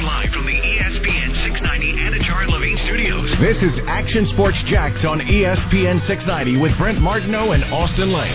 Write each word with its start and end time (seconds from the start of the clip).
Broadcasting 0.00 0.06
live 0.06 0.30
from 0.30 0.46
the 0.46 0.58
ESPN 0.60 1.34
690 1.34 1.98
Anajar 1.98 2.42
and 2.42 2.52
Levine 2.52 2.76
studios. 2.76 3.38
This 3.38 3.62
is 3.62 3.80
Action 3.86 4.24
Sports 4.26 4.62
Jax 4.62 5.04
on 5.04 5.20
ESPN 5.20 5.98
690 5.98 6.60
with 6.60 6.76
Brent 6.78 7.00
Martineau 7.00 7.52
and 7.52 7.62
Austin 7.72 8.08
Lane. 8.12 8.32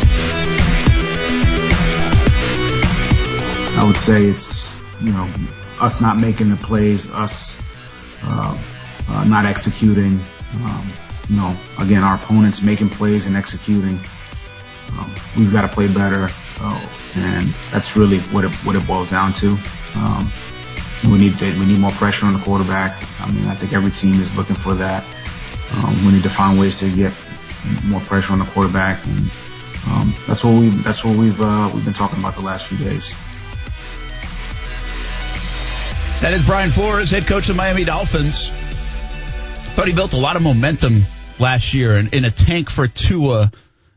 I 3.77 3.83
would 3.85 3.97
say 3.97 4.25
it's, 4.25 4.75
you 5.01 5.11
know, 5.11 5.29
us 5.79 6.01
not 6.01 6.17
making 6.17 6.49
the 6.49 6.57
plays, 6.57 7.09
us 7.11 7.57
uh, 8.23 8.57
uh, 9.09 9.23
not 9.25 9.45
executing. 9.45 10.19
Um, 10.55 10.87
you 11.29 11.37
know, 11.37 11.55
again, 11.79 12.03
our 12.03 12.15
opponents 12.15 12.61
making 12.61 12.89
plays 12.89 13.27
and 13.27 13.35
executing. 13.35 13.99
Um, 14.97 15.11
we've 15.37 15.51
got 15.51 15.61
to 15.61 15.67
play 15.67 15.87
better, 15.87 16.27
uh, 16.59 16.89
and 17.15 17.47
that's 17.71 17.97
really 17.97 18.19
what 18.19 18.43
it 18.45 18.53
what 18.65 18.75
it 18.75 18.85
boils 18.85 19.11
down 19.11 19.33
to. 19.33 19.57
Um, 19.95 20.29
we 21.11 21.17
need 21.17 21.37
to, 21.39 21.45
we 21.59 21.65
need 21.65 21.79
more 21.79 21.91
pressure 21.91 22.25
on 22.25 22.33
the 22.33 22.39
quarterback. 22.39 23.01
I 23.21 23.31
mean, 23.31 23.47
I 23.47 23.55
think 23.55 23.73
every 23.73 23.91
team 23.91 24.19
is 24.21 24.35
looking 24.35 24.55
for 24.55 24.73
that. 24.75 25.03
Um, 25.73 26.05
we 26.05 26.13
need 26.13 26.23
to 26.23 26.29
find 26.29 26.59
ways 26.59 26.79
to 26.79 26.89
get 26.89 27.13
more 27.85 27.99
pressure 28.01 28.33
on 28.33 28.39
the 28.39 28.45
quarterback, 28.45 29.03
and 29.05 29.31
um, 29.87 30.15
that's 30.27 30.43
what 30.43 30.59
we 30.59 30.69
that's 30.69 31.03
what 31.03 31.17
we've 31.17 31.39
uh, 31.41 31.71
we've 31.73 31.83
been 31.83 31.93
talking 31.93 32.19
about 32.19 32.35
the 32.35 32.41
last 32.41 32.67
few 32.67 32.77
days. 32.77 33.15
That 36.21 36.33
is 36.33 36.45
Brian 36.45 36.71
Flores, 36.71 37.09
head 37.11 37.27
coach 37.27 37.49
of 37.49 37.55
Miami 37.55 37.83
Dolphins. 37.83 38.49
Thought 39.75 39.87
he 39.87 39.93
built 39.93 40.13
a 40.13 40.17
lot 40.17 40.37
of 40.37 40.41
momentum 40.41 41.01
last 41.39 41.73
year 41.73 41.97
in, 41.97 42.07
in 42.13 42.25
a 42.25 42.31
tank 42.31 42.69
for 42.69 42.87
Tua 42.87 43.51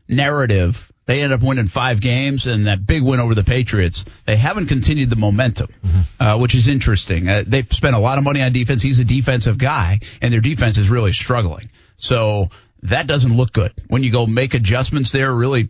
narrative. 0.09 0.91
They 1.09 1.23
ended 1.23 1.39
up 1.39 1.43
winning 1.43 1.65
five 1.65 2.01
games 2.01 2.45
and 2.45 2.67
that 2.67 2.85
big 2.85 3.01
win 3.01 3.19
over 3.19 3.33
the 3.33 3.43
Patriots. 3.43 4.05
They 4.27 4.37
haven't 4.37 4.67
continued 4.67 5.09
the 5.09 5.15
momentum, 5.15 5.73
uh, 6.19 6.37
which 6.37 6.53
is 6.53 6.67
interesting. 6.67 7.27
Uh, 7.27 7.43
they've 7.47 7.65
spent 7.73 7.95
a 7.95 7.99
lot 7.99 8.19
of 8.19 8.23
money 8.23 8.43
on 8.43 8.53
defense. 8.53 8.83
He's 8.83 8.99
a 8.99 9.05
defensive 9.05 9.57
guy, 9.57 10.01
and 10.21 10.31
their 10.31 10.39
defense 10.39 10.77
is 10.77 10.87
really 10.87 11.11
struggling. 11.11 11.71
So 11.97 12.49
that 12.83 13.07
doesn't 13.07 13.35
look 13.35 13.53
good. 13.53 13.73
When 13.87 14.03
you 14.03 14.11
go 14.11 14.27
make 14.27 14.53
adjustments 14.53 15.11
there, 15.11 15.33
really, 15.33 15.69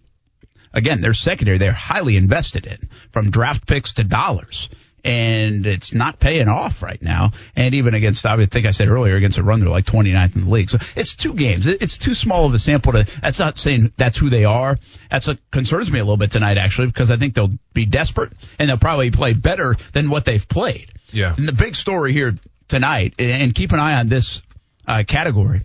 again, 0.73 0.99
their 0.99 1.13
secondary, 1.13 1.57
they're 1.57 1.71
highly 1.71 2.17
invested 2.17 2.65
in, 2.65 2.89
from 3.13 3.31
draft 3.31 3.65
picks 3.65 3.93
to 3.93 4.03
dollars 4.03 4.69
and 5.03 5.65
it's 5.65 5.93
not 5.93 6.19
paying 6.19 6.47
off 6.47 6.81
right 6.81 7.01
now. 7.01 7.31
And 7.55 7.73
even 7.75 7.93
against, 7.93 8.25
I 8.25 8.45
think 8.45 8.65
I 8.65 8.71
said 8.71 8.87
earlier, 8.87 9.15
against 9.15 9.37
a 9.37 9.43
run, 9.43 9.59
they're 9.59 9.69
like 9.69 9.85
29th 9.85 10.35
in 10.35 10.45
the 10.45 10.49
league. 10.49 10.69
So 10.69 10.77
it's 10.95 11.15
two 11.15 11.33
games. 11.33 11.67
It's 11.67 11.97
too 11.97 12.13
small 12.13 12.45
of 12.45 12.53
a 12.53 12.59
sample 12.59 12.93
to, 12.93 13.05
that's 13.21 13.39
not 13.39 13.59
saying 13.59 13.93
that's 13.97 14.17
who 14.17 14.29
they 14.29 14.45
are. 14.45 14.77
That's 15.09 15.27
what 15.27 15.39
concerns 15.51 15.91
me 15.91 15.99
a 15.99 16.03
little 16.03 16.17
bit 16.17 16.31
tonight, 16.31 16.57
actually, 16.57 16.87
because 16.87 17.11
I 17.11 17.17
think 17.17 17.33
they'll 17.33 17.53
be 17.73 17.85
desperate 17.85 18.33
and 18.57 18.69
they'll 18.69 18.77
probably 18.77 19.11
play 19.11 19.33
better 19.33 19.75
than 19.93 20.09
what 20.09 20.25
they've 20.25 20.47
played. 20.47 20.91
Yeah. 21.11 21.33
And 21.35 21.47
the 21.47 21.53
big 21.53 21.75
story 21.75 22.13
here 22.13 22.35
tonight, 22.67 23.15
and 23.19 23.53
keep 23.53 23.71
an 23.71 23.79
eye 23.79 23.99
on 23.99 24.09
this 24.09 24.41
uh, 24.87 25.03
category. 25.07 25.61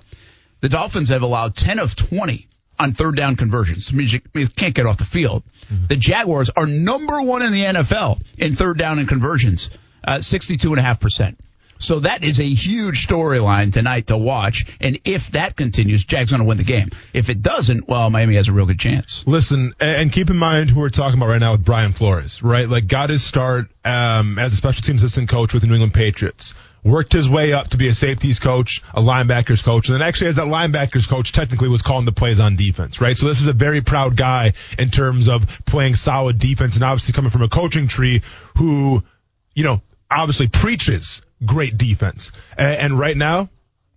The 0.60 0.68
Dolphins 0.68 1.10
have 1.10 1.22
allowed 1.22 1.55
10 1.55 1.78
of 1.78 1.94
20 1.94 2.48
on 2.78 2.92
third 2.92 3.17
down 3.17 3.36
conversions. 3.36 3.91
I 3.92 3.97
mean, 3.97 4.08
you 4.34 4.48
can't 4.48 4.75
get 4.75 4.86
off 4.86 4.98
the 4.98 5.05
field. 5.05 5.42
Mm-hmm. 5.72 5.86
The 5.89 5.97
Jaguars 5.97 6.50
are 6.50 6.67
number 6.67 7.20
one 7.22 7.42
in 7.42 7.53
the 7.53 7.62
NFL 7.62 8.20
in 8.39 8.53
third 8.53 8.78
down 8.78 8.98
and 8.98 9.08
conversions, 9.08 9.70
uh, 10.03 10.17
62.5%. 10.17 11.36
So 11.78 12.00
that 12.00 12.25
is 12.25 12.41
a 12.41 12.45
huge 12.45 13.06
storyline 13.06 13.72
tonight 13.72 14.06
to 14.06 14.17
watch. 14.17 14.67
And 14.80 15.00
if 15.05 15.33
that 15.33 15.56
continues, 15.56 16.05
Jags 16.05 16.30
going 16.30 16.41
to 16.41 16.47
win 16.47 16.56
the 16.56 16.64
game. 16.64 16.91
If 17.12 17.30
it 17.30 17.42
doesn't, 17.42 17.89
well, 17.89 18.08
Miami 18.11 18.36
has 18.36 18.48
a 18.48 18.52
real 18.52 18.67
good 18.67 18.78
chance. 18.78 19.25
Listen, 19.27 19.75
and 19.80 20.11
keep 20.11 20.30
in 20.30 20.36
mind 20.36 20.70
who 20.70 20.80
we're 20.80 20.89
talking 20.89 21.19
about 21.19 21.28
right 21.28 21.41
now 21.41 21.52
with 21.52 21.64
Brian 21.64 21.92
Flores, 21.92 22.42
right? 22.42 22.69
Like 22.69 22.86
got 22.86 23.11
his 23.11 23.25
start 23.25 23.67
um, 23.84 24.39
as 24.39 24.52
a 24.52 24.56
special 24.56 24.83
teams 24.83 25.02
assistant 25.02 25.28
coach 25.28 25.52
with 25.52 25.62
the 25.62 25.69
New 25.69 25.75
England 25.75 25.95
Patriots 25.95 26.55
worked 26.84 27.12
his 27.12 27.28
way 27.28 27.52
up 27.52 27.68
to 27.68 27.77
be 27.77 27.88
a 27.88 27.94
safeties 27.94 28.38
coach, 28.38 28.82
a 28.92 29.00
linebackers 29.00 29.64
coach, 29.64 29.88
and 29.88 29.98
then 29.98 30.06
actually 30.06 30.28
as 30.28 30.36
that 30.36 30.44
linebackers 30.44 31.08
coach 31.08 31.32
technically 31.32 31.68
was 31.68 31.82
calling 31.82 32.04
the 32.04 32.12
plays 32.12 32.38
on 32.38 32.56
defense, 32.56 33.00
right? 33.00 33.16
So 33.16 33.27
this 33.27 33.40
is 33.40 33.46
a 33.46 33.52
very 33.52 33.80
proud 33.80 34.17
guy 34.17 34.52
in 34.78 34.90
terms 34.90 35.28
of 35.28 35.46
playing 35.64 35.95
solid 35.95 36.39
defense 36.39 36.74
and 36.77 36.84
obviously 36.84 37.14
coming 37.14 37.30
from 37.30 37.42
a 37.42 37.48
coaching 37.48 37.89
tree 37.89 38.22
who, 38.58 39.02
you 39.55 39.64
know, 39.64 39.80
obviously 40.11 40.48
preaches 40.48 41.22
great 41.45 41.78
defense. 41.78 42.30
And, 42.56 42.77
and 42.77 42.98
right 42.98 43.16
now, 43.16 43.48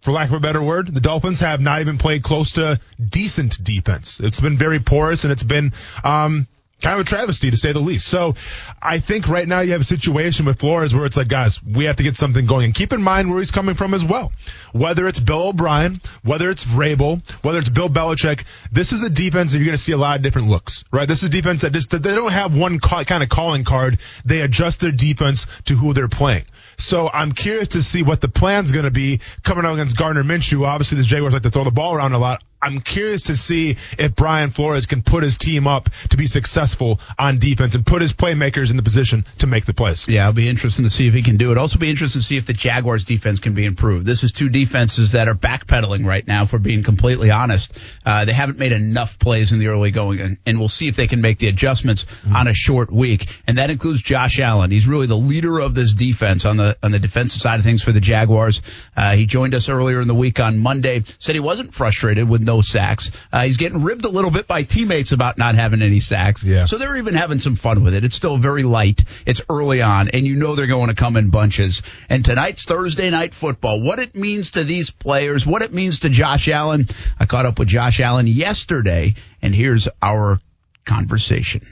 for 0.01 0.11
lack 0.11 0.29
of 0.29 0.35
a 0.35 0.39
better 0.39 0.63
word, 0.63 0.93
the 0.93 1.01
Dolphins 1.01 1.41
have 1.41 1.59
not 1.59 1.81
even 1.81 1.97
played 1.97 2.23
close 2.23 2.53
to 2.53 2.79
decent 3.03 3.61
defense. 3.61 4.19
It's 4.21 4.39
been 4.39 4.57
very 4.57 4.79
porous 4.79 5.25
and 5.25 5.33
it's 5.33 5.43
been, 5.43 5.73
um, 6.03 6.47
kind 6.81 6.99
of 6.99 7.05
a 7.05 7.09
travesty 7.09 7.49
to 7.49 7.57
say 7.57 7.73
the 7.73 7.79
least. 7.79 8.07
So 8.07 8.35
I 8.81 8.99
think 8.99 9.27
right 9.27 9.47
now 9.47 9.61
you 9.61 9.71
have 9.71 9.81
a 9.81 9.85
situation 9.85 10.45
with 10.45 10.59
Flores 10.59 10.93
where 10.93 11.05
it's 11.05 11.17
like, 11.17 11.27
guys, 11.27 11.61
we 11.63 11.85
have 11.85 11.95
to 11.95 12.03
get 12.03 12.15
something 12.15 12.45
going. 12.45 12.65
And 12.65 12.75
keep 12.75 12.93
in 12.93 13.01
mind 13.01 13.29
where 13.29 13.39
he's 13.39 13.51
coming 13.51 13.75
from 13.75 13.93
as 13.93 14.05
well. 14.05 14.31
Whether 14.73 15.07
it's 15.07 15.19
Bill 15.19 15.49
O'Brien, 15.49 16.01
whether 16.23 16.49
it's 16.49 16.63
Vrabel, 16.63 17.21
whether 17.43 17.59
it's 17.59 17.69
Bill 17.69 17.89
Belichick, 17.89 18.43
this 18.71 18.91
is 18.91 19.03
a 19.03 19.09
defense 19.09 19.51
that 19.51 19.57
you're 19.57 19.65
going 19.65 19.77
to 19.77 19.83
see 19.83 19.93
a 19.93 19.97
lot 19.97 20.17
of 20.17 20.23
different 20.23 20.49
looks, 20.49 20.83
right? 20.91 21.07
This 21.07 21.23
is 21.23 21.29
a 21.29 21.31
defense 21.31 21.61
that 21.61 21.73
just, 21.73 21.89
they 21.89 21.97
don't 21.97 22.31
have 22.31 22.55
one 22.55 22.79
call, 22.79 23.03
kind 23.05 23.23
of 23.23 23.29
calling 23.29 23.63
card. 23.63 23.99
They 24.25 24.41
adjust 24.41 24.79
their 24.79 24.91
defense 24.91 25.47
to 25.65 25.75
who 25.75 25.93
they're 25.93 26.07
playing. 26.07 26.43
So 26.77 27.09
I'm 27.11 27.31
curious 27.31 27.69
to 27.69 27.81
see 27.81 28.03
what 28.03 28.21
the 28.21 28.27
plan's 28.27 28.71
going 28.71 28.85
to 28.85 28.91
be 28.91 29.21
coming 29.41 29.65
out 29.65 29.73
against 29.73 29.97
Gardner 29.97 30.23
Minshew. 30.23 30.63
Obviously, 30.65 30.99
the 30.99 31.03
Jaguars 31.03 31.33
like 31.33 31.41
to 31.41 31.49
throw 31.49 31.63
the 31.63 31.71
ball 31.71 31.95
around 31.95 32.13
a 32.13 32.19
lot. 32.19 32.43
I'm 32.61 32.81
curious 32.81 33.23
to 33.23 33.35
see 33.35 33.77
if 33.99 34.15
Brian 34.15 34.51
Flores 34.51 34.85
can 34.87 35.03
put 35.03 35.23
his 35.23 35.37
team 35.37 35.67
up 35.67 35.89
to 36.09 36.17
be 36.17 36.27
successful 36.27 36.99
on 37.19 37.39
defense 37.39 37.75
and 37.75 37.85
put 37.85 38.01
his 38.01 38.13
playmakers 38.13 38.71
in 38.71 38.77
the 38.77 38.83
position 38.83 39.25
to 39.39 39.47
make 39.47 39.65
the 39.65 39.73
plays. 39.73 40.07
Yeah, 40.07 40.23
it'll 40.23 40.33
be 40.33 40.49
interesting 40.49 40.85
to 40.85 40.89
see 40.89 41.07
if 41.07 41.13
he 41.13 41.21
can 41.21 41.37
do 41.37 41.51
it. 41.51 41.57
Also 41.57 41.77
be 41.77 41.89
interesting 41.89 42.21
to 42.21 42.25
see 42.25 42.37
if 42.37 42.47
the 42.47 42.53
Jaguars 42.53 43.05
defense 43.05 43.39
can 43.39 43.53
be 43.53 43.65
improved. 43.65 44.05
This 44.05 44.23
is 44.23 44.31
two 44.31 44.49
defenses 44.49 45.11
that 45.11 45.27
are 45.27 45.35
backpedaling 45.35 46.05
right 46.05 46.25
now, 46.25 46.45
for 46.45 46.57
being 46.57 46.83
completely 46.83 47.29
honest. 47.29 47.77
Uh, 48.05 48.25
they 48.25 48.33
haven't 48.33 48.57
made 48.57 48.71
enough 48.71 49.19
plays 49.19 49.51
in 49.51 49.59
the 49.59 49.67
early 49.67 49.91
going, 49.91 50.19
and, 50.19 50.37
and 50.45 50.59
we'll 50.59 50.69
see 50.69 50.87
if 50.87 50.95
they 50.95 51.07
can 51.07 51.21
make 51.21 51.37
the 51.37 51.47
adjustments 51.47 52.05
mm-hmm. 52.05 52.35
on 52.35 52.47
a 52.47 52.53
short 52.53 52.91
week. 52.91 53.27
And 53.45 53.59
that 53.59 53.69
includes 53.69 54.01
Josh 54.01 54.39
Allen. 54.39 54.71
He's 54.71 54.87
really 54.87 55.07
the 55.07 55.17
leader 55.17 55.59
of 55.59 55.75
this 55.75 55.93
defense 55.93 56.45
on 56.45 56.57
the 56.57 56.75
on 56.81 56.91
the 56.91 56.99
defensive 56.99 57.39
side 57.39 57.59
of 57.59 57.65
things 57.65 57.83
for 57.83 57.91
the 57.91 58.01
Jaguars. 58.01 58.61
Uh, 58.95 59.15
he 59.15 59.25
joined 59.27 59.53
us 59.53 59.69
earlier 59.69 60.01
in 60.01 60.07
the 60.07 60.15
week 60.15 60.39
on 60.39 60.57
Monday. 60.57 61.03
Said 61.19 61.35
he 61.35 61.39
wasn't 61.39 61.73
frustrated 61.73 62.27
with 62.27 62.46
no 62.47 62.61
sacks. 62.61 63.11
Uh, 63.31 63.43
he's 63.43 63.57
getting 63.57 63.83
ribbed 63.83 64.05
a 64.05 64.09
little 64.09 64.31
bit 64.31 64.47
by 64.47 64.63
teammates 64.63 65.11
about 65.11 65.37
not 65.37 65.53
having 65.53 65.83
any 65.83 65.99
sacks. 65.99 66.43
Yeah. 66.43 66.65
So 66.65 66.79
they're 66.79 66.97
even 66.97 67.13
having 67.13 67.37
some 67.37 67.55
fun 67.55 67.83
with 67.83 67.93
it. 67.93 68.03
It's 68.03 68.15
still 68.15 68.37
very 68.37 68.63
light. 68.63 69.03
It's 69.27 69.43
early 69.47 69.83
on, 69.83 70.09
and 70.09 70.25
you 70.25 70.35
know 70.35 70.55
they're 70.55 70.65
going 70.65 70.87
to 70.89 70.95
come 70.95 71.15
in 71.17 71.29
bunches. 71.29 71.83
And 72.09 72.25
tonight's 72.25 72.65
Thursday 72.65 73.11
night 73.11 73.35
football. 73.35 73.83
What 73.83 73.99
it 73.99 74.15
means 74.15 74.51
to 74.51 74.63
these 74.63 74.89
players, 74.89 75.45
what 75.45 75.61
it 75.61 75.71
means 75.71 75.99
to 75.99 76.09
Josh 76.09 76.47
Allen. 76.47 76.87
I 77.19 77.25
caught 77.27 77.45
up 77.45 77.59
with 77.59 77.67
Josh 77.67 77.99
Allen 77.99 78.25
yesterday, 78.25 79.13
and 79.43 79.53
here's 79.53 79.87
our 80.01 80.39
conversation. 80.85 81.67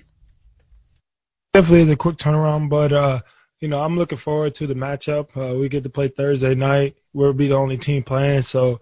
Definitely 1.53 1.83
is 1.83 1.89
a 1.89 1.95
quick 1.95 2.17
turnaround, 2.17 2.69
but 2.69 2.91
uh, 2.91 3.21
you 3.61 3.69
know 3.69 3.81
I'm 3.81 3.97
looking 3.97 4.17
forward 4.17 4.55
to 4.55 4.67
the 4.67 4.73
matchup. 4.73 5.29
Uh, 5.37 5.57
we 5.57 5.69
get 5.69 5.83
to 5.83 5.89
play 5.89 6.09
Thursday 6.09 6.53
night. 6.53 6.97
We'll 7.13 7.31
be 7.31 7.47
the 7.47 7.55
only 7.55 7.77
team 7.77 8.03
playing, 8.03 8.41
so 8.41 8.81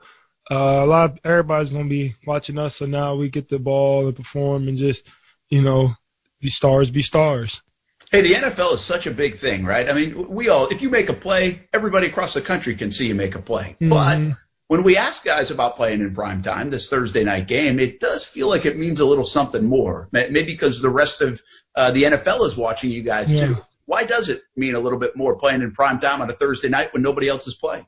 uh, 0.51 0.55
a 0.55 0.85
lot 0.85 1.11
of, 1.11 1.19
everybody's 1.23 1.71
gonna 1.71 1.89
be 1.89 2.15
watching 2.25 2.57
us. 2.57 2.77
So 2.77 2.85
now 2.85 3.15
we 3.15 3.29
get 3.29 3.49
the 3.49 3.59
ball 3.59 4.07
and 4.07 4.15
perform 4.15 4.67
and 4.67 4.77
just 4.77 5.11
you 5.49 5.61
know 5.61 5.93
be 6.41 6.49
stars, 6.49 6.91
be 6.91 7.01
stars. 7.01 7.61
Hey, 8.11 8.21
the 8.21 8.33
NFL 8.33 8.73
is 8.73 8.81
such 8.81 9.07
a 9.07 9.11
big 9.11 9.37
thing, 9.37 9.65
right? 9.65 9.89
I 9.89 9.93
mean, 9.93 10.29
we 10.29 10.49
all, 10.49 10.67
if 10.67 10.83
you 10.83 10.91
make 10.91 11.09
a 11.09 11.13
play, 11.13 11.67
everybody 11.73 12.05
across 12.05 12.35
the 12.35 12.41
country 12.41 12.75
can 12.75 12.91
see 12.91 13.07
you 13.07 13.15
make 13.15 13.33
a 13.33 13.41
play. 13.41 13.75
Mm-hmm. 13.81 13.89
But 13.89 14.37
when 14.67 14.83
we 14.83 14.97
ask 14.97 15.23
guys 15.23 15.51
about 15.51 15.77
playing 15.77 16.01
in 16.01 16.13
prime 16.13 16.41
time, 16.41 16.69
this 16.69 16.89
Thursday 16.89 17.23
night 17.23 17.47
game, 17.47 17.79
it 17.79 17.99
does 17.99 18.23
feel 18.23 18.47
like 18.47 18.65
it 18.65 18.77
means 18.77 18.99
a 18.99 19.05
little 19.05 19.25
something 19.25 19.63
more. 19.63 20.09
Maybe 20.11 20.43
because 20.43 20.81
the 20.81 20.89
rest 20.89 21.21
of 21.21 21.41
uh, 21.75 21.91
the 21.91 22.03
NFL 22.03 22.45
is 22.45 22.55
watching 22.55 22.91
you 22.91 23.01
guys 23.01 23.31
yeah. 23.31 23.47
too. 23.47 23.57
Why 23.85 24.03
does 24.03 24.29
it 24.29 24.43
mean 24.55 24.75
a 24.75 24.79
little 24.79 24.99
bit 24.99 25.17
more 25.17 25.35
playing 25.35 25.61
in 25.61 25.73
prime 25.73 25.97
time 25.97 26.21
on 26.21 26.29
a 26.29 26.33
Thursday 26.33 26.69
night 26.69 26.93
when 26.93 27.01
nobody 27.01 27.27
else 27.27 27.47
is 27.47 27.55
playing? 27.55 27.85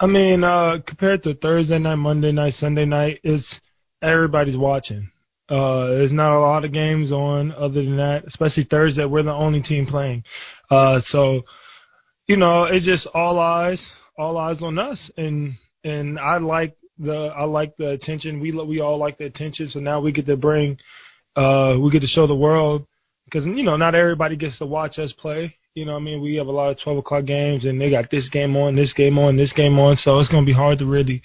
I 0.00 0.06
mean, 0.06 0.42
uh, 0.42 0.78
compared 0.84 1.22
to 1.22 1.34
Thursday 1.34 1.78
night, 1.78 1.94
Monday 1.96 2.32
night, 2.32 2.54
Sunday 2.54 2.84
night, 2.84 3.20
it's 3.22 3.60
everybody's 4.02 4.56
watching. 4.56 5.10
Uh, 5.48 5.86
there's 5.86 6.12
not 6.12 6.36
a 6.36 6.40
lot 6.40 6.64
of 6.64 6.72
games 6.72 7.12
on 7.12 7.52
other 7.52 7.82
than 7.82 7.98
that, 7.98 8.24
especially 8.26 8.64
Thursday. 8.64 9.04
We're 9.04 9.22
the 9.22 9.32
only 9.32 9.60
team 9.60 9.86
playing. 9.86 10.24
Uh, 10.70 10.98
so, 10.98 11.44
you 12.26 12.36
know, 12.36 12.64
it's 12.64 12.84
just 12.84 13.06
all 13.06 13.38
eyes, 13.38 13.94
all 14.18 14.36
eyes 14.36 14.62
on 14.62 14.78
us. 14.78 15.10
And, 15.16 15.54
and 15.84 16.18
I 16.18 16.38
like 16.38 16.76
the, 16.98 17.26
I 17.26 17.44
like 17.44 17.76
the 17.76 17.90
attention. 17.90 18.40
We, 18.40 18.50
we 18.50 18.80
all 18.80 18.98
like 18.98 19.18
the 19.18 19.26
attention. 19.26 19.68
So 19.68 19.80
now 19.80 20.00
we 20.00 20.12
get 20.12 20.26
to 20.26 20.36
bring, 20.36 20.78
uh, 21.36 21.76
we 21.78 21.90
get 21.90 22.00
to 22.00 22.08
show 22.08 22.26
the 22.26 22.34
world 22.34 22.86
because, 23.26 23.46
you 23.46 23.62
know, 23.62 23.76
not 23.76 23.94
everybody 23.94 24.36
gets 24.36 24.58
to 24.58 24.66
watch 24.66 24.98
us 24.98 25.12
play. 25.12 25.56
You 25.74 25.84
know, 25.84 25.96
I 25.96 25.98
mean, 25.98 26.20
we 26.20 26.36
have 26.36 26.46
a 26.46 26.52
lot 26.52 26.70
of 26.70 26.76
12 26.76 26.98
o'clock 26.98 27.24
games 27.24 27.64
and 27.64 27.80
they 27.80 27.90
got 27.90 28.10
this 28.10 28.28
game 28.28 28.56
on, 28.56 28.74
this 28.74 28.92
game 28.92 29.18
on, 29.18 29.36
this 29.36 29.52
game 29.52 29.78
on. 29.78 29.96
So 29.96 30.18
it's 30.20 30.28
to 30.28 30.42
be 30.42 30.52
hard 30.52 30.78
to 30.78 30.86
really, 30.86 31.22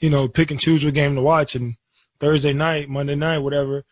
you 0.00 0.10
know, 0.10 0.28
pick 0.28 0.50
and 0.50 0.58
choose 0.58 0.84
what 0.84 0.94
game 0.94 1.14
to 1.14 1.22
watch. 1.22 1.54
And, 1.54 1.76
Thursday 2.22 2.52
night, 2.52 2.88
Monday 2.88 3.16
night, 3.16 3.38
whatever, 3.38 3.84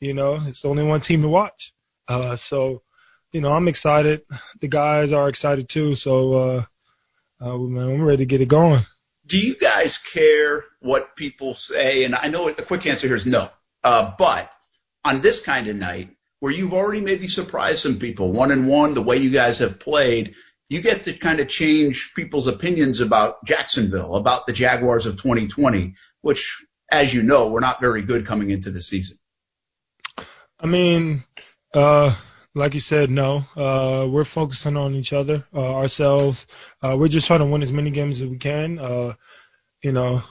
you 0.00 0.14
know, 0.14 0.38
it's 0.46 0.64
only 0.64 0.82
one 0.82 1.02
team 1.02 1.20
to 1.20 1.28
watch. 1.28 1.74
Uh, 2.08 2.34
so, 2.34 2.80
you 3.30 3.42
know, 3.42 3.52
I'm 3.52 3.68
excited. 3.68 4.22
The 4.60 4.68
guys 4.68 5.12
are 5.12 5.28
excited 5.28 5.68
too. 5.68 5.94
So, 5.94 6.32
uh, 6.32 6.64
uh, 7.42 7.58
man, 7.58 7.90
I'm 7.90 8.02
ready 8.02 8.18
to 8.18 8.24
get 8.24 8.40
it 8.40 8.48
going. 8.48 8.86
Do 9.26 9.38
you 9.38 9.54
guys 9.54 9.98
care 9.98 10.64
what 10.80 11.14
people 11.14 11.54
say? 11.54 12.04
And 12.04 12.14
I 12.14 12.28
know 12.28 12.50
the 12.50 12.62
quick 12.62 12.86
answer 12.86 13.06
here 13.06 13.16
is 13.16 13.26
no. 13.26 13.50
Uh, 13.84 14.14
but 14.18 14.50
on 15.04 15.20
this 15.20 15.40
kind 15.40 15.68
of 15.68 15.76
night, 15.76 16.16
where 16.40 16.52
you've 16.52 16.74
already 16.74 17.00
maybe 17.00 17.28
surprised 17.28 17.80
some 17.80 17.98
people, 17.98 18.32
one 18.32 18.52
and 18.52 18.68
one, 18.68 18.94
the 18.94 19.02
way 19.02 19.16
you 19.16 19.30
guys 19.30 19.58
have 19.58 19.80
played, 19.80 20.34
you 20.68 20.80
get 20.80 21.04
to 21.04 21.12
kind 21.14 21.40
of 21.40 21.48
change 21.48 22.12
people's 22.14 22.46
opinions 22.46 23.00
about 23.00 23.44
Jacksonville, 23.44 24.16
about 24.16 24.46
the 24.46 24.52
Jaguars 24.52 25.06
of 25.06 25.16
2020, 25.16 25.94
which, 26.20 26.64
as 26.90 27.12
you 27.12 27.22
know, 27.22 27.48
were 27.48 27.60
not 27.60 27.80
very 27.80 28.02
good 28.02 28.26
coming 28.26 28.50
into 28.50 28.70
the 28.70 28.80
season. 28.80 29.18
I 30.60 30.66
mean, 30.66 31.24
uh, 31.74 32.14
like 32.54 32.74
you 32.74 32.80
said, 32.80 33.10
no. 33.10 33.44
Uh, 33.56 34.06
we're 34.08 34.24
focusing 34.24 34.76
on 34.76 34.94
each 34.94 35.12
other, 35.12 35.44
uh, 35.54 35.74
ourselves. 35.74 36.46
Uh, 36.82 36.96
we're 36.98 37.08
just 37.08 37.26
trying 37.26 37.40
to 37.40 37.46
win 37.46 37.62
as 37.62 37.72
many 37.72 37.90
games 37.90 38.20
as 38.20 38.28
we 38.28 38.36
can. 38.36 38.78
Uh, 38.78 39.14
you 39.82 39.92
know, 39.92 40.22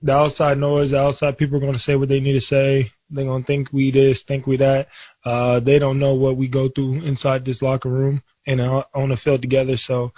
the 0.00 0.16
outside 0.16 0.58
noise, 0.58 0.92
the 0.92 1.00
outside 1.00 1.38
people 1.38 1.56
are 1.56 1.60
going 1.60 1.72
to 1.72 1.78
say 1.78 1.96
what 1.96 2.08
they 2.08 2.20
need 2.20 2.34
to 2.34 2.40
say. 2.40 2.92
They're 3.12 3.24
to 3.26 3.42
think 3.44 3.68
we 3.72 3.90
this, 3.90 4.22
think 4.22 4.46
we 4.46 4.56
that. 4.56 4.88
Uh, 5.24 5.60
they 5.60 5.78
don't 5.78 5.98
know 5.98 6.14
what 6.14 6.36
we 6.36 6.48
go 6.48 6.68
through 6.68 7.02
inside 7.02 7.44
this 7.44 7.62
locker 7.62 7.90
room 7.90 8.22
and 8.46 8.60
on 8.60 9.08
the 9.10 9.16
field 9.16 9.42
together. 9.42 9.76
So, 9.76 10.12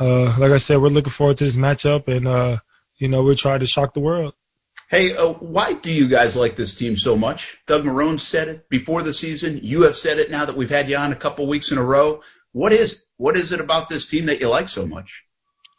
uh, 0.00 0.36
like 0.38 0.52
I 0.52 0.56
said, 0.56 0.80
we're 0.80 0.88
looking 0.88 1.12
forward 1.12 1.38
to 1.38 1.44
this 1.44 1.54
matchup 1.54 2.08
and, 2.08 2.26
uh, 2.26 2.58
you 2.98 3.08
know, 3.08 3.22
we're 3.22 3.34
trying 3.34 3.60
to 3.60 3.66
shock 3.66 3.94
the 3.94 4.00
world. 4.00 4.34
Hey, 4.88 5.16
uh, 5.16 5.34
why 5.34 5.74
do 5.74 5.92
you 5.92 6.08
guys 6.08 6.34
like 6.34 6.56
this 6.56 6.74
team 6.74 6.96
so 6.96 7.16
much? 7.16 7.58
Doug 7.66 7.84
Marrone 7.84 8.18
said 8.18 8.48
it 8.48 8.68
before 8.68 9.02
the 9.02 9.12
season. 9.12 9.60
You 9.62 9.82
have 9.82 9.94
said 9.94 10.18
it 10.18 10.32
now 10.32 10.46
that 10.46 10.56
we've 10.56 10.70
had 10.70 10.88
you 10.88 10.96
on 10.96 11.12
a 11.12 11.16
couple 11.16 11.46
weeks 11.46 11.70
in 11.70 11.78
a 11.78 11.84
row. 11.84 12.22
What 12.52 12.72
is 12.72 13.04
what 13.16 13.36
is 13.36 13.52
it 13.52 13.60
about 13.60 13.88
this 13.88 14.06
team 14.06 14.26
that 14.26 14.40
you 14.40 14.48
like 14.48 14.66
so 14.66 14.84
much? 14.84 15.22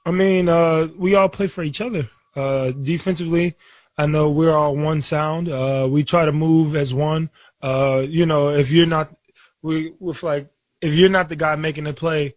I 0.05 0.11
mean, 0.11 0.47
uh, 0.47 0.87
we 0.97 1.15
all 1.15 1.27
play 1.27 1.47
for 1.47 1.61
each 1.63 1.81
other. 1.81 2.09
Uh, 2.35 2.71
defensively, 2.71 3.57
I 3.97 4.05
know 4.05 4.31
we're 4.31 4.55
all 4.55 4.75
one 4.75 5.01
sound. 5.01 5.49
Uh, 5.49 5.87
we 5.89 6.03
try 6.03 6.25
to 6.25 6.31
move 6.31 6.75
as 6.75 6.93
one. 6.93 7.29
Uh, 7.61 7.99
you 8.07 8.25
know, 8.25 8.49
if 8.49 8.71
you're 8.71 8.87
not, 8.87 9.13
we 9.61 9.93
with 9.99 10.23
like, 10.23 10.49
if 10.81 10.93
you're 10.93 11.09
not 11.09 11.29
the 11.29 11.35
guy 11.35 11.55
making 11.55 11.83
the 11.83 11.93
play, 11.93 12.35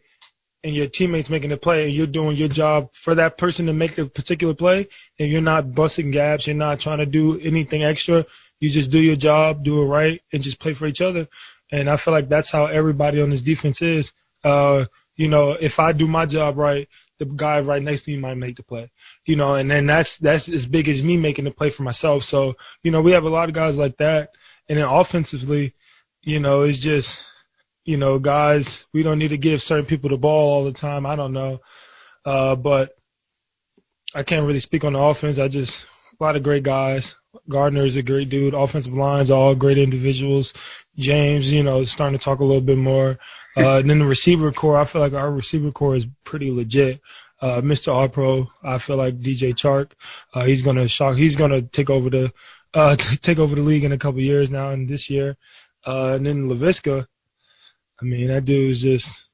and 0.65 0.75
your 0.75 0.87
teammates 0.87 1.29
making 1.29 1.51
the 1.51 1.59
play, 1.59 1.85
and 1.85 1.93
you're 1.93 2.07
doing 2.07 2.37
your 2.37 2.49
job 2.49 2.89
for 2.95 3.15
that 3.15 3.37
person 3.37 3.67
to 3.67 3.75
make 3.75 3.97
the 3.97 4.07
particular 4.07 4.55
play, 4.55 4.89
and 5.19 5.31
you're 5.31 5.43
not 5.43 5.75
busting 5.75 6.11
gaps, 6.11 6.47
you're 6.47 6.57
not 6.57 6.81
trying 6.81 6.99
to 6.99 7.07
do 7.07 7.39
anything 7.39 7.85
extra. 7.85 8.25
You 8.61 8.71
just 8.71 8.91
do 8.91 9.01
your 9.01 9.17
job, 9.17 9.63
do 9.63 9.83
it 9.83 9.87
right, 9.87 10.23
and 10.33 10.43
just 10.43 10.59
play 10.59 10.73
for 10.73 10.87
each 10.87 11.03
other. 11.03 11.29
And 11.71 11.91
I 11.91 11.97
feel 11.97 12.15
like 12.15 12.31
that's 12.31 12.51
how 12.51 12.67
everybody 12.67 13.21
on 13.21 13.29
this 13.29 13.43
defense 13.43 13.83
is. 13.83 14.13
Uh, 14.43 14.87
you 15.17 15.29
know, 15.29 15.51
if 15.53 15.79
I 15.79 15.93
do 15.93 16.07
my 16.07 16.25
job 16.25 16.57
right, 16.57 16.89
the 17.19 17.27
guy 17.27 17.61
right 17.61 17.83
next 17.83 18.03
to 18.03 18.11
me 18.11 18.19
might 18.19 18.37
make 18.37 18.57
the 18.57 18.63
play. 18.63 18.91
You 19.27 19.37
know, 19.37 19.55
and 19.55 19.71
then 19.71 19.87
that's 19.87 20.19
that's 20.19 20.49
as 20.49 20.67
big 20.67 20.89
as 20.89 21.03
me 21.03 21.17
making 21.17 21.45
the 21.45 21.51
play 21.51 21.71
for 21.71 21.83
myself. 21.83 22.25
So, 22.25 22.55
you 22.83 22.91
know, 22.91 23.03
we 23.03 23.13
have 23.13 23.25
a 23.25 23.29
lot 23.29 23.49
of 23.49 23.55
guys 23.55 23.79
like 23.79 23.97
that. 23.99 24.31
And 24.69 24.79
then 24.79 24.89
offensively, 24.89 25.75
you 26.23 26.41
know, 26.41 26.63
it's 26.63 26.79
just 26.79 27.23
you 27.85 27.97
know, 27.99 28.19
guys, 28.19 28.85
we 28.93 29.03
don't 29.03 29.19
need 29.19 29.29
to 29.29 29.37
give 29.37 29.63
certain 29.63 29.85
people 29.85 30.11
the 30.11 30.17
ball 30.17 30.55
all 30.55 30.65
the 30.65 30.73
time. 30.73 31.05
I 31.05 31.17
don't 31.17 31.33
know. 31.33 31.61
Uh, 32.25 32.55
but 32.55 32.93
I 34.15 34.23
can't 34.23 34.47
really 34.47 34.61
speak 34.61 34.85
on 34.85 34.95
the 34.95 35.01
offense. 35.01 35.39
I 35.39 35.49
just, 35.49 35.87
a 36.19 36.25
lot 36.25 36.37
of 36.37 36.43
great 36.43 36.63
guys. 36.63 37.15
Gardner 37.49 37.85
is 37.85 37.97
a 37.97 38.03
great 38.03 38.31
dude. 38.31 38.55
Offensive 38.55 38.95
lines, 38.95 39.31
all 39.31 39.55
great 39.55 39.77
individuals. 39.77 40.55
James, 40.97 41.53
you 41.53 41.63
know, 41.63 41.85
starting 41.85 42.19
to 42.19 42.25
talk 42.25 42.39
a 42.39 42.45
little 42.45 42.63
bit 42.63 42.79
more. 42.79 43.19
Uh, 43.57 43.79
and 43.79 43.89
then 43.89 44.01
the 44.01 44.07
receiver 44.07 44.53
corps, 44.53 44.79
I 44.79 44.85
feel 44.85 45.01
like 45.01 45.13
our 45.13 45.31
receiver 45.31 45.71
corps 45.71 45.97
is 45.97 46.07
pretty 46.25 46.51
legit. 46.51 47.01
Uh, 47.41 47.61
Mr. 47.61 47.93
All 47.93 48.09
Pro, 48.09 48.51
I 48.63 48.79
feel 48.79 48.97
like 48.97 49.21
DJ 49.21 49.53
Chark, 49.55 49.93
uh, 50.35 50.45
he's 50.45 50.63
gonna 50.63 50.89
shock, 50.89 51.17
he's 51.17 51.37
gonna 51.37 51.63
take 51.63 51.91
over 51.91 52.11
the, 52.11 52.33
uh, 52.73 52.95
take 53.23 53.39
over 53.39 53.55
the 53.55 53.63
league 53.63 53.85
in 53.85 53.93
a 53.93 53.99
couple 53.99 54.21
years 54.21 54.51
now 54.51 54.71
and 54.71 54.89
this 54.89 55.11
year. 55.11 55.37
Uh, 55.87 56.15
and 56.15 56.27
then 56.27 56.49
Laviska, 56.49 57.07
I 58.01 58.05
mean, 58.05 58.29
that 58.29 58.45
dude 58.45 58.71
is 58.71 58.83
just 58.83 59.27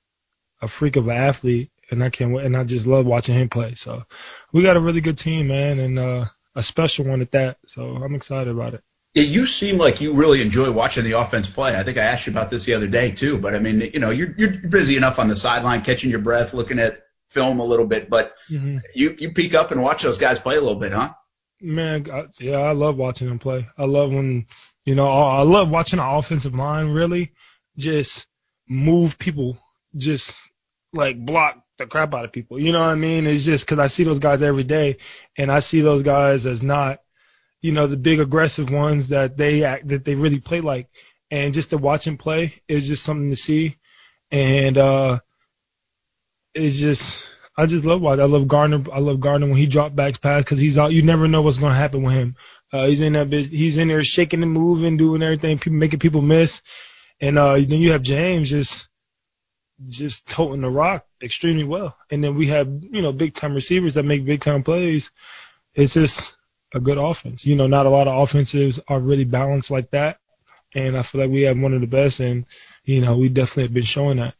a 0.60 0.68
freak 0.68 0.96
of 0.96 1.08
an 1.08 1.16
athlete, 1.16 1.70
and 1.90 2.02
I 2.04 2.10
can't 2.10 2.32
wait. 2.32 2.44
And 2.44 2.56
I 2.56 2.64
just 2.64 2.86
love 2.86 3.06
watching 3.06 3.34
him 3.34 3.48
play. 3.48 3.74
So 3.74 4.02
we 4.52 4.62
got 4.62 4.76
a 4.76 4.80
really 4.80 5.00
good 5.00 5.18
team, 5.18 5.48
man, 5.48 5.78
and 5.78 5.98
uh, 5.98 6.24
a 6.54 6.62
special 6.62 7.06
one 7.06 7.22
at 7.22 7.30
that. 7.32 7.58
So 7.66 7.82
I'm 7.82 8.14
excited 8.14 8.48
about 8.48 8.74
it. 8.74 8.84
Yeah, 9.14 9.24
you 9.24 9.46
seem 9.46 9.76
like 9.76 10.00
you 10.00 10.12
really 10.12 10.40
enjoy 10.40 10.70
watching 10.70 11.02
the 11.02 11.18
offense 11.18 11.48
play. 11.48 11.76
I 11.76 11.82
think 11.82 11.98
I 11.98 12.02
asked 12.02 12.26
you 12.26 12.32
about 12.32 12.48
this 12.48 12.64
the 12.64 12.74
other 12.74 12.86
day 12.86 13.10
too, 13.10 13.38
but 13.38 13.54
I 13.54 13.58
mean, 13.58 13.80
you 13.92 13.98
know, 13.98 14.10
you're 14.10 14.32
you're 14.38 14.52
busy 14.52 14.96
enough 14.96 15.18
on 15.18 15.26
the 15.26 15.36
sideline 15.36 15.82
catching 15.82 16.10
your 16.10 16.20
breath, 16.20 16.54
looking 16.54 16.78
at 16.78 17.02
film 17.30 17.60
a 17.60 17.64
little 17.64 17.86
bit, 17.86 18.08
but 18.08 18.34
mm-hmm. 18.48 18.78
you 18.94 19.16
you 19.18 19.32
peek 19.32 19.54
up 19.54 19.72
and 19.72 19.82
watch 19.82 20.02
those 20.02 20.18
guys 20.18 20.38
play 20.38 20.56
a 20.56 20.60
little 20.60 20.78
bit, 20.78 20.92
huh? 20.92 21.12
Man, 21.60 22.10
I, 22.10 22.24
yeah, 22.38 22.58
I 22.58 22.72
love 22.72 22.96
watching 22.96 23.28
them 23.28 23.38
play. 23.38 23.68
I 23.76 23.84
love 23.84 24.12
when, 24.12 24.46
you 24.84 24.94
know, 24.94 25.08
I 25.08 25.42
love 25.42 25.68
watching 25.68 25.98
the 25.98 26.06
offensive 26.06 26.54
line 26.54 26.88
really 26.88 27.32
just 27.76 28.26
move 28.68 29.18
people, 29.18 29.58
just 29.96 30.38
like 30.92 31.18
block 31.18 31.62
the 31.78 31.86
crap 31.86 32.14
out 32.14 32.24
of 32.24 32.32
people. 32.32 32.58
You 32.58 32.72
know 32.72 32.80
what 32.80 32.90
I 32.90 32.94
mean? 32.94 33.26
It's 33.26 33.44
just 33.44 33.66
because 33.66 33.78
I 33.78 33.88
see 33.88 34.04
those 34.04 34.18
guys 34.18 34.40
every 34.40 34.64
day, 34.64 34.98
and 35.36 35.52
I 35.52 35.60
see 35.60 35.80
those 35.80 36.02
guys 36.02 36.46
as 36.46 36.62
not, 36.62 37.00
you 37.60 37.72
know, 37.72 37.86
the 37.86 37.96
big 37.96 38.20
aggressive 38.20 38.70
ones 38.70 39.08
that 39.08 39.36
they 39.36 39.64
act 39.64 39.88
that 39.88 40.04
they 40.04 40.14
really 40.14 40.40
play 40.40 40.60
like, 40.60 40.88
and 41.30 41.54
just 41.54 41.70
to 41.70 41.78
watch 41.78 42.04
them 42.04 42.16
play 42.16 42.54
is 42.68 42.88
just 42.88 43.02
something 43.02 43.30
to 43.30 43.36
see, 43.36 43.76
and 44.30 44.78
uh, 44.78 45.20
it's 46.54 46.78
just. 46.78 47.24
I 47.58 47.66
just 47.66 47.84
love 47.84 48.00
watching. 48.00 48.22
I 48.22 48.26
love 48.26 48.48
Gardner. 48.48 48.82
I 48.90 49.00
love 49.00 49.20
Gardner 49.20 49.46
when 49.46 49.58
he 49.58 49.66
drop 49.66 49.94
back 49.94 50.18
pass 50.22 50.42
because 50.42 50.60
he's 50.60 50.78
out. 50.78 50.92
You 50.92 51.02
never 51.02 51.28
know 51.28 51.42
what's 51.42 51.58
to 51.58 51.68
happen 51.68 52.02
with 52.02 52.14
him. 52.14 52.36
Uh, 52.72 52.86
he's 52.86 53.02
in 53.02 53.12
that. 53.14 53.30
He's 53.30 53.76
in 53.76 53.88
there 53.88 54.02
shaking 54.02 54.42
and 54.42 54.52
moving, 54.52 54.96
doing 54.96 55.22
everything, 55.22 55.58
people, 55.58 55.78
making 55.78 55.98
people 55.98 56.22
miss. 56.22 56.62
And 57.20 57.38
uh, 57.38 57.54
then 57.54 57.80
you 57.80 57.92
have 57.92 58.02
James 58.02 58.48
just 58.48 58.88
just 59.86 60.26
toting 60.28 60.60
the 60.60 60.70
rock 60.70 61.06
extremely 61.22 61.64
well. 61.64 61.96
And 62.10 62.22
then 62.22 62.34
we 62.34 62.48
have, 62.48 62.68
you 62.68 63.02
know, 63.02 63.12
big 63.12 63.34
time 63.34 63.54
receivers 63.54 63.94
that 63.94 64.04
make 64.04 64.24
big 64.24 64.40
time 64.40 64.62
plays. 64.62 65.10
It's 65.74 65.94
just 65.94 66.36
a 66.74 66.80
good 66.80 66.98
offense. 66.98 67.44
You 67.44 67.56
know, 67.56 67.66
not 67.66 67.86
a 67.86 67.90
lot 67.90 68.08
of 68.08 68.22
offenses 68.22 68.80
are 68.88 69.00
really 69.00 69.24
balanced 69.24 69.70
like 69.70 69.90
that. 69.90 70.18
And 70.74 70.96
I 70.96 71.02
feel 71.02 71.20
like 71.20 71.30
we 71.30 71.42
have 71.42 71.58
one 71.58 71.74
of 71.74 71.80
the 71.80 71.86
best 71.86 72.20
and, 72.20 72.46
you 72.84 73.00
know, 73.00 73.16
we 73.16 73.28
definitely 73.28 73.64
have 73.64 73.74
been 73.74 73.82
showing 73.82 74.18
that. 74.18 74.34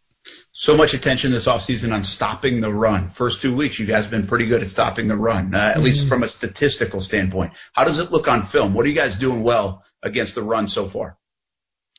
So 0.53 0.77
much 0.77 0.95
attention 0.95 1.33
this 1.33 1.47
offseason 1.47 1.93
on 1.93 2.05
stopping 2.05 2.61
the 2.61 2.73
run. 2.73 3.09
First 3.09 3.41
two 3.41 3.55
weeks, 3.55 3.79
you 3.79 3.87
guys 3.87 4.05
have 4.05 4.11
been 4.11 4.27
pretty 4.27 4.47
good 4.47 4.63
at 4.63 4.69
stopping 4.69 5.09
the 5.09 5.17
run, 5.17 5.55
uh, 5.55 5.59
at 5.59 5.75
mm-hmm. 5.75 5.85
least 5.85 6.07
from 6.07 6.23
a 6.23 6.29
statistical 6.29 7.01
standpoint. 7.01 7.55
How 7.73 7.85
does 7.85 7.99
it 7.99 8.13
look 8.13 8.29
on 8.29 8.45
film? 8.45 8.75
What 8.75 8.85
are 8.85 8.89
you 8.89 8.95
guys 8.95 9.17
doing 9.17 9.43
well 9.43 9.85
against 10.03 10.35
the 10.35 10.43
run 10.43 10.69
so 10.69 10.87
far? 10.87 11.19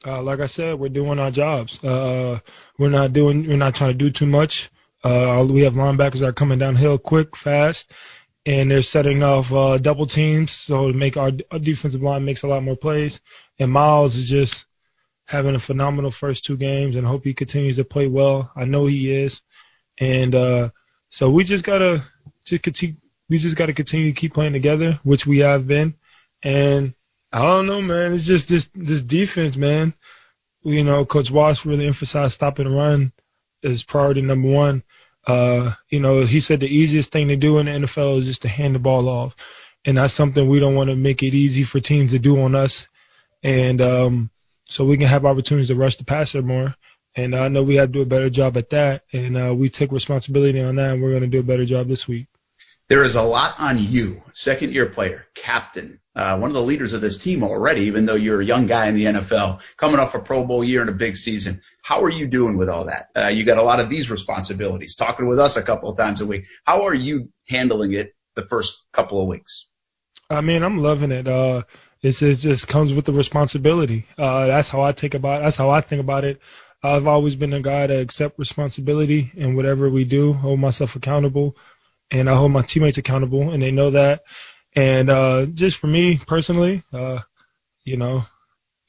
uh, 0.05 0.21
like 0.21 0.39
I 0.39 0.47
said, 0.47 0.79
we're 0.79 0.89
doing 0.89 1.19
our 1.19 1.31
jobs. 1.31 1.83
Uh, 1.83 2.39
we're 2.77 2.89
not 2.89 3.13
doing, 3.13 3.47
we're 3.47 3.57
not 3.57 3.75
trying 3.75 3.91
to 3.91 3.97
do 3.97 4.09
too 4.09 4.25
much. 4.25 4.69
Uh, 5.03 5.45
we 5.49 5.61
have 5.61 5.73
linebackers 5.73 6.19
that 6.19 6.29
are 6.29 6.33
coming 6.33 6.59
downhill 6.59 6.97
quick, 6.97 7.35
fast, 7.35 7.91
and 8.45 8.71
they're 8.71 8.81
setting 8.81 9.23
off 9.23 9.51
uh, 9.53 9.77
double 9.77 10.07
teams. 10.07 10.51
So 10.51 10.91
to 10.91 10.97
make 10.97 11.17
our, 11.17 11.31
our 11.51 11.59
defensive 11.59 12.01
line 12.01 12.25
makes 12.25 12.43
a 12.43 12.47
lot 12.47 12.63
more 12.63 12.75
plays. 12.75 13.21
And 13.59 13.71
Miles 13.71 14.15
is 14.15 14.29
just 14.29 14.65
having 15.31 15.55
a 15.55 15.59
phenomenal 15.59 16.11
first 16.11 16.45
two 16.45 16.57
games, 16.57 16.95
and 16.95 17.07
hope 17.07 17.23
he 17.23 17.33
continues 17.33 17.77
to 17.77 17.85
play 17.85 18.07
well. 18.07 18.51
I 18.55 18.65
know 18.65 18.85
he 18.85 19.13
is, 19.13 19.41
and 19.99 20.35
uh, 20.35 20.69
so 21.09 21.29
we 21.29 21.43
just 21.43 21.63
gotta 21.63 22.03
just 22.43 22.63
continue. 22.63 22.95
We 23.29 23.37
just 23.37 23.55
gotta 23.55 23.73
continue 23.73 24.11
to 24.11 24.19
keep 24.19 24.33
playing 24.33 24.53
together, 24.53 24.99
which 25.03 25.25
we 25.25 25.39
have 25.39 25.67
been, 25.67 25.95
and 26.43 26.93
I 27.31 27.41
don't 27.41 27.67
know, 27.67 27.81
man. 27.81 28.13
It's 28.13 28.25
just 28.25 28.49
this 28.49 28.69
this 28.75 29.01
defense, 29.01 29.55
man. 29.55 29.93
You 30.63 30.83
know, 30.83 31.05
Coach 31.05 31.31
Wash 31.31 31.65
really 31.65 31.87
emphasized 31.87 32.33
stopping 32.33 32.65
the 32.65 32.71
run 32.71 33.13
as 33.63 33.83
priority 33.83 34.21
number 34.21 34.49
one. 34.49 34.83
Uh, 35.25 35.71
you 35.89 35.99
know, 35.99 36.25
he 36.25 36.39
said 36.39 36.59
the 36.59 36.67
easiest 36.67 37.11
thing 37.11 37.27
to 37.27 37.35
do 37.35 37.59
in 37.59 37.67
the 37.67 37.71
NFL 37.71 38.19
is 38.19 38.25
just 38.25 38.41
to 38.41 38.47
hand 38.47 38.75
the 38.75 38.79
ball 38.79 39.07
off, 39.07 39.35
and 39.85 39.97
that's 39.97 40.13
something 40.13 40.47
we 40.47 40.59
don't 40.59 40.75
want 40.75 40.89
to 40.89 40.95
make 40.95 41.23
it 41.23 41.33
easy 41.33 41.63
for 41.63 41.79
teams 41.79 42.11
to 42.11 42.19
do 42.19 42.41
on 42.41 42.55
us, 42.55 42.87
and 43.43 43.81
um, 43.81 44.29
so 44.69 44.85
we 44.85 44.97
can 44.97 45.07
have 45.07 45.25
opportunities 45.25 45.69
to 45.69 45.75
rush 45.75 45.97
the 45.97 46.03
passer 46.03 46.41
more. 46.41 46.75
And 47.15 47.35
I 47.35 47.49
know 47.49 47.61
we 47.61 47.75
have 47.75 47.89
to 47.89 47.93
do 47.93 48.01
a 48.01 48.05
better 48.05 48.29
job 48.29 48.57
at 48.57 48.69
that, 48.71 49.03
and 49.11 49.37
uh, 49.37 49.53
we 49.53 49.69
take 49.69 49.91
responsibility 49.91 50.61
on 50.61 50.75
that, 50.75 50.93
and 50.93 51.01
we're 51.01 51.11
going 51.11 51.23
to 51.23 51.27
do 51.27 51.41
a 51.41 51.43
better 51.43 51.65
job 51.65 51.87
this 51.87 52.07
week. 52.07 52.27
There 52.87 53.03
is 53.03 53.15
a 53.15 53.21
lot 53.21 53.57
on 53.57 53.79
you, 53.79 54.21
second 54.33 54.73
year 54.73 54.85
player, 54.85 55.25
captain, 55.33 56.00
uh, 56.15 56.37
one 56.37 56.49
of 56.49 56.53
the 56.53 56.61
leaders 56.61 56.93
of 56.93 57.01
this 57.01 57.17
team 57.17 57.43
already, 57.43 57.81
even 57.81 58.05
though 58.05 58.15
you're 58.15 58.41
a 58.41 58.45
young 58.45 58.67
guy 58.67 58.87
in 58.87 58.95
the 58.95 59.05
NFL, 59.05 59.61
coming 59.77 59.99
off 59.99 60.13
a 60.13 60.19
Pro 60.19 60.43
Bowl 60.43 60.63
year 60.63 60.81
and 60.81 60.89
a 60.89 60.93
big 60.93 61.15
season. 61.15 61.61
How 61.83 62.03
are 62.03 62.09
you 62.09 62.27
doing 62.27 62.57
with 62.57 62.69
all 62.69 62.85
that? 62.85 63.07
Uh, 63.15 63.27
you 63.29 63.45
got 63.45 63.57
a 63.57 63.63
lot 63.63 63.79
of 63.79 63.89
these 63.89 64.11
responsibilities, 64.11 64.95
talking 64.95 65.27
with 65.27 65.39
us 65.39 65.55
a 65.55 65.63
couple 65.63 65.89
of 65.89 65.97
times 65.97 66.19
a 66.21 66.25
week. 66.25 66.45
How 66.65 66.83
are 66.83 66.93
you 66.93 67.29
handling 67.47 67.93
it 67.93 68.13
the 68.35 68.45
first 68.45 68.83
couple 68.91 69.21
of 69.21 69.27
weeks? 69.27 69.67
I 70.29 70.41
mean, 70.41 70.63
I'm 70.63 70.79
loving 70.79 71.11
it. 71.11 71.27
Uh, 71.27 71.63
it's, 72.01 72.21
it 72.21 72.35
just 72.35 72.67
comes 72.67 72.93
with 72.93 73.05
the 73.05 73.13
responsibility. 73.13 74.05
Uh, 74.17 74.47
that's 74.47 74.67
how 74.67 74.81
I 74.81 74.91
take 74.91 75.13
about. 75.13 75.41
That's 75.41 75.57
how 75.57 75.69
I 75.69 75.81
think 75.81 76.01
about 76.01 76.25
it. 76.25 76.41
I've 76.83 77.07
always 77.07 77.35
been 77.35 77.53
a 77.53 77.61
guy 77.61 77.87
to 77.87 77.99
accept 77.99 78.39
responsibility 78.39 79.31
in 79.35 79.55
whatever 79.55 79.89
we 79.89 80.03
do, 80.03 80.33
hold 80.33 80.59
myself 80.59 80.95
accountable, 80.95 81.55
and 82.09 82.29
I 82.29 82.35
hold 82.35 82.51
my 82.51 82.63
teammates 82.63 82.97
accountable, 82.97 83.51
and 83.51 83.61
they 83.61 83.71
know 83.71 83.91
that. 83.91 84.23
And 84.75 85.09
uh, 85.09 85.45
just 85.47 85.77
for 85.77 85.87
me 85.87 86.17
personally, 86.17 86.83
uh, 86.93 87.19
you 87.83 87.97
know, 87.97 88.23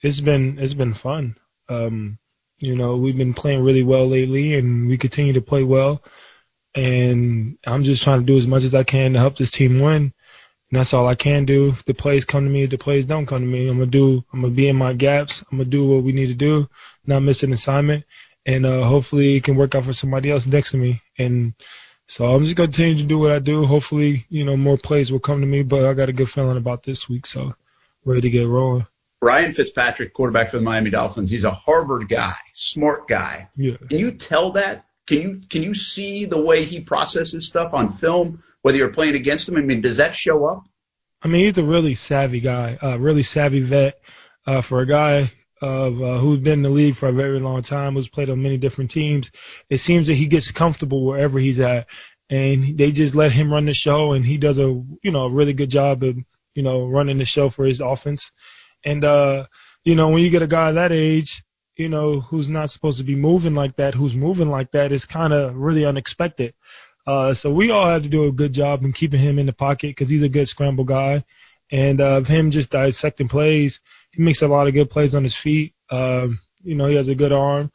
it's 0.01 0.21
been 0.21 0.59
it's 0.59 0.75
been 0.75 0.95
fun. 0.95 1.37
Um, 1.69 2.19
you 2.59 2.77
know, 2.77 2.97
we've 2.97 3.17
been 3.17 3.35
playing 3.35 3.63
really 3.63 3.83
well 3.83 4.07
lately, 4.07 4.55
and 4.55 4.89
we 4.89 4.99
continue 4.99 5.33
to 5.35 5.43
play 5.43 5.65
well. 5.65 6.03
And 6.75 7.59
I'm 7.67 7.85
just 7.85 8.03
trying 8.03 8.21
to 8.21 8.27
do 8.27 8.39
as 8.39 8.47
much 8.47 8.63
as 8.63 8.75
I 8.75 8.85
can 8.85 9.13
to 9.13 9.19
help 9.19 9.37
this 9.37 9.51
team 9.51 9.81
win. 9.81 10.13
And 10.71 10.81
that's 10.81 10.95
all 10.95 11.07
I 11.07 11.17
can 11.17 11.45
do. 11.45 11.69
If 11.69 11.85
the 11.85 11.95
plays 11.95 12.25
come 12.25 12.45
to 12.45 12.51
me, 12.51 12.63
if 12.63 12.71
the 12.71 12.79
plays 12.79 13.05
don't 13.05 13.27
come 13.27 13.41
to 13.41 13.47
me, 13.47 13.69
I'm 13.69 13.79
gonna 13.79 13.91
do. 13.91 14.25
I'm 14.33 14.41
gonna 14.41 14.55
be 14.55 14.69
in 14.69 14.77
my 14.77 14.93
gaps. 14.93 15.43
I'm 15.51 15.59
gonna 15.59 15.69
do 15.69 15.87
what 15.87 16.05
we 16.05 16.13
need 16.13 16.29
to 16.29 16.35
do, 16.35 16.69
not 17.05 17.21
miss 17.21 17.43
an 17.43 17.53
assignment, 17.53 18.05
and 18.47 18.65
uh, 18.65 18.85
hopefully 18.85 19.37
it 19.37 19.45
can 19.45 19.57
work 19.57 19.75
out 19.75 19.85
for 19.85 19.93
somebody 19.93 20.31
else 20.31 20.47
next 20.47 20.71
to 20.71 20.79
me. 20.79 21.03
And 21.19 21.55
so 22.13 22.31
I'm 22.31 22.45
just 22.45 22.57
gonna 22.57 22.67
continue 22.67 22.97
to 22.97 23.09
do 23.09 23.19
what 23.19 23.31
I 23.31 23.39
do. 23.39 23.65
Hopefully, 23.65 24.27
you 24.29 24.45
know, 24.45 24.55
more 24.55 24.77
plays 24.77 25.11
will 25.11 25.19
come 25.19 25.41
to 25.41 25.47
me. 25.47 25.63
But 25.63 25.87
I 25.87 25.95
got 25.95 26.11
a 26.11 26.13
good 26.13 26.29
feeling 26.29 26.59
about 26.59 26.83
this 26.83 27.09
week, 27.09 27.25
so 27.25 27.55
ready 28.05 28.21
to 28.21 28.29
get 28.29 28.47
rolling. 28.47 28.87
Ryan 29.23 29.55
Fitzpatrick, 29.55 30.13
quarterback 30.13 30.51
for 30.51 30.59
the 30.59 30.63
Miami 30.63 30.91
Dolphins, 30.91 31.31
he's 31.31 31.45
a 31.45 31.51
Harvard 31.51 32.11
guy, 32.11 32.35
smart 32.53 33.09
guy. 33.09 33.49
Yeah. 33.57 33.77
Can 33.89 33.99
you 33.99 34.11
tell 34.11 34.53
that? 34.53 34.85
Can 35.07 35.23
you 35.23 35.41
can 35.49 35.63
you 35.63 35.73
see 35.73 36.27
the 36.27 36.39
way 36.39 36.65
he 36.67 36.81
processes 36.81 37.47
stuff 37.47 37.73
on 37.73 37.91
film, 37.91 38.43
whether 38.61 38.77
you're 38.77 38.93
playing 38.93 39.15
against 39.15 39.49
him? 39.49 39.57
I 39.57 39.63
mean, 39.63 39.81
does 39.81 39.97
that 39.97 40.15
show 40.15 40.45
up? 40.45 40.65
I 41.23 41.29
mean, 41.29 41.47
he's 41.47 41.57
a 41.57 41.65
really 41.65 41.95
savvy 41.95 42.41
guy, 42.41 42.77
uh, 42.83 42.99
really 42.99 43.23
savvy 43.23 43.61
vet. 43.61 43.99
Uh, 44.45 44.61
for 44.61 44.81
a 44.81 44.87
guy 44.87 45.31
of 45.63 46.03
uh, 46.03 46.19
who's 46.19 46.41
been 46.41 46.55
in 46.55 46.63
the 46.63 46.71
league 46.71 46.97
for 46.97 47.09
a 47.09 47.13
very 47.13 47.39
long 47.39 47.63
time, 47.63 47.95
who's 47.95 48.09
played 48.09 48.29
on 48.29 48.43
many 48.43 48.59
different 48.59 48.91
teams, 48.91 49.31
it 49.71 49.79
seems 49.79 50.09
that 50.09 50.17
he 50.17 50.27
gets 50.27 50.51
comfortable 50.51 51.07
wherever 51.07 51.39
he's 51.39 51.61
at, 51.61 51.87
and 52.29 52.77
they 52.77 52.91
just 52.91 53.15
let 53.15 53.33
him 53.33 53.53
run 53.53 53.67
the 53.67 53.73
show, 53.73 54.13
and 54.13 54.27
he 54.27 54.37
does 54.37 54.59
a 54.59 54.65
you 55.03 55.11
know 55.13 55.27
a 55.27 55.33
really 55.33 55.53
good 55.53 55.71
job 55.71 56.03
of 56.03 56.17
you 56.55 56.63
know 56.63 56.87
running 56.87 57.19
the 57.19 57.25
show 57.25 57.49
for 57.49 57.65
his 57.65 57.81
offense. 57.81 58.33
And 58.85 59.05
uh, 59.05 59.47
you 59.85 59.95
know, 59.95 60.09
when 60.09 60.23
you 60.23 60.31
get 60.31 60.43
a 60.43 60.49
guy 60.49 60.73
that 60.73 60.93
age, 60.93 61.45
you 61.77 61.89
know, 61.89 62.21
who's 62.21 62.49
not 62.49 62.71
supposed 62.71 62.99
to 62.99 63.05
be 63.05 63.17
moving 63.17 63.55
like 63.55 63.77
that, 63.77 63.95
who's 63.95 64.15
moving 64.15 64.51
like 64.51 64.71
that, 64.73 64.93
is 64.93 65.07
kind 65.07 65.33
of 65.33 65.57
really 65.57 65.85
unexpected. 65.85 66.55
Uh, 67.07 67.35
so 67.35 67.53
we 67.53 67.71
all 67.71 67.87
have 67.87 68.03
to 68.03 68.09
do 68.09 68.27
a 68.27 68.33
good 68.33 68.53
job 68.53 68.85
in 68.85 68.93
keeping 68.93 69.21
him 69.21 69.39
in 69.39 69.47
the 69.47 69.53
pocket 69.53 69.89
because 69.89 70.09
he's 70.09 70.23
a 70.23 70.29
good 70.29 70.49
scramble 70.49 70.85
guy. 70.85 71.25
And 71.71 72.01
uh, 72.01 72.21
him 72.23 72.51
just 72.51 72.71
dissecting 72.71 73.29
plays, 73.29 73.81
he 74.13 74.23
makes 74.23 74.43
a 74.43 74.49
lot 74.49 74.69
of 74.69 74.75
good 74.75 74.91
plays 74.91 75.15
on 75.15 75.23
his 75.23 75.35
feet. 75.35 75.75
Um, 75.91 76.41
you 76.63 76.75
know, 76.75 76.87
he 76.87 76.95
has 76.97 77.09
a 77.09 77.15
good 77.15 77.33
arm. 77.33 77.73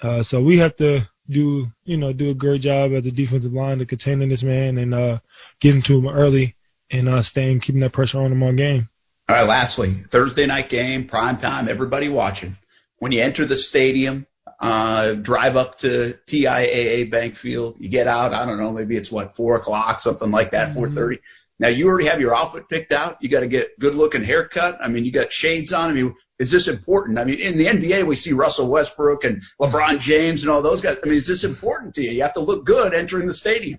Uh, 0.00 0.22
so 0.22 0.40
we 0.42 0.58
have 0.58 0.76
to 0.76 1.02
do, 1.28 1.66
you 1.84 1.96
know, 1.96 2.12
do 2.12 2.30
a 2.30 2.34
great 2.34 2.60
job 2.60 2.92
as 2.92 3.06
a 3.06 3.10
defensive 3.10 3.52
line 3.52 3.78
to 3.78 3.86
containing 3.86 4.28
this 4.28 4.42
man 4.42 4.78
and 4.78 4.94
uh, 4.94 5.18
getting 5.60 5.82
to 5.82 5.98
him 5.98 6.08
early 6.08 6.56
and 6.90 7.08
uh, 7.08 7.22
staying, 7.22 7.60
keeping 7.60 7.80
that 7.80 7.92
pressure 7.92 8.20
on 8.20 8.32
him 8.32 8.42
all 8.42 8.52
game. 8.52 8.88
All 9.28 9.36
right, 9.36 9.46
lastly, 9.46 10.02
Thursday 10.10 10.46
night 10.46 10.68
game, 10.70 11.06
prime 11.06 11.38
time, 11.38 11.68
everybody 11.68 12.08
watching. 12.08 12.56
When 12.98 13.12
you 13.12 13.22
enter 13.22 13.44
the 13.44 13.56
stadium, 13.56 14.26
uh, 14.58 15.12
drive 15.12 15.56
up 15.56 15.78
to 15.78 16.18
TIAA 16.26 17.10
Bank 17.10 17.36
Field, 17.36 17.76
you 17.78 17.88
get 17.88 18.08
out, 18.08 18.34
I 18.34 18.44
don't 18.44 18.58
know, 18.58 18.72
maybe 18.72 18.96
it's 18.96 19.10
what, 19.10 19.36
four 19.36 19.56
o'clock, 19.56 20.00
something 20.00 20.30
like 20.30 20.50
that, 20.50 20.74
Mm-hmm. 20.74 20.98
4.30. 20.98 21.18
Now 21.60 21.68
you 21.68 21.86
already 21.88 22.08
have 22.08 22.22
your 22.22 22.34
outfit 22.34 22.70
picked 22.70 22.90
out. 22.90 23.18
You 23.20 23.28
got 23.28 23.40
to 23.40 23.46
get 23.46 23.78
good 23.78 23.94
looking 23.94 24.24
haircut. 24.24 24.78
I 24.80 24.88
mean, 24.88 25.04
you 25.04 25.12
got 25.12 25.30
shades 25.30 25.74
on. 25.74 25.90
I 25.90 25.92
mean, 25.92 26.14
is 26.38 26.50
this 26.50 26.68
important? 26.68 27.18
I 27.18 27.24
mean, 27.24 27.38
in 27.38 27.58
the 27.58 27.66
NBA, 27.66 28.06
we 28.06 28.16
see 28.16 28.32
Russell 28.32 28.68
Westbrook 28.68 29.24
and 29.24 29.42
LeBron 29.60 30.00
James 30.00 30.42
and 30.42 30.50
all 30.50 30.62
those 30.62 30.80
guys. 30.80 30.96
I 31.02 31.06
mean, 31.06 31.16
is 31.16 31.26
this 31.26 31.44
important 31.44 31.94
to 31.94 32.02
you? 32.02 32.12
You 32.12 32.22
have 32.22 32.32
to 32.34 32.40
look 32.40 32.64
good 32.64 32.94
entering 32.94 33.26
the 33.26 33.34
stadium. 33.34 33.78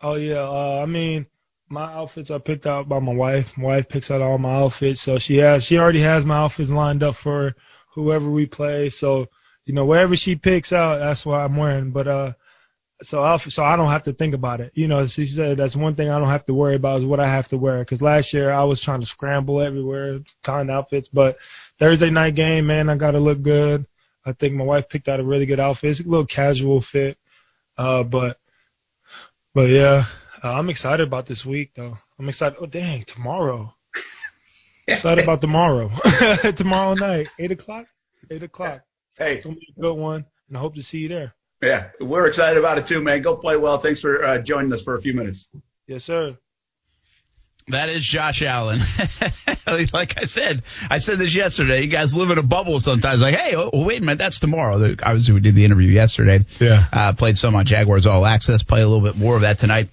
Oh 0.00 0.14
yeah, 0.14 0.48
uh, 0.48 0.80
I 0.82 0.86
mean, 0.86 1.26
my 1.68 1.92
outfits 1.92 2.30
are 2.30 2.40
picked 2.40 2.66
out 2.66 2.88
by 2.88 3.00
my 3.00 3.12
wife. 3.12 3.54
My 3.58 3.64
wife 3.64 3.88
picks 3.90 4.10
out 4.10 4.22
all 4.22 4.38
my 4.38 4.54
outfits, 4.54 5.02
so 5.02 5.18
she 5.18 5.36
has 5.36 5.62
she 5.62 5.78
already 5.78 6.00
has 6.00 6.24
my 6.24 6.38
outfits 6.38 6.70
lined 6.70 7.02
up 7.02 7.16
for 7.16 7.54
whoever 7.94 8.30
we 8.30 8.46
play. 8.46 8.88
So 8.88 9.26
you 9.66 9.74
know, 9.74 9.84
wherever 9.84 10.16
she 10.16 10.36
picks 10.36 10.72
out, 10.72 11.00
that's 11.00 11.26
what 11.26 11.40
I'm 11.40 11.56
wearing. 11.56 11.90
But 11.90 12.08
uh, 12.08 12.32
so 13.02 13.22
I'll, 13.22 13.38
so 13.38 13.64
I 13.64 13.76
don't 13.76 13.90
have 13.90 14.04
to 14.04 14.12
think 14.12 14.34
about 14.34 14.60
it. 14.60 14.72
You 14.74 14.88
know, 14.88 15.06
she 15.06 15.24
said 15.24 15.56
that's 15.56 15.76
one 15.76 15.94
thing 15.94 16.10
I 16.10 16.18
don't 16.18 16.28
have 16.28 16.44
to 16.44 16.54
worry 16.54 16.76
about 16.76 17.00
is 17.00 17.06
what 17.06 17.20
I 17.20 17.28
have 17.28 17.48
to 17.48 17.56
wear. 17.58 17.78
Because 17.78 18.02
last 18.02 18.32
year 18.32 18.52
I 18.52 18.64
was 18.64 18.80
trying 18.80 19.00
to 19.00 19.06
scramble 19.06 19.60
everywhere, 19.60 20.20
find 20.42 20.70
outfits. 20.70 21.08
But 21.08 21.38
Thursday 21.78 22.10
night 22.10 22.34
game, 22.34 22.66
man, 22.66 22.88
I 22.88 22.96
got 22.96 23.12
to 23.12 23.20
look 23.20 23.42
good. 23.42 23.86
I 24.24 24.32
think 24.32 24.54
my 24.54 24.64
wife 24.64 24.88
picked 24.88 25.08
out 25.08 25.20
a 25.20 25.24
really 25.24 25.46
good 25.46 25.60
outfit. 25.60 25.90
It's 25.90 26.00
a 26.00 26.04
little 26.04 26.26
casual 26.26 26.80
fit, 26.80 27.16
uh, 27.78 28.02
but 28.02 28.38
but 29.54 29.70
yeah, 29.70 30.04
uh, 30.44 30.52
I'm 30.52 30.68
excited 30.68 31.06
about 31.06 31.26
this 31.26 31.44
week 31.44 31.72
though. 31.74 31.96
I'm 32.18 32.28
excited. 32.28 32.58
Oh 32.60 32.66
dang, 32.66 33.04
tomorrow. 33.04 33.74
excited 34.86 35.24
about 35.24 35.40
tomorrow. 35.40 35.90
tomorrow 36.54 36.94
night, 36.94 37.28
eight 37.38 37.52
o'clock. 37.52 37.86
Eight 38.30 38.42
o'clock. 38.42 38.82
Hey, 39.16 39.36
It's 39.36 39.44
gonna 39.44 39.56
be 39.56 39.74
a 39.76 39.80
good 39.80 39.94
one, 39.94 40.26
and 40.48 40.56
I 40.56 40.60
hope 40.60 40.74
to 40.74 40.82
see 40.82 40.98
you 40.98 41.08
there. 41.08 41.34
Yeah, 41.62 41.88
we're 42.00 42.26
excited 42.26 42.58
about 42.58 42.78
it 42.78 42.86
too, 42.86 43.00
man. 43.00 43.22
Go 43.22 43.36
play 43.36 43.56
well. 43.56 43.78
Thanks 43.78 44.00
for 44.00 44.24
uh, 44.24 44.38
joining 44.38 44.72
us 44.72 44.82
for 44.82 44.94
a 44.96 45.00
few 45.00 45.14
minutes. 45.14 45.48
Yes, 45.86 46.04
sir. 46.04 46.36
That 47.68 47.88
is 47.88 48.02
Josh 48.02 48.42
Allen. 48.42 48.80
like 49.92 50.18
I 50.18 50.24
said, 50.24 50.62
I 50.90 50.98
said 50.98 51.18
this 51.18 51.34
yesterday. 51.34 51.82
You 51.82 51.88
guys 51.88 52.16
live 52.16 52.30
in 52.30 52.38
a 52.38 52.42
bubble 52.42 52.80
sometimes. 52.80 53.22
Like, 53.22 53.36
hey, 53.36 53.54
oh, 53.54 53.84
wait 53.84 53.98
a 53.98 54.00
minute, 54.00 54.18
that's 54.18 54.40
tomorrow. 54.40 54.74
Obviously, 55.02 55.34
we 55.34 55.40
did 55.40 55.54
the 55.54 55.64
interview 55.64 55.90
yesterday. 55.90 56.44
Yeah. 56.58 56.84
Uh, 56.92 57.12
played 57.12 57.38
some 57.38 57.54
on 57.54 57.66
Jaguars 57.66 58.06
All 58.06 58.26
Access. 58.26 58.62
Play 58.62 58.80
a 58.80 58.88
little 58.88 59.04
bit 59.04 59.16
more 59.16 59.36
of 59.36 59.42
that 59.42 59.58
tonight 59.58 59.90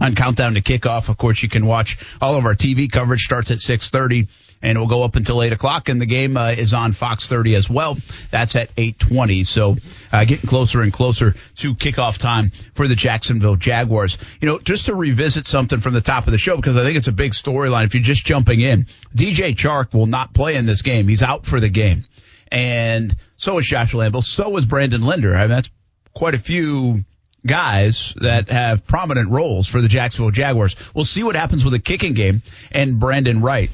on 0.00 0.14
Countdown 0.14 0.54
to 0.54 0.60
Kickoff. 0.60 1.08
Of 1.08 1.16
course, 1.16 1.42
you 1.42 1.48
can 1.48 1.66
watch 1.66 1.98
all 2.20 2.36
of 2.36 2.44
our 2.44 2.54
TV 2.54 2.90
coverage. 2.90 3.22
Starts 3.22 3.50
at 3.50 3.58
6:30 3.58 4.28
and 4.62 4.76
it 4.76 4.80
will 4.80 4.86
go 4.86 5.02
up 5.02 5.16
until 5.16 5.42
8 5.42 5.52
o'clock. 5.52 5.88
And 5.88 6.00
the 6.00 6.06
game 6.06 6.36
uh, 6.36 6.50
is 6.50 6.72
on 6.72 6.92
Fox 6.92 7.28
30 7.28 7.54
as 7.56 7.68
well. 7.68 7.96
That's 8.30 8.56
at 8.56 8.74
8:20. 8.76 9.46
So 9.46 9.76
uh, 10.12 10.24
getting 10.24 10.48
closer 10.48 10.82
and 10.82 10.92
closer 10.92 11.34
to 11.56 11.74
kickoff 11.74 12.18
time 12.18 12.52
for 12.74 12.88
the 12.88 12.94
Jacksonville 12.94 13.56
Jaguars. 13.56 14.16
You 14.40 14.48
know, 14.48 14.58
just 14.58 14.86
to 14.86 14.94
revisit 14.94 15.46
something 15.46 15.80
from 15.80 15.94
the 15.94 16.00
top 16.00 16.26
of 16.26 16.32
the 16.32 16.38
show 16.38 16.56
because 16.56 16.76
I 16.76 16.82
think 16.82 16.96
it's 16.96 17.08
a 17.08 17.12
big 17.12 17.32
storyline. 17.32 17.84
If 17.84 17.94
you're 17.94 18.02
just 18.02 18.24
jumping 18.24 18.60
in, 18.60 18.86
DJ 19.14 19.54
Chark 19.54 19.92
will 19.92 20.06
not 20.06 20.34
play 20.34 20.56
in 20.56 20.66
this 20.66 20.82
game. 20.82 21.08
He's 21.08 21.22
out 21.22 21.46
for 21.46 21.60
the 21.60 21.68
game, 21.68 22.04
and 22.50 23.14
so 23.36 23.58
is 23.58 23.66
Josh 23.66 23.92
Lambo. 23.92 24.22
So 24.22 24.56
is 24.56 24.66
Brandon 24.66 25.02
Linder. 25.02 25.34
I 25.34 25.40
mean, 25.40 25.50
that's 25.50 25.70
quite 26.14 26.34
a 26.34 26.38
few 26.38 27.04
guys 27.46 28.14
that 28.20 28.48
have 28.48 28.86
prominent 28.86 29.30
roles 29.30 29.68
for 29.68 29.80
the 29.80 29.88
Jacksonville 29.88 30.30
Jaguars. 30.30 30.76
We'll 30.94 31.04
see 31.04 31.22
what 31.22 31.34
happens 31.34 31.64
with 31.64 31.72
the 31.72 31.78
kicking 31.78 32.14
game 32.14 32.42
and 32.70 32.98
Brandon 32.98 33.40
Wright, 33.40 33.70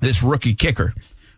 this 0.00 0.22
rookie 0.22 0.54
kicker. 0.54 0.94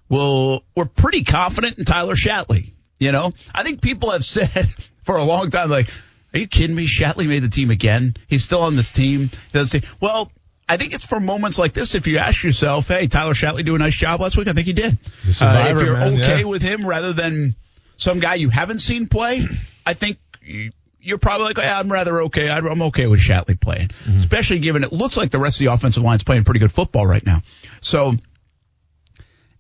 Well, 0.09 0.65
we're 0.75 0.87
pretty 0.87 1.25
confident 1.25 1.79
in 1.79 1.85
Tyler 1.85 2.15
Shatley. 2.17 2.73
You 2.99 3.13
know, 3.13 3.33
I 3.55 3.63
think 3.63 3.81
people 3.81 4.11
have 4.11 4.25
said 4.25 4.69
for 5.05 5.17
a 5.17 5.25
long 5.25 5.51
time, 5.51 5.71
like, 5.71 5.89
are 6.35 6.39
you 6.39 6.47
kidding 6.49 6.77
me? 6.77 6.87
Shatley 6.87 7.27
made 7.27 7.43
the 7.43 7.49
team 7.49 7.71
again. 7.71 8.15
He's 8.29 8.45
still 8.45 8.61
on 8.63 8.77
this 8.77 8.93
team. 8.93 9.31
He 9.53 9.65
say, 9.65 9.83
well, 10.01 10.31
I 10.69 10.77
think 10.77 10.93
it's 10.95 11.05
for 11.05 11.19
moments 11.19 11.59
like 11.59 11.73
this. 11.73 11.95
If 11.95 12.07
you 12.07 12.19
ask 12.19 12.45
yourself, 12.45 12.89
hey, 12.89 13.07
Tyler 13.09 13.35
Shatley 13.35 13.65
do 13.65 13.75
a 13.75 13.79
nice 13.79 13.97
job 13.97 14.21
last 14.21 14.37
week, 14.37 14.47
I 14.49 14.53
think 14.53 14.67
he 14.67 14.73
did. 14.73 14.99
Survivor, 15.33 15.69
uh, 15.69 15.75
if 15.81 15.83
you're 15.83 15.97
man, 15.97 16.15
okay 16.15 16.39
yeah. 16.41 16.45
with 16.45 16.63
him 16.63 16.87
rather 16.87 17.13
than 17.13 17.57
some 17.97 18.21
guy 18.21 18.35
you 18.37 18.49
haven't 18.51 18.79
seen 18.81 19.07
play, 19.09 19.47
I 19.87 19.95
think 19.95 20.19
you- 20.43 20.73
you're 21.03 21.19
probably 21.19 21.47
like, 21.47 21.57
yeah, 21.57 21.79
I'm 21.79 21.91
rather 21.91 22.23
okay. 22.25 22.51
I'm 22.51 22.67
I'm 22.67 22.83
okay 22.83 23.07
with 23.07 23.21
Shatley 23.21 23.59
playing, 23.59 23.89
Mm-hmm. 23.89 24.19
especially 24.19 24.59
given 24.59 24.85
it 24.85 24.93
looks 24.93 25.17
like 25.17 25.31
the 25.31 25.39
rest 25.39 25.57
of 25.59 25.65
the 25.65 25.73
offensive 25.73 26.03
line's 26.03 26.23
playing 26.23 26.45
pretty 26.45 26.61
good 26.61 26.73
football 26.73 27.07
right 27.07 27.25
now. 27.25 27.41
So 27.81 28.17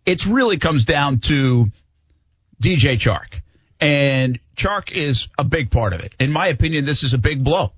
it's 0.07 0.27
really 0.27 0.59
comes 0.59 0.85
down 0.85 1.21
to 1.21 1.67
DJ 2.63 2.95
Chark. 2.95 3.41
And 3.81 4.39
Chark 4.57 4.93
is 4.93 5.29
a 5.39 5.45
big 5.45 5.71
part 5.71 5.93
of 5.93 6.01
it. 6.01 6.13
In 6.21 6.31
my 6.31 6.49
opinion, 6.49 6.85
this 6.85 7.03
is 7.03 7.15
a 7.15 7.19
big 7.19 7.43
blow. 7.43 7.73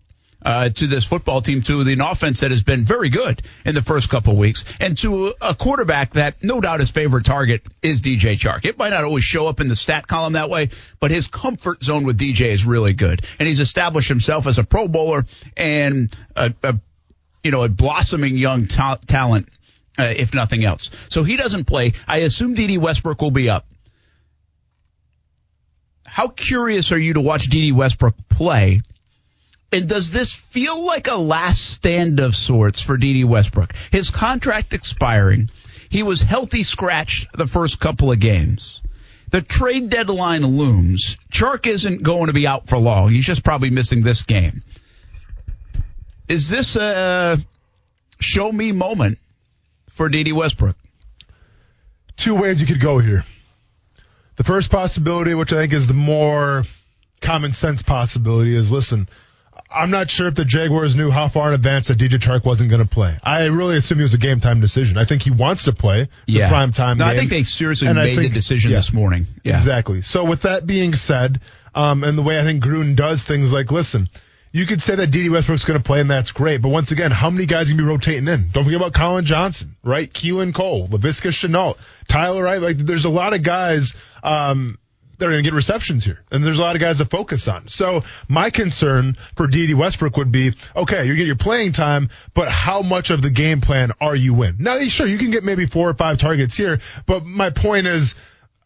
Uh, 0.45 0.69
to 0.69 0.88
this 0.88 1.05
football 1.05 1.41
team, 1.41 1.62
to 1.62 1.83
an 1.83 2.00
offense 2.00 2.41
that 2.41 2.50
has 2.50 2.64
been 2.64 2.85
very 2.85 3.11
good 3.11 3.41
in 3.64 3.76
the 3.76 3.83
first 3.83 4.11
couple 4.11 4.35
weeks, 4.35 4.64
and 4.81 4.99
to 4.99 5.33
a 5.41 5.55
quarterback 5.55 6.14
that 6.14 6.43
no 6.43 6.61
doubt 6.61 6.81
his 6.81 6.91
favorite 6.91 7.25
target 7.25 7.62
is 7.81 8.02
DJ 8.02 8.37
Chark. 8.37 8.64
It 8.64 8.76
might 8.76 8.91
not 8.91 9.05
always 9.05 9.23
show 9.23 9.47
up 9.47 9.61
in 9.61 9.69
the 9.69 9.76
stat 9.76 10.09
column 10.09 10.33
that 10.33 10.50
way, 10.50 10.71
but 10.99 11.12
his 11.12 11.29
comfort 11.29 11.85
zone 11.85 12.02
with 12.05 12.19
DJ 12.19 12.47
is 12.47 12.64
really 12.64 12.93
good, 12.93 13.25
and 13.38 13.47
he's 13.47 13.61
established 13.61 14.09
himself 14.09 14.49
as 14.49 14.59
a 14.59 14.64
Pro 14.64 14.88
Bowler 14.88 15.26
and 15.57 16.12
a, 16.35 16.52
a 16.64 16.75
you 17.45 17.52
know 17.52 17.62
a 17.62 17.69
blossoming 17.69 18.37
young 18.37 18.67
ta- 18.67 18.99
talent, 19.07 19.49
uh, 19.99 20.13
if 20.17 20.35
nothing 20.35 20.65
else. 20.65 20.91
So 21.09 21.25
he 21.25 21.37
doesn't 21.37 21.65
play. 21.65 21.93
I 22.07 22.19
assume 22.19 22.55
Dede 22.55 22.81
Westbrook 22.81 23.21
will 23.21 23.31
be 23.31 23.51
up. 23.51 23.67
How 26.05 26.29
curious 26.29 26.93
are 26.93 26.99
you 26.99 27.15
to 27.15 27.21
watch 27.21 27.47
Dede 27.49 27.75
Westbrook 27.75 28.15
play? 28.29 28.83
And 29.73 29.89
does 29.89 30.11
this 30.11 30.35
feel 30.35 30.85
like 30.85 31.09
a 31.09 31.17
last 31.17 31.65
stand 31.65 32.21
of 32.21 32.37
sorts 32.37 32.81
for 32.81 32.99
Dede 32.99 33.25
Westbrook? 33.25 33.73
His 33.91 34.11
contract 34.11 34.75
expiring. 34.75 35.49
He 35.89 36.03
was 36.03 36.21
healthy 36.21 36.63
scratched 36.63 37.33
the 37.33 37.47
first 37.47 37.81
couple 37.81 38.13
of 38.13 38.21
games. 38.21 38.83
The 39.31 39.41
trade 39.41 39.89
deadline 39.89 40.45
looms. 40.45 41.17
Chark 41.33 41.67
isn't 41.67 42.03
going 42.03 42.27
to 42.27 42.35
be 42.35 42.47
out 42.47 42.69
for 42.69 42.77
long. 42.77 43.11
He's 43.11 43.25
just 43.25 43.43
probably 43.43 43.71
missing 43.71 44.03
this 44.03 44.23
game. 44.23 44.63
Is 46.29 46.51
this 46.51 46.77
a 46.77 47.39
show 48.21 48.53
me 48.53 48.73
moment 48.73 49.19
for 49.93 50.09
Dede 50.09 50.33
Westbrook? 50.33 50.77
Two 52.17 52.35
ways 52.35 52.61
you 52.61 52.67
could 52.67 52.81
go 52.81 52.99
here. 52.99 53.25
The 54.37 54.45
first 54.45 54.71
possibility, 54.71 55.35
which 55.35 55.53
I 55.53 55.57
think 55.57 55.73
is 55.73 55.87
the 55.87 55.95
more 55.95 56.65
common 57.21 57.53
sense 57.53 57.83
possibility, 57.83 58.55
is 58.57 58.71
listen, 58.73 59.09
I'm 59.75 59.91
not 59.91 60.11
sure 60.11 60.29
if 60.29 60.35
the 60.35 60.45
Jaguars 60.45 60.95
knew 60.95 61.11
how 61.11 61.29
far 61.29 61.49
in 61.49 61.55
advance 61.55 61.89
that 61.89 61.99
DJ 61.99 62.19
Chark 62.19 62.45
wasn't 62.45 62.71
going 62.71 62.83
to 62.83 62.89
play. 62.89 63.17
I 63.23 63.47
really 63.47 63.77
assume 63.77 64.01
it 64.01 64.05
was 64.05 64.15
a 64.15 64.19
game 64.19 64.41
time 64.41 64.61
decision. 64.61 64.99
I 64.99 65.05
think 65.05 65.23
he 65.23 65.31
wants 65.31 65.65
to 65.65 65.73
play. 65.73 66.03
It's 66.03 66.11
Yeah. 66.27 66.47
a 66.47 66.51
prime 66.51 66.73
time 66.73 66.99
No, 66.99 67.05
game. 67.07 67.15
I 67.15 67.17
think 67.17 67.31
they 67.31 67.43
seriously 67.45 67.89
And 67.89 67.97
made 67.99 68.19
the 68.19 68.29
decision 68.29 68.71
yeah. 68.71 68.79
this 68.79 68.93
morning. 68.93 69.27
Yeah. 69.45 69.57
Exactly. 69.59 70.03
So 70.03 70.25
with 70.25 70.43
that 70.43 70.67
being 70.67 70.95
said, 70.95 71.41
um, 71.75 72.05
and 72.05 72.17
the 72.19 72.23
way 72.23 72.39
I 72.39 72.43
think 72.43 72.63
Gruden 72.63 72.97
does 72.97 73.23
things, 73.23 73.53
like 73.53 73.71
listen, 73.71 74.09
you 74.53 74.67
could 74.67 74.83
say 74.83 74.95
that 74.95 75.11
Dede 75.11 75.31
Westbrook's 75.31 75.65
going 75.65 75.79
to 75.79 75.85
play, 75.85 76.01
and 76.01 76.11
that's 76.11 76.31
great. 76.33 76.61
But 76.61 76.69
once 76.69 76.93
again, 76.93 77.11
how 77.11 77.31
many 77.31 77.47
guys 77.47 77.69
can 77.69 77.79
be 77.79 77.83
rotating 77.83 78.29
in? 78.29 78.51
Don't 78.53 78.65
forget 78.65 78.81
about 78.81 78.93
Collin 78.93 79.25
Johnson, 79.25 79.77
right? 79.83 80.13
Keelan 80.13 80.55
Cole, 80.55 80.89
Laviska 80.89 81.31
Shenault, 81.31 81.79
Tyler 82.07 82.43
Wright. 82.43 82.61
Like, 82.61 82.77
there's 82.77 83.07
a 83.07 83.11
lot 83.11 83.35
of 83.35 83.43
guys 83.43 83.95
um, 84.23 84.79
that 85.17 85.27
are 85.27 85.31
going 85.31 85.43
to 85.43 85.51
get 85.51 85.55
receptions 85.55 86.05
here, 86.05 86.23
and 86.31 86.45
there's 86.45 86.59
a 86.59 86.61
lot 86.61 86.77
of 86.77 86.83
guys 86.83 86.99
to 86.99 87.07
focus 87.07 87.49
on. 87.49 87.69
So 87.69 88.03
my 88.29 88.51
concern 88.51 89.17
for 89.37 89.47
Dede 89.47 89.75
Westbrook 89.75 90.19
would 90.19 90.33
be, 90.33 90.53
okay, 90.77 91.07
you 91.07 91.17
get 91.17 91.27
your 91.27 91.37
playing 91.37 91.73
time, 91.73 92.11
but 92.35 92.51
how 92.51 92.83
much 92.83 93.11
of 93.11 93.23
the 93.23 93.31
game 93.31 93.63
plan 93.63 93.93
are 94.03 94.17
you 94.17 94.43
in? 94.43 94.57
Now, 94.59 94.79
sure, 94.81 95.07
you 95.07 95.17
can 95.17 95.31
get 95.31 95.45
maybe 95.45 95.65
four 95.65 95.89
or 95.89 95.95
five 95.95 96.19
targets 96.19 96.57
here, 96.57 96.79
but 97.07 97.25
my 97.25 97.49
point 97.49 97.87
is 97.87 98.15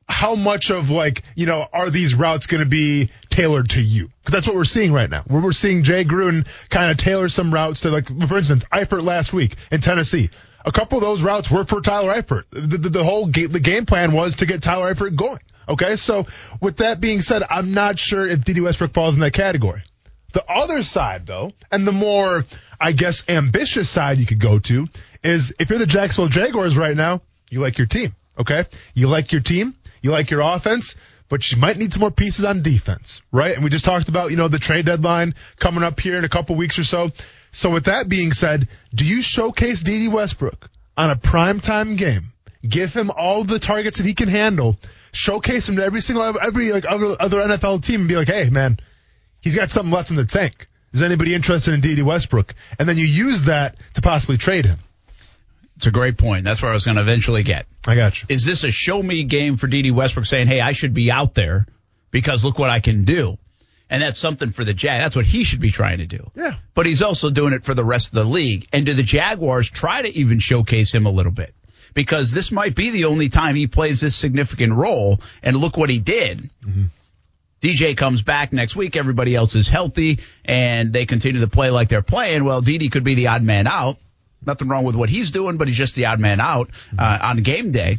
how 0.08 0.34
much 0.34 0.70
of 0.70 0.90
like 0.90 1.22
you 1.34 1.46
know 1.46 1.66
are 1.72 1.90
these 1.90 2.14
routes 2.14 2.46
going 2.46 2.62
to 2.62 2.68
be 2.68 3.10
tailored 3.30 3.70
to 3.70 3.82
you? 3.82 4.10
Because 4.20 4.32
that's 4.32 4.46
what 4.46 4.56
we're 4.56 4.64
seeing 4.64 4.92
right 4.92 5.10
now. 5.10 5.24
We're, 5.28 5.42
we're 5.42 5.52
seeing 5.52 5.82
Jay 5.82 6.04
Gruden 6.04 6.46
kind 6.70 6.90
of 6.90 6.96
tailor 6.96 7.28
some 7.28 7.52
routes 7.52 7.80
to 7.80 7.90
like, 7.90 8.06
for 8.28 8.38
instance, 8.38 8.64
Eifert 8.72 9.02
last 9.02 9.32
week 9.32 9.56
in 9.70 9.80
Tennessee. 9.80 10.30
A 10.64 10.72
couple 10.72 10.98
of 10.98 11.02
those 11.02 11.22
routes 11.22 11.50
were 11.50 11.64
for 11.64 11.80
Tyler 11.80 12.12
Eifert. 12.12 12.44
The, 12.50 12.78
the, 12.78 12.88
the 12.88 13.04
whole 13.04 13.26
the 13.26 13.60
game 13.60 13.86
plan 13.86 14.12
was 14.12 14.36
to 14.36 14.46
get 14.46 14.62
Tyler 14.62 14.92
Eifert 14.92 15.14
going. 15.14 15.38
Okay, 15.68 15.96
so 15.96 16.26
with 16.60 16.78
that 16.78 17.00
being 17.00 17.22
said, 17.22 17.42
I'm 17.48 17.74
not 17.74 17.98
sure 17.98 18.26
if 18.26 18.44
Dede 18.44 18.60
Westbrook 18.60 18.92
falls 18.92 19.14
in 19.14 19.20
that 19.20 19.32
category. 19.32 19.82
The 20.32 20.44
other 20.48 20.82
side, 20.82 21.26
though, 21.26 21.52
and 21.72 21.86
the 21.86 21.92
more, 21.92 22.44
I 22.80 22.92
guess, 22.92 23.24
ambitious 23.28 23.88
side 23.88 24.18
you 24.18 24.26
could 24.26 24.38
go 24.38 24.58
to 24.60 24.86
is 25.24 25.54
if 25.58 25.70
you're 25.70 25.78
the 25.78 25.86
Jacksonville 25.86 26.28
Jaguars 26.28 26.76
right 26.76 26.96
now, 26.96 27.22
you 27.50 27.60
like 27.60 27.78
your 27.78 27.86
team, 27.86 28.14
okay? 28.38 28.66
You 28.94 29.08
like 29.08 29.32
your 29.32 29.40
team, 29.40 29.74
you 30.06 30.12
like 30.12 30.30
your 30.30 30.40
offense, 30.40 30.94
but 31.28 31.50
you 31.50 31.58
might 31.58 31.76
need 31.76 31.92
some 31.92 32.00
more 32.00 32.10
pieces 32.10 32.44
on 32.44 32.62
defense, 32.62 33.20
right? 33.32 33.54
And 33.54 33.64
we 33.64 33.70
just 33.70 33.84
talked 33.84 34.08
about, 34.08 34.30
you 34.30 34.36
know, 34.36 34.48
the 34.48 34.58
trade 34.58 34.86
deadline 34.86 35.34
coming 35.58 35.82
up 35.82 35.98
here 36.00 36.16
in 36.16 36.24
a 36.24 36.28
couple 36.28 36.56
weeks 36.56 36.78
or 36.78 36.84
so. 36.84 37.10
So 37.52 37.70
with 37.70 37.86
that 37.86 38.08
being 38.08 38.32
said, 38.32 38.68
do 38.94 39.04
you 39.04 39.22
showcase 39.22 39.80
Dede 39.80 40.12
Westbrook 40.12 40.70
on 40.96 41.10
a 41.10 41.16
primetime 41.16 41.96
game? 41.96 42.32
Give 42.66 42.92
him 42.92 43.10
all 43.10 43.44
the 43.44 43.58
targets 43.58 43.98
that 43.98 44.06
he 44.06 44.14
can 44.14 44.28
handle. 44.28 44.76
Showcase 45.12 45.68
him 45.68 45.76
to 45.76 45.84
every 45.84 46.02
single 46.02 46.38
every 46.40 46.72
like 46.72 46.86
other, 46.86 47.16
other 47.18 47.38
NFL 47.38 47.82
team 47.82 48.00
and 48.00 48.08
be 48.08 48.16
like, 48.16 48.28
hey 48.28 48.50
man, 48.50 48.78
he's 49.40 49.56
got 49.56 49.70
something 49.70 49.92
left 49.92 50.10
in 50.10 50.16
the 50.16 50.24
tank. 50.24 50.68
Is 50.92 51.02
anybody 51.02 51.34
interested 51.34 51.74
in 51.74 51.80
Dede 51.80 52.02
Westbrook? 52.02 52.54
And 52.78 52.88
then 52.88 52.96
you 52.96 53.06
use 53.06 53.44
that 53.44 53.76
to 53.94 54.02
possibly 54.02 54.38
trade 54.38 54.66
him. 54.66 54.78
It's 55.76 55.86
a 55.86 55.90
great 55.90 56.16
point. 56.16 56.44
That's 56.44 56.62
where 56.62 56.70
I 56.70 56.74
was 56.74 56.84
going 56.84 56.96
to 56.96 57.02
eventually 57.02 57.42
get. 57.42 57.66
I 57.86 57.94
got 57.94 58.20
you. 58.20 58.26
Is 58.30 58.44
this 58.44 58.64
a 58.64 58.70
show 58.70 59.02
me 59.02 59.24
game 59.24 59.56
for 59.56 59.66
Dede 59.66 59.94
Westbrook 59.94 60.26
saying, 60.26 60.46
hey, 60.46 60.60
I 60.60 60.72
should 60.72 60.94
be 60.94 61.10
out 61.10 61.34
there 61.34 61.66
because 62.10 62.44
look 62.44 62.58
what 62.58 62.70
I 62.70 62.80
can 62.80 63.04
do? 63.04 63.36
And 63.88 64.02
that's 64.02 64.18
something 64.18 64.50
for 64.50 64.64
the 64.64 64.74
Jag. 64.74 65.00
That's 65.00 65.14
what 65.14 65.26
he 65.26 65.44
should 65.44 65.60
be 65.60 65.70
trying 65.70 65.98
to 65.98 66.06
do. 66.06 66.30
Yeah. 66.34 66.54
But 66.74 66.86
he's 66.86 67.02
also 67.02 67.30
doing 67.30 67.52
it 67.52 67.64
for 67.64 67.74
the 67.74 67.84
rest 67.84 68.08
of 68.08 68.14
the 68.14 68.24
league. 68.24 68.66
And 68.72 68.84
do 68.84 68.94
the 68.94 69.02
Jaguars 69.02 69.70
try 69.70 70.02
to 70.02 70.08
even 70.08 70.38
showcase 70.40 70.92
him 70.92 71.06
a 71.06 71.10
little 71.10 71.30
bit? 71.30 71.54
Because 71.94 72.32
this 72.32 72.50
might 72.50 72.74
be 72.74 72.90
the 72.90 73.04
only 73.04 73.28
time 73.28 73.54
he 73.54 73.68
plays 73.68 74.00
this 74.00 74.16
significant 74.16 74.72
role. 74.72 75.20
And 75.42 75.56
look 75.56 75.76
what 75.76 75.88
he 75.88 75.98
did. 75.98 76.50
Mm-hmm. 76.66 76.84
DJ 77.60 77.96
comes 77.96 78.22
back 78.22 78.52
next 78.52 78.76
week. 78.76 78.96
Everybody 78.96 79.34
else 79.34 79.54
is 79.54 79.68
healthy 79.68 80.20
and 80.44 80.92
they 80.92 81.06
continue 81.06 81.40
to 81.40 81.48
play 81.48 81.70
like 81.70 81.88
they're 81.88 82.02
playing. 82.02 82.44
Well, 82.44 82.60
Dede 82.62 82.90
could 82.90 83.04
be 83.04 83.14
the 83.14 83.28
odd 83.28 83.42
man 83.42 83.66
out. 83.66 83.96
Nothing 84.46 84.68
wrong 84.68 84.84
with 84.84 84.96
what 84.96 85.08
he's 85.08 85.30
doing, 85.30 85.56
but 85.56 85.68
he's 85.68 85.76
just 85.76 85.94
the 85.94 86.06
odd 86.06 86.20
man 86.20 86.40
out 86.40 86.70
uh, 86.98 87.18
on 87.22 87.38
game 87.38 87.72
day. 87.72 87.98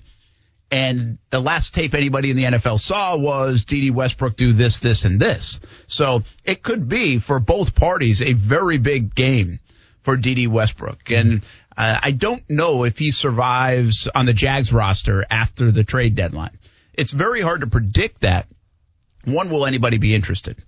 And 0.70 1.18
the 1.30 1.40
last 1.40 1.74
tape 1.74 1.94
anybody 1.94 2.30
in 2.30 2.38
the 2.38 2.44
NFL 2.44 2.80
saw 2.80 3.18
was 3.18 3.64
Dede 3.64 3.94
Westbrook 3.94 4.36
do 4.36 4.52
this, 4.52 4.80
this, 4.80 5.06
and 5.06 5.20
this. 5.20 5.62
So 5.88 6.24
it 6.44 6.62
could 6.62 6.90
be 6.90 7.20
for 7.20 7.40
both 7.40 7.74
parties 7.74 8.22
a 8.22 8.34
very 8.34 8.78
big 8.78 9.16
game 9.16 9.60
for 10.02 10.18
Dede 10.18 10.50
Westbrook. 10.50 11.10
And 11.10 11.46
uh, 11.78 12.00
I 12.02 12.12
don't 12.12 12.50
know 12.50 12.84
if 12.84 12.98
he 12.98 13.12
survives 13.12 14.10
on 14.14 14.26
the 14.26 14.34
Jags 14.34 14.74
roster 14.74 15.26
after 15.30 15.72
the 15.72 15.84
trade 15.84 16.16
deadline. 16.16 16.58
It's 16.94 17.12
very 17.14 17.42
hard 17.42 17.62
to 17.62 17.68
predict 17.68 18.22
that. 18.22 18.48
One, 19.24 19.50
will 19.50 19.66
anybody 19.66 20.00
be 20.00 20.16
interested? 20.16 20.62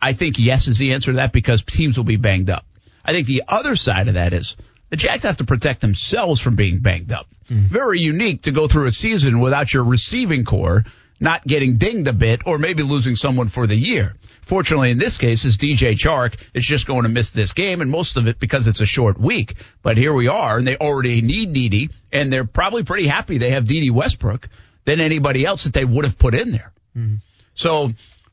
I 0.00 0.14
think 0.14 0.38
yes 0.38 0.66
is 0.66 0.78
the 0.78 0.94
answer 0.94 1.12
to 1.12 1.16
that 1.16 1.32
because 1.32 1.62
teams 1.62 1.96
will 1.96 2.04
be 2.04 2.16
banged 2.16 2.50
up. 2.50 2.64
I 3.04 3.12
think 3.12 3.26
the 3.26 3.44
other 3.48 3.76
side 3.76 4.08
of 4.08 4.14
that 4.14 4.32
is 4.32 4.56
the 4.90 4.96
Jags 4.96 5.24
have 5.24 5.38
to 5.38 5.44
protect 5.44 5.80
themselves 5.80 6.40
from 6.40 6.54
being 6.54 6.78
banged 6.78 7.12
up. 7.12 7.26
Mm-hmm. 7.48 7.66
Very 7.66 8.00
unique 8.00 8.42
to 8.42 8.52
go 8.52 8.66
through 8.66 8.86
a 8.86 8.92
season 8.92 9.40
without 9.40 9.72
your 9.72 9.84
receiving 9.84 10.44
corps 10.44 10.84
not 11.22 11.46
getting 11.46 11.76
dinged 11.76 12.08
a 12.08 12.12
bit 12.12 12.42
or 12.46 12.58
maybe 12.58 12.82
losing 12.82 13.14
someone 13.14 13.48
for 13.48 13.66
the 13.66 13.76
year. 13.76 14.14
Fortunately, 14.42 14.90
in 14.90 14.98
this 14.98 15.18
case, 15.18 15.44
is 15.44 15.56
DJ 15.56 15.94
Chark 15.94 16.34
is 16.52 16.64
just 16.64 16.86
going 16.86 17.04
to 17.04 17.08
miss 17.08 17.30
this 17.30 17.52
game, 17.52 17.80
and 17.80 17.90
most 17.90 18.16
of 18.16 18.26
it 18.26 18.40
because 18.40 18.66
it's 18.66 18.80
a 18.80 18.86
short 18.86 19.18
week. 19.18 19.54
But 19.82 19.96
here 19.96 20.12
we 20.12 20.26
are, 20.26 20.58
and 20.58 20.66
they 20.66 20.76
already 20.76 21.22
need 21.22 21.52
Dede, 21.52 21.92
and 22.12 22.32
they're 22.32 22.44
probably 22.44 22.82
pretty 22.82 23.06
happy 23.06 23.38
they 23.38 23.50
have 23.50 23.66
Dede 23.66 23.92
Westbrook 23.92 24.48
than 24.84 25.00
anybody 25.00 25.46
else 25.46 25.64
that 25.64 25.72
they 25.72 25.84
would 25.84 26.04
have 26.04 26.18
put 26.18 26.34
in 26.34 26.50
there. 26.50 26.72
Mm-hmm. 26.96 27.16
So 27.54 27.92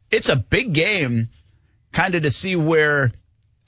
it's 0.10 0.30
a 0.30 0.36
big 0.36 0.74
game, 0.74 1.30
kind 1.92 2.16
of 2.16 2.24
to 2.24 2.32
see 2.32 2.56
where 2.56 3.12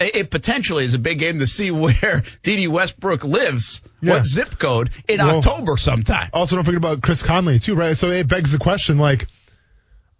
it 0.08 0.32
potentially 0.32 0.86
is 0.86 0.94
a 0.94 1.00
big 1.00 1.20
game 1.20 1.40
to 1.40 1.48
see 1.48 1.72
where 1.72 2.24
Dede 2.44 2.68
Westbrook 2.70 3.24
lives, 3.24 3.82
Yeah. 4.02 4.14
what 4.14 4.26
zip 4.26 4.58
code 4.58 4.90
in 5.08 5.18
Well- 5.20 5.38
October 5.38 5.78
sometime. 5.78 6.30
Also, 6.34 6.56
don't 6.56 6.66
forget 6.66 6.78
about 6.78 7.02
Chris 7.02 7.24
Conley 7.24 7.60
too, 7.60 7.76
right? 7.76 7.98
So 7.98 8.10
it 8.10 8.28
begs 8.28 8.52
the 8.52 8.58
question, 8.60 8.98
like, 8.98 9.28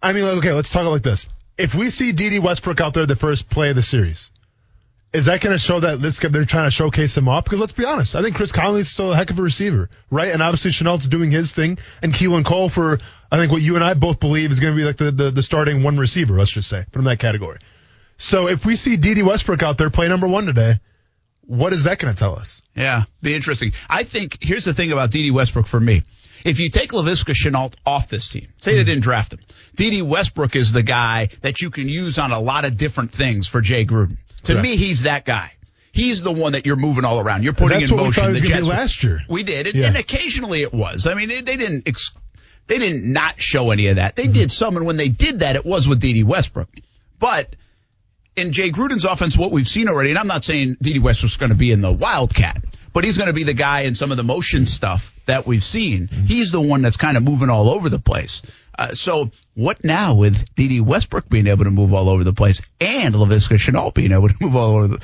I 0.02 0.12
mean, 0.12 0.24
like, 0.24 0.38
okay, 0.38 0.52
let's 0.52 0.70
talk 0.70 0.84
like 0.86 1.02
this. 1.02 1.26
If 1.58 1.74
we 1.74 1.90
see 1.90 2.12
Dede 2.12 2.42
Westbrook 2.42 2.80
out 2.80 2.94
there 2.94 3.06
the 3.06 3.16
first 3.16 3.48
play 3.48 3.70
of 3.70 3.76
the 3.76 3.82
series, 3.82 4.30
is 5.12 5.26
that 5.26 5.42
going 5.42 5.52
to 5.52 5.58
show 5.58 5.78
that 5.80 6.00
this 6.00 6.18
they're 6.18 6.46
trying 6.46 6.64
to 6.64 6.70
showcase 6.70 7.16
him 7.16 7.28
off? 7.28 7.44
Because 7.44 7.60
let's 7.60 7.72
be 7.72 7.84
honest, 7.84 8.14
I 8.16 8.22
think 8.22 8.34
Chris 8.34 8.50
Conley's 8.50 8.88
still 8.88 9.12
a 9.12 9.16
heck 9.16 9.28
of 9.30 9.38
a 9.38 9.42
receiver, 9.42 9.90
right? 10.10 10.32
And 10.32 10.42
obviously 10.42 10.70
Shenault's 10.70 11.06
doing 11.06 11.30
his 11.30 11.52
thing, 11.52 11.76
and 12.02 12.14
Keelan 12.14 12.44
Cole 12.46 12.70
for 12.70 12.98
I 13.30 13.36
think 13.36 13.52
what 13.52 13.60
you 13.60 13.74
and 13.74 13.84
I 13.84 13.92
both 13.94 14.20
believe 14.20 14.50
is 14.50 14.58
going 14.60 14.74
to 14.74 14.76
be 14.80 14.84
like 14.86 14.96
the, 14.96 15.10
the 15.10 15.30
the 15.30 15.42
starting 15.42 15.82
one 15.82 15.98
receiver, 15.98 16.38
let's 16.38 16.50
just 16.50 16.68
say, 16.70 16.84
from 16.92 17.04
that 17.04 17.18
category. 17.18 17.58
So 18.22 18.46
if 18.46 18.64
we 18.64 18.76
see 18.76 18.96
Dede 18.96 19.24
Westbrook 19.24 19.64
out 19.64 19.78
there 19.78 19.90
play 19.90 20.08
number 20.08 20.28
one 20.28 20.46
today, 20.46 20.78
what 21.44 21.72
is 21.72 21.84
that 21.84 21.98
going 21.98 22.14
to 22.14 22.18
tell 22.18 22.38
us? 22.38 22.62
Yeah, 22.76 23.02
be 23.20 23.34
interesting. 23.34 23.72
I 23.90 24.04
think 24.04 24.38
here's 24.40 24.64
the 24.64 24.72
thing 24.72 24.92
about 24.92 25.10
Dede 25.10 25.34
Westbrook 25.34 25.66
for 25.66 25.80
me. 25.80 26.04
If 26.44 26.60
you 26.60 26.70
take 26.70 26.92
Laviska 26.92 27.34
Shenault 27.34 27.74
off 27.84 28.08
this 28.08 28.28
team, 28.28 28.46
say 28.58 28.74
they 28.74 28.82
hmm. 28.82 28.86
didn't 28.86 29.02
draft 29.02 29.32
him, 29.32 29.40
Dede 29.74 30.02
Westbrook 30.02 30.54
is 30.54 30.72
the 30.72 30.84
guy 30.84 31.30
that 31.40 31.60
you 31.60 31.70
can 31.70 31.88
use 31.88 32.16
on 32.16 32.30
a 32.30 32.38
lot 32.38 32.64
of 32.64 32.76
different 32.76 33.10
things 33.10 33.48
for 33.48 33.60
Jay 33.60 33.84
Gruden. 33.84 34.18
To 34.44 34.52
Correct. 34.52 34.62
me, 34.62 34.76
he's 34.76 35.02
that 35.02 35.24
guy. 35.24 35.52
He's 35.90 36.22
the 36.22 36.32
one 36.32 36.52
that 36.52 36.64
you're 36.64 36.76
moving 36.76 37.04
all 37.04 37.18
around. 37.18 37.42
You're 37.42 37.54
putting 37.54 37.80
That's 37.80 37.90
in 37.90 37.96
what 37.96 38.02
we 38.02 38.08
motion. 38.10 38.22
thought 38.22 38.30
it 38.30 38.32
was 38.34 38.42
the 38.42 38.48
Jets- 38.48 38.68
last 38.68 39.02
year. 39.02 39.20
We 39.28 39.42
did, 39.42 39.66
and, 39.66 39.74
Yeah. 39.74 39.88
and 39.88 39.96
occasionally 39.96 40.62
it 40.62 40.72
was. 40.72 41.08
I 41.08 41.14
mean, 41.14 41.28
they, 41.28 41.40
they 41.40 41.56
didn't. 41.56 41.88
Ex- 41.88 42.12
they 42.68 42.78
didn't 42.78 43.12
not 43.12 43.42
show 43.42 43.72
any 43.72 43.88
of 43.88 43.96
that. 43.96 44.14
They 44.14 44.24
mm-hmm. 44.24 44.32
did 44.32 44.52
some, 44.52 44.76
and 44.76 44.86
when 44.86 44.96
they 44.96 45.08
did 45.08 45.40
that, 45.40 45.56
it 45.56 45.66
was 45.66 45.88
with 45.88 45.98
Dede 45.98 46.24
Westbrook. 46.24 46.68
But 47.18 47.56
in 48.36 48.52
Jay 48.52 48.70
Gruden's 48.70 49.04
offense, 49.04 49.36
what 49.36 49.50
we've 49.50 49.68
seen 49.68 49.88
already, 49.88 50.10
and 50.10 50.18
I'm 50.18 50.26
not 50.26 50.44
saying 50.44 50.76
Dede 50.80 51.02
Westbrook's 51.02 51.36
going 51.36 51.50
to 51.50 51.56
be 51.56 51.72
in 51.72 51.80
the 51.80 51.92
Wildcat, 51.92 52.62
but 52.92 53.04
he's 53.04 53.16
going 53.16 53.28
to 53.28 53.34
be 53.34 53.44
the 53.44 53.54
guy 53.54 53.80
in 53.82 53.94
some 53.94 54.10
of 54.10 54.16
the 54.16 54.24
motion 54.24 54.66
stuff 54.66 55.14
that 55.26 55.46
we've 55.46 55.62
seen. 55.62 56.08
He's 56.08 56.52
the 56.52 56.60
one 56.60 56.82
that's 56.82 56.96
kind 56.96 57.16
of 57.16 57.22
moving 57.22 57.50
all 57.50 57.68
over 57.68 57.88
the 57.88 57.98
place. 57.98 58.42
Uh, 58.78 58.92
so 58.92 59.30
what 59.54 59.84
now 59.84 60.14
with 60.14 60.54
Dede 60.54 60.80
Westbrook 60.80 61.28
being 61.28 61.46
able 61.46 61.64
to 61.64 61.70
move 61.70 61.92
all 61.92 62.08
over 62.08 62.24
the 62.24 62.32
place 62.32 62.62
and 62.80 63.14
Laviska 63.14 63.58
Shenault 63.58 63.94
being 63.94 64.12
able 64.12 64.28
to 64.28 64.34
move 64.40 64.56
all 64.56 64.76
over 64.76 64.88
the 64.88 64.98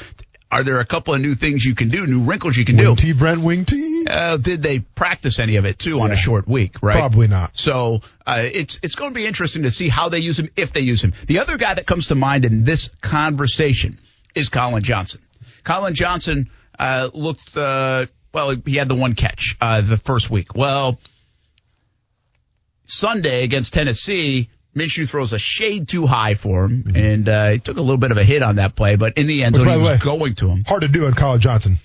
are 0.50 0.62
there 0.62 0.80
a 0.80 0.84
couple 0.86 1.14
of 1.14 1.20
new 1.20 1.34
things 1.34 1.64
you 1.64 1.74
can 1.74 1.88
do, 1.88 2.06
new 2.06 2.22
wrinkles 2.22 2.56
you 2.56 2.64
can 2.64 2.76
do? 2.76 2.88
Wing 2.88 2.96
T, 2.96 3.12
Brent, 3.12 3.42
wing 3.42 3.64
T. 3.64 4.06
Uh, 4.08 4.38
did 4.38 4.62
they 4.62 4.78
practice 4.78 5.38
any 5.38 5.56
of 5.56 5.66
it 5.66 5.78
too 5.78 6.00
on 6.00 6.10
a 6.10 6.16
short 6.16 6.48
week? 6.48 6.82
Right? 6.82 6.96
Probably 6.96 7.28
not. 7.28 7.56
So 7.58 8.00
uh, 8.26 8.48
it's 8.52 8.78
it's 8.82 8.94
going 8.94 9.10
to 9.10 9.14
be 9.14 9.26
interesting 9.26 9.64
to 9.64 9.70
see 9.70 9.88
how 9.88 10.08
they 10.08 10.20
use 10.20 10.38
him 10.38 10.48
if 10.56 10.72
they 10.72 10.80
use 10.80 11.02
him. 11.02 11.12
The 11.26 11.40
other 11.40 11.58
guy 11.58 11.74
that 11.74 11.86
comes 11.86 12.06
to 12.08 12.14
mind 12.14 12.44
in 12.46 12.64
this 12.64 12.88
conversation 13.02 13.98
is 14.34 14.48
Collin 14.48 14.82
Johnson. 14.82 15.20
Collin 15.64 15.94
Johnson 15.94 16.50
uh, 16.78 17.10
looked 17.12 17.54
uh, 17.56 18.06
well. 18.32 18.56
He 18.64 18.76
had 18.76 18.88
the 18.88 18.94
one 18.94 19.14
catch 19.14 19.56
uh, 19.60 19.82
the 19.82 19.98
first 19.98 20.30
week. 20.30 20.54
Well, 20.54 20.98
Sunday 22.86 23.44
against 23.44 23.74
Tennessee, 23.74 24.48
Minshew 24.78 25.08
throws 25.08 25.32
a 25.32 25.38
shade 25.38 25.88
too 25.88 26.06
high 26.06 26.34
for 26.34 26.64
him, 26.64 26.84
and 26.94 27.28
uh, 27.28 27.50
he 27.50 27.58
took 27.58 27.76
a 27.76 27.80
little 27.80 27.98
bit 27.98 28.10
of 28.10 28.16
a 28.16 28.24
hit 28.24 28.42
on 28.42 28.56
that 28.56 28.74
play, 28.74 28.96
but 28.96 29.18
in 29.18 29.26
the 29.26 29.44
end 29.44 29.56
zone, 29.56 29.68
he 29.68 29.76
was 29.76 29.88
way, 29.88 29.98
going 29.98 30.34
to 30.36 30.48
him. 30.48 30.64
Hard 30.66 30.82
to 30.82 30.88
do 30.88 31.06
in 31.06 31.14
Collin 31.14 31.40
Johnson. 31.40 31.78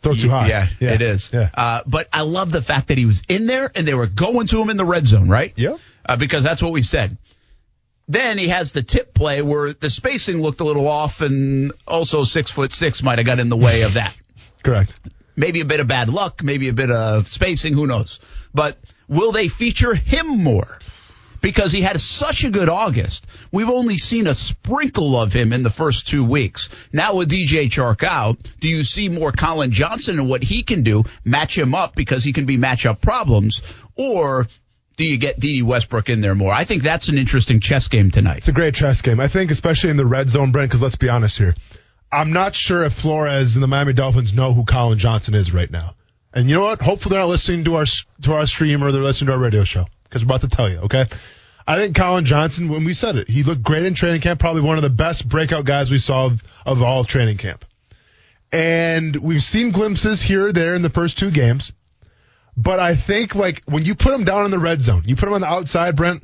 Throw 0.00 0.14
too 0.14 0.30
high. 0.30 0.48
Yeah, 0.48 0.68
it 0.80 1.02
is. 1.02 1.30
Yeah. 1.32 1.50
Uh, 1.52 1.80
but 1.84 2.08
I 2.12 2.20
love 2.20 2.52
the 2.52 2.62
fact 2.62 2.88
that 2.88 2.98
he 2.98 3.04
was 3.04 3.22
in 3.28 3.46
there 3.46 3.70
and 3.74 3.86
they 3.86 3.94
were 3.94 4.06
going 4.06 4.46
to 4.48 4.62
him 4.62 4.70
in 4.70 4.76
the 4.76 4.84
red 4.84 5.06
zone, 5.06 5.28
right? 5.28 5.52
Yep. 5.56 5.78
Uh, 6.06 6.16
because 6.16 6.44
that's 6.44 6.62
what 6.62 6.70
we 6.72 6.82
said. 6.82 7.18
Then 8.06 8.38
he 8.38 8.48
has 8.48 8.72
the 8.72 8.82
tip 8.82 9.12
play 9.12 9.42
where 9.42 9.72
the 9.72 9.90
spacing 9.90 10.40
looked 10.40 10.60
a 10.60 10.64
little 10.64 10.88
off, 10.88 11.20
and 11.20 11.72
also 11.86 12.24
six 12.24 12.50
foot 12.50 12.72
six 12.72 13.02
might 13.02 13.18
have 13.18 13.26
got 13.26 13.38
in 13.38 13.48
the 13.48 13.56
way 13.56 13.82
of 13.82 13.94
that. 13.94 14.16
Correct. 14.62 14.98
maybe 15.36 15.60
a 15.60 15.64
bit 15.64 15.80
of 15.80 15.88
bad 15.88 16.08
luck, 16.08 16.42
maybe 16.42 16.68
a 16.68 16.72
bit 16.72 16.90
of 16.90 17.28
spacing, 17.28 17.74
who 17.74 17.86
knows. 17.86 18.18
But 18.54 18.78
will 19.08 19.32
they 19.32 19.48
feature 19.48 19.94
him 19.94 20.42
more? 20.42 20.77
Because 21.40 21.72
he 21.72 21.82
had 21.82 22.00
such 22.00 22.44
a 22.44 22.50
good 22.50 22.68
August. 22.68 23.26
We've 23.52 23.68
only 23.68 23.96
seen 23.98 24.26
a 24.26 24.34
sprinkle 24.34 25.18
of 25.20 25.32
him 25.32 25.52
in 25.52 25.62
the 25.62 25.70
first 25.70 26.08
two 26.08 26.24
weeks. 26.24 26.68
Now 26.92 27.16
with 27.16 27.30
DJ 27.30 27.70
Chark 27.70 28.02
out, 28.02 28.38
do 28.60 28.68
you 28.68 28.82
see 28.82 29.08
more 29.08 29.32
Collin 29.32 29.70
Johnson 29.70 30.18
and 30.18 30.28
what 30.28 30.42
he 30.42 30.62
can 30.62 30.82
do, 30.82 31.04
match 31.24 31.56
him 31.56 31.74
up 31.74 31.94
because 31.94 32.24
he 32.24 32.32
can 32.32 32.44
be 32.44 32.58
matchup 32.58 33.00
problems, 33.00 33.62
or 33.94 34.48
do 34.96 35.04
you 35.04 35.16
get 35.16 35.38
Dede 35.38 35.62
Westbrook 35.62 36.08
in 36.08 36.20
there 36.20 36.34
more? 36.34 36.52
I 36.52 36.64
think 36.64 36.82
that's 36.82 37.08
an 37.08 37.18
interesting 37.18 37.60
chess 37.60 37.86
game 37.88 38.10
tonight. 38.10 38.38
It's 38.38 38.48
a 38.48 38.52
great 38.52 38.74
chess 38.74 39.00
game. 39.00 39.20
I 39.20 39.28
think, 39.28 39.50
especially 39.50 39.90
in 39.90 39.96
the 39.96 40.06
red 40.06 40.28
zone, 40.28 40.50
Brent, 40.50 40.70
because 40.70 40.82
let's 40.82 40.96
be 40.96 41.08
honest 41.08 41.38
here. 41.38 41.54
I'm 42.10 42.32
not 42.32 42.56
sure 42.56 42.84
if 42.84 42.94
Flores 42.94 43.54
and 43.54 43.62
the 43.62 43.68
Miami 43.68 43.92
Dolphins 43.92 44.32
know 44.32 44.52
who 44.52 44.64
Collin 44.64 44.98
Johnson 44.98 45.34
is 45.34 45.52
right 45.52 45.70
now. 45.70 45.94
And 46.32 46.48
you 46.48 46.56
know 46.56 46.64
what? 46.64 46.80
Hopefully 46.80 47.12
they're 47.12 47.20
not 47.20 47.28
listening 47.28 47.64
to 47.64 47.76
our 47.76 47.84
to 48.22 48.32
our 48.34 48.46
stream 48.46 48.82
or 48.82 48.92
they're 48.92 49.02
listening 49.02 49.26
to 49.28 49.32
our 49.34 49.38
radio 49.38 49.64
show 49.64 49.86
because 50.08 50.24
we're 50.24 50.34
about 50.34 50.40
to 50.42 50.48
tell 50.48 50.70
you. 50.70 50.78
Okay. 50.78 51.06
I 51.66 51.76
think 51.76 51.94
Collin 51.94 52.24
Johnson, 52.24 52.68
when 52.68 52.84
we 52.84 52.94
said 52.94 53.16
it, 53.16 53.28
he 53.28 53.42
looked 53.42 53.62
great 53.62 53.84
in 53.84 53.94
training 53.94 54.22
camp. 54.22 54.40
Probably 54.40 54.62
one 54.62 54.76
of 54.76 54.82
the 54.82 54.90
best 54.90 55.28
breakout 55.28 55.66
guys 55.66 55.90
we 55.90 55.98
saw 55.98 56.26
of, 56.26 56.42
of 56.64 56.82
all 56.82 57.04
training 57.04 57.36
camp. 57.36 57.64
And 58.50 59.14
we've 59.14 59.42
seen 59.42 59.70
glimpses 59.70 60.22
here 60.22 60.46
or 60.46 60.52
there 60.52 60.74
in 60.74 60.80
the 60.80 60.88
first 60.88 61.18
two 61.18 61.30
games. 61.30 61.72
But 62.56 62.80
I 62.80 62.94
think 62.94 63.34
like 63.34 63.62
when 63.66 63.84
you 63.84 63.94
put 63.94 64.14
him 64.14 64.24
down 64.24 64.46
in 64.46 64.50
the 64.50 64.58
red 64.58 64.80
zone, 64.80 65.02
you 65.04 65.14
put 65.14 65.28
him 65.28 65.34
on 65.34 65.42
the 65.42 65.46
outside, 65.46 65.94
Brent. 65.94 66.22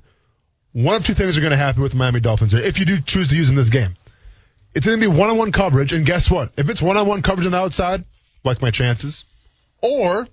One 0.72 0.96
of 0.96 1.04
two 1.04 1.14
things 1.14 1.36
are 1.36 1.40
going 1.40 1.52
to 1.52 1.56
happen 1.56 1.82
with 1.82 1.92
the 1.92 1.98
Miami 1.98 2.20
Dolphins 2.20 2.54
if 2.54 2.80
you 2.80 2.86
do 2.86 3.00
choose 3.00 3.28
to 3.28 3.36
use 3.36 3.50
in 3.50 3.54
this 3.54 3.68
game. 3.68 3.96
It's 4.74 4.86
going 4.86 4.98
to 4.98 5.08
be 5.08 5.16
one-on-one 5.16 5.52
coverage, 5.52 5.92
and 5.92 6.04
guess 6.04 6.28
what? 6.28 6.52
If 6.56 6.68
it's 6.68 6.82
one-on-one 6.82 7.22
coverage 7.22 7.46
on 7.46 7.52
the 7.52 7.58
outside, 7.58 8.04
like 8.42 8.60
my 8.60 8.72
chances, 8.72 9.24
or 9.80 10.26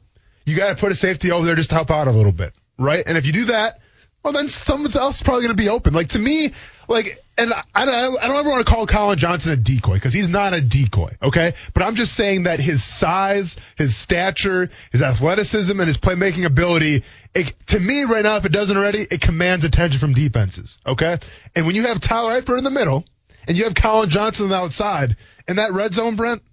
you 0.45 0.55
got 0.55 0.69
to 0.69 0.75
put 0.75 0.91
a 0.91 0.95
safety 0.95 1.29
over 1.31 1.45
there 1.45 1.53
just 1.53 1.69
to 1.69 1.75
help 1.75 1.91
out 1.91 2.07
a 2.07 2.11
little 2.11 2.31
bit, 2.31 2.53
right? 2.77 3.03
And 3.05 3.17
if 3.17 3.25
you 3.25 3.31
do 3.33 3.45
that, 3.45 3.79
well, 4.23 4.33
then 4.33 4.49
someone 4.49 4.91
else 4.95 5.15
is 5.17 5.23
probably 5.23 5.43
going 5.43 5.57
to 5.57 5.61
be 5.63 5.69
open. 5.69 5.93
Like 5.93 6.09
to 6.09 6.19
me, 6.19 6.53
like, 6.87 7.17
and 7.37 7.51
I, 7.53 7.63
I, 7.73 7.85
don't- 7.85 8.21
ever 8.21 8.49
want 8.49 8.65
to 8.65 8.71
call 8.71 8.85
Collin 8.85 9.17
Johnson 9.17 9.51
a 9.51 9.55
decoy 9.55 9.95
because 9.95 10.13
he's 10.13 10.29
not 10.29 10.53
a 10.53 10.61
decoy, 10.61 11.09
okay? 11.23 11.53
But 11.73 11.83
I'm 11.83 11.95
just 11.95 12.13
saying 12.13 12.43
that 12.43 12.59
his 12.59 12.83
size, 12.83 13.55
his 13.77 13.95
stature, 13.95 14.69
his 14.91 15.01
athleticism, 15.01 15.79
and 15.79 15.87
his 15.87 15.97
playmaking 15.97 16.45
ability, 16.45 17.03
it, 17.33 17.53
to 17.67 17.79
me 17.79 18.03
right 18.03 18.23
now, 18.23 18.35
if 18.35 18.45
it 18.45 18.51
doesn't 18.51 18.75
already, 18.77 19.07
it 19.09 19.21
commands 19.21 19.65
attention 19.65 19.99
from 19.99 20.13
defenses, 20.13 20.77
okay? 20.85 21.17
And 21.55 21.65
when 21.65 21.75
you 21.75 21.83
have 21.87 21.99
Tyler 21.99 22.39
Eifert 22.39 22.59
in 22.59 22.63
the 22.63 22.69
middle, 22.71 23.05
and 23.47 23.57
you 23.57 23.63
have 23.63 23.73
Collin 23.73 24.09
Johnson 24.09 24.53
outside, 24.53 25.15
in 25.47 25.55
that 25.55 25.73
red 25.73 25.93
zone, 25.95 26.15
Brent, 26.15 26.43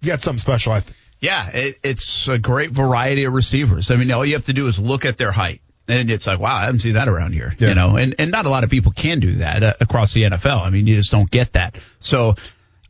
you 0.00 0.08
got 0.08 0.20
something 0.20 0.40
special, 0.40 0.72
I 0.72 0.80
think. 0.80 0.96
Yeah, 1.20 1.48
it, 1.50 1.76
it's 1.82 2.28
a 2.28 2.38
great 2.38 2.70
variety 2.70 3.24
of 3.24 3.32
receivers. 3.32 3.90
I 3.90 3.96
mean, 3.96 4.10
all 4.12 4.24
you 4.24 4.34
have 4.34 4.44
to 4.46 4.52
do 4.52 4.66
is 4.68 4.78
look 4.78 5.04
at 5.04 5.18
their 5.18 5.32
height. 5.32 5.60
And 5.88 6.10
it's 6.10 6.26
like, 6.26 6.38
wow, 6.38 6.54
I 6.54 6.60
haven't 6.64 6.80
seen 6.80 6.92
that 6.94 7.08
around 7.08 7.32
here, 7.32 7.54
Yeah. 7.58 7.68
you 7.70 7.74
know, 7.74 7.96
and, 7.96 8.14
and 8.18 8.30
not 8.30 8.44
a 8.44 8.50
lot 8.50 8.62
of 8.62 8.68
people 8.68 8.92
can 8.92 9.20
do 9.20 9.32
that 9.36 9.62
uh, 9.64 9.72
across 9.80 10.12
the 10.12 10.24
NFL. 10.24 10.60
I 10.60 10.68
mean, 10.68 10.86
you 10.86 10.96
just 10.96 11.10
don't 11.10 11.30
get 11.30 11.54
that. 11.54 11.78
So 11.98 12.34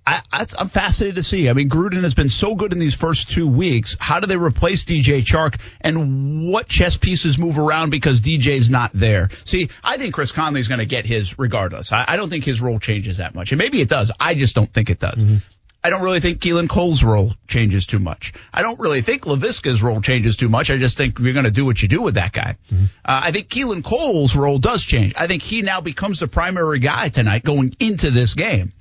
I, 0.05 0.23
I'm 0.59 0.69
fascinated 0.69 1.15
to 1.17 1.23
see. 1.23 1.49
I 1.49 1.53
mean, 1.53 1.69
Gruden 1.69 2.03
has 2.03 2.15
been 2.15 2.29
so 2.29 2.57
good 2.57 2.73
in 2.73 2.81
these 2.81 2.97
first 2.97 3.31
two 3.31 3.47
weeks. 3.47 3.97
How 4.01 4.19
do 4.19 4.27
they 4.27 4.37
replace 4.37 4.85
DJ 4.85 5.23
Chark 5.25 5.61
and 5.81 6.51
what 6.51 6.67
chess 6.67 6.97
pieces 6.97 7.39
move 7.39 7.57
around 7.59 7.91
because 7.91 8.21
DJ's 8.21 8.69
not 8.69 8.91
there? 8.95 9.29
See, 9.45 9.69
I 9.85 9.97
think 9.97 10.15
Chris 10.15 10.33
Conley's 10.33 10.67
going 10.67 10.81
to 10.81 10.87
get 10.87 11.07
his 11.07 11.39
regardless. 11.39 11.93
I, 11.93 12.05
I 12.09 12.17
don't 12.17 12.31
think 12.31 12.45
his 12.45 12.61
role 12.61 12.81
changes 12.81 13.19
that 13.19 13.35
much. 13.35 13.53
And 13.53 13.59
maybe 13.61 13.81
it 13.81 13.89
does. 13.89 14.11
I 14.19 14.35
just 14.35 14.57
don't 14.57 14.73
think 14.73 14.91
it 14.91 14.99
does. 14.99 15.25
I 15.83 15.91
don't 15.91 16.03
really 16.03 16.21
think 16.21 16.41
Keelan 16.41 16.69
Cole's 16.69 17.05
role 17.05 17.35
changes 17.47 17.87
too 17.87 18.01
much. 18.01 18.33
I 18.53 18.63
don't 18.63 18.81
really 18.81 19.01
think 19.01 19.23
Laviska's 19.23 19.83
role 19.83 20.01
changes 20.01 20.37
too 20.37 20.49
much. 20.49 20.71
I 20.71 20.77
just 20.77 20.97
think 20.97 21.19
you're 21.21 21.33
going 21.33 21.45
to 21.45 21.53
do 21.53 21.65
what 21.65 21.81
you 21.81 21.89
do 21.89 22.03
with 22.03 22.15
that 22.15 22.33
guy. 22.33 22.57
Uh, 22.73 22.75
I 23.05 23.31
think 23.31 23.49
Keelan 23.49 23.85
Cole's 23.85 24.35
role 24.35 24.59
does 24.59 24.83
change. 24.85 25.15
I 25.17 25.29
think 25.29 25.43
he 25.43 25.63
now 25.63 25.81
becomes 25.81 26.19
the 26.19 26.27
primary 26.27 26.81
guy 26.81 27.11
tonight 27.11 27.45
going 27.45 27.75
into 27.79 28.11
this 28.11 28.35
game. 28.35 28.73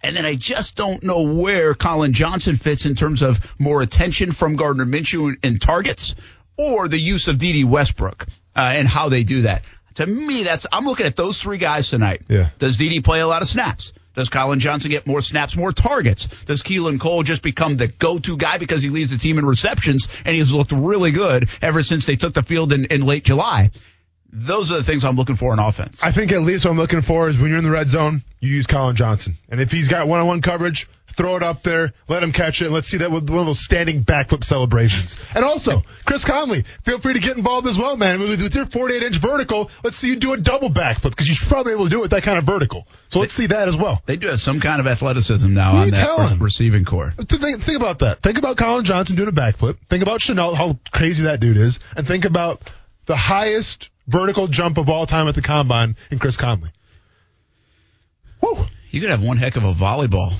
And 0.00 0.16
then 0.16 0.24
I 0.24 0.34
just 0.36 0.76
don't 0.76 1.02
know 1.02 1.22
where 1.22 1.74
Collin 1.74 2.12
Johnson 2.12 2.56
fits 2.56 2.86
in 2.86 2.94
terms 2.94 3.22
of 3.22 3.54
more 3.58 3.82
attention 3.82 4.32
from 4.32 4.54
Gardner 4.54 4.84
Minshew 4.84 5.34
and 5.42 5.60
targets 5.60 6.14
or 6.56 6.88
the 6.88 6.98
use 6.98 7.26
of 7.26 7.38
Dede 7.38 7.64
Westbrook 7.64 8.26
uh, 8.54 8.60
and 8.60 8.86
how 8.86 9.08
they 9.08 9.24
do 9.24 9.42
that. 9.42 9.62
To 9.94 10.06
me, 10.06 10.42
that's 10.42 10.66
I'm 10.70 10.84
looking 10.84 11.06
at 11.06 11.16
those 11.16 11.40
three 11.40 11.58
guys 11.58 11.88
tonight. 11.88 12.22
Yeah. 12.28 12.50
Does 12.58 12.76
Dede 12.76 13.02
play 13.02 13.20
a 13.20 13.26
lot 13.26 13.42
of 13.42 13.48
snaps? 13.48 13.92
Does 14.14 14.28
Collin 14.28 14.60
Johnson 14.60 14.90
get 14.90 15.06
more 15.06 15.20
snaps, 15.20 15.56
more 15.56 15.72
targets? 15.72 16.26
Does 16.44 16.62
Keelan 16.62 17.00
Cole 17.00 17.22
just 17.22 17.42
become 17.42 17.76
the 17.76 17.88
go-to 17.88 18.36
guy 18.36 18.58
because 18.58 18.82
he 18.82 18.88
leads 18.88 19.10
the 19.10 19.18
team 19.18 19.38
in 19.38 19.44
receptions 19.46 20.08
and 20.24 20.34
he's 20.34 20.52
looked 20.52 20.72
really 20.72 21.10
good 21.10 21.48
ever 21.60 21.82
since 21.82 22.06
they 22.06 22.16
took 22.16 22.34
the 22.34 22.42
field 22.42 22.72
in, 22.72 22.86
in 22.86 23.02
late 23.02 23.24
July? 23.24 23.70
Those 24.32 24.72
are 24.72 24.76
the 24.76 24.82
things 24.82 25.04
I'm 25.04 25.14
looking 25.16 25.36
for 25.36 25.52
in 25.52 25.60
offense. 25.60 26.02
I 26.02 26.10
think 26.10 26.32
at 26.32 26.42
least 26.42 26.64
what 26.64 26.72
I'm 26.72 26.76
looking 26.76 27.02
for 27.02 27.28
is 27.28 27.38
when 27.38 27.50
you're 27.50 27.58
in 27.58 27.64
the 27.64 27.70
red 27.70 27.88
zone, 27.88 28.22
you 28.40 28.50
use 28.54 28.66
Collin 28.66 28.96
Johnson. 28.96 29.38
And 29.48 29.60
if 29.60 29.70
he's 29.70 29.86
got 29.86 30.08
one-on-one 30.08 30.42
coverage, 30.42 30.88
throw 31.16 31.36
it 31.36 31.42
up 31.42 31.62
there, 31.62 31.92
let 32.08 32.22
him 32.22 32.32
catch 32.32 32.62
it. 32.62 32.66
And 32.66 32.74
let's 32.74 32.88
see 32.88 32.98
that 32.98 33.10
with 33.10 33.28
one 33.28 33.40
of 33.40 33.46
those 33.46 33.60
standing 33.60 34.04
backflip 34.04 34.44
celebrations. 34.44 35.16
And 35.34 35.44
also, 35.44 35.82
Chris 36.04 36.24
Conley, 36.24 36.64
feel 36.84 36.98
free 36.98 37.14
to 37.14 37.20
get 37.20 37.36
involved 37.36 37.66
as 37.66 37.78
well, 37.78 37.96
man. 37.96 38.20
With, 38.20 38.54
your 38.54 38.66
48-inch 38.66 39.16
vertical, 39.16 39.70
let's 39.82 39.96
see 39.96 40.08
you 40.08 40.16
do 40.16 40.32
a 40.32 40.36
double 40.36 40.70
backflip 40.70 41.10
because 41.10 41.28
you 41.28 41.34
should 41.34 41.48
probably 41.48 41.72
be 41.72 41.74
able 41.74 41.84
to 41.84 41.90
do 41.90 41.98
it 41.98 42.02
with 42.02 42.10
that 42.12 42.22
kind 42.22 42.38
of 42.38 42.44
vertical. 42.44 42.86
So 43.08 43.20
let's 43.20 43.32
see 43.32 43.46
that 43.46 43.68
as 43.68 43.76
well. 43.76 44.02
They 44.06 44.16
do 44.16 44.28
have 44.28 44.40
some 44.40 44.60
kind 44.60 44.80
of 44.80 44.86
athleticism 44.86 45.52
now 45.52 45.76
on 45.76 45.90
that 45.90 46.36
receiving 46.40 46.84
corps. 46.84 47.12
Think, 47.12 47.62
think 47.62 47.76
about 47.76 48.00
that. 48.00 48.22
Think 48.22 48.38
about 48.38 48.56
Collin 48.56 48.84
Johnson 48.84 49.16
doing 49.16 49.28
a 49.28 49.32
backflip. 49.32 49.78
Think 49.88 50.02
about 50.02 50.20
Chanel, 50.20 50.54
how 50.54 50.78
crazy 50.92 51.24
that 51.24 51.40
dude 51.40 51.56
is. 51.56 51.78
And 51.96 52.06
think 52.06 52.24
about 52.24 52.70
the 53.06 53.16
highest 53.16 53.90
vertical 54.06 54.46
jump 54.48 54.78
of 54.78 54.88
all 54.88 55.06
time 55.06 55.28
at 55.28 55.34
the 55.34 55.42
combine 55.42 55.96
in 56.10 56.18
Chris 56.18 56.36
Conley. 56.36 56.70
Woo. 58.40 58.66
You 58.90 59.00
could 59.00 59.10
have 59.10 59.24
one 59.24 59.38
heck 59.38 59.56
of 59.56 59.64
a 59.64 59.72
volleyball 59.72 60.32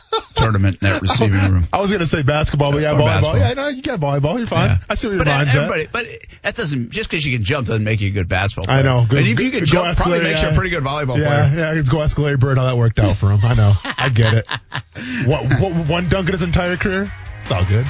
tournament 0.34 0.78
in 0.82 0.90
that 0.90 1.02
receiving 1.02 1.32
room. 1.52 1.68
I 1.72 1.80
was 1.80 1.90
going 1.90 2.00
to 2.00 2.06
say 2.06 2.22
basketball, 2.22 2.72
but 2.72 2.82
yeah, 2.82 2.92
Or 2.92 2.96
volleyball. 2.98 3.04
basketball. 3.06 3.38
Yeah, 3.38 3.54
no, 3.54 3.68
you 3.68 3.82
got 3.82 4.00
volleyball. 4.00 4.38
You're 4.38 4.46
fine. 4.46 4.70
Yeah. 4.70 4.78
I 4.88 4.94
see 4.94 5.08
where 5.08 5.16
your 5.16 5.24
but 5.24 5.30
mind's 5.30 5.54
at. 5.56 5.92
but 5.92 6.06
that 6.42 6.56
doesn't 6.56 6.90
just 6.90 7.10
because 7.10 7.24
you 7.26 7.36
can 7.36 7.44
jump 7.44 7.66
doesn't 7.68 7.84
make 7.84 8.00
you 8.00 8.08
a 8.08 8.12
good 8.12 8.28
basketball 8.28 8.66
player. 8.66 8.78
I 8.78 8.82
know. 8.82 9.06
Good- 9.08 9.18
and 9.20 9.28
if 9.28 9.40
you 9.40 9.50
can 9.50 9.66
jump, 9.66 9.96
probably 9.96 10.20
makes 10.22 10.42
you 10.42 10.48
a 10.48 10.52
pretty 10.52 10.70
good 10.70 10.82
volleyball 10.84 11.18
Yeah, 11.18 11.48
player. 11.50 11.72
yeah, 11.74 11.78
it's 11.78 11.88
go 11.88 12.02
ask 12.02 12.18
Larry 12.18 12.36
Bird 12.36 12.58
how 12.58 12.64
that 12.66 12.76
worked 12.76 12.98
out 12.98 13.16
for 13.16 13.30
him. 13.30 13.40
I 13.44 13.54
know. 13.54 13.72
I 13.84 14.08
get 14.08 14.34
it. 14.34 14.46
what, 15.26 15.44
what, 15.60 15.86
one 15.88 16.08
dunk 16.08 16.28
in 16.28 16.32
his 16.32 16.42
entire 16.42 16.76
career? 16.76 17.12
It's 17.42 17.50
all 17.50 17.64
good. 17.64 17.86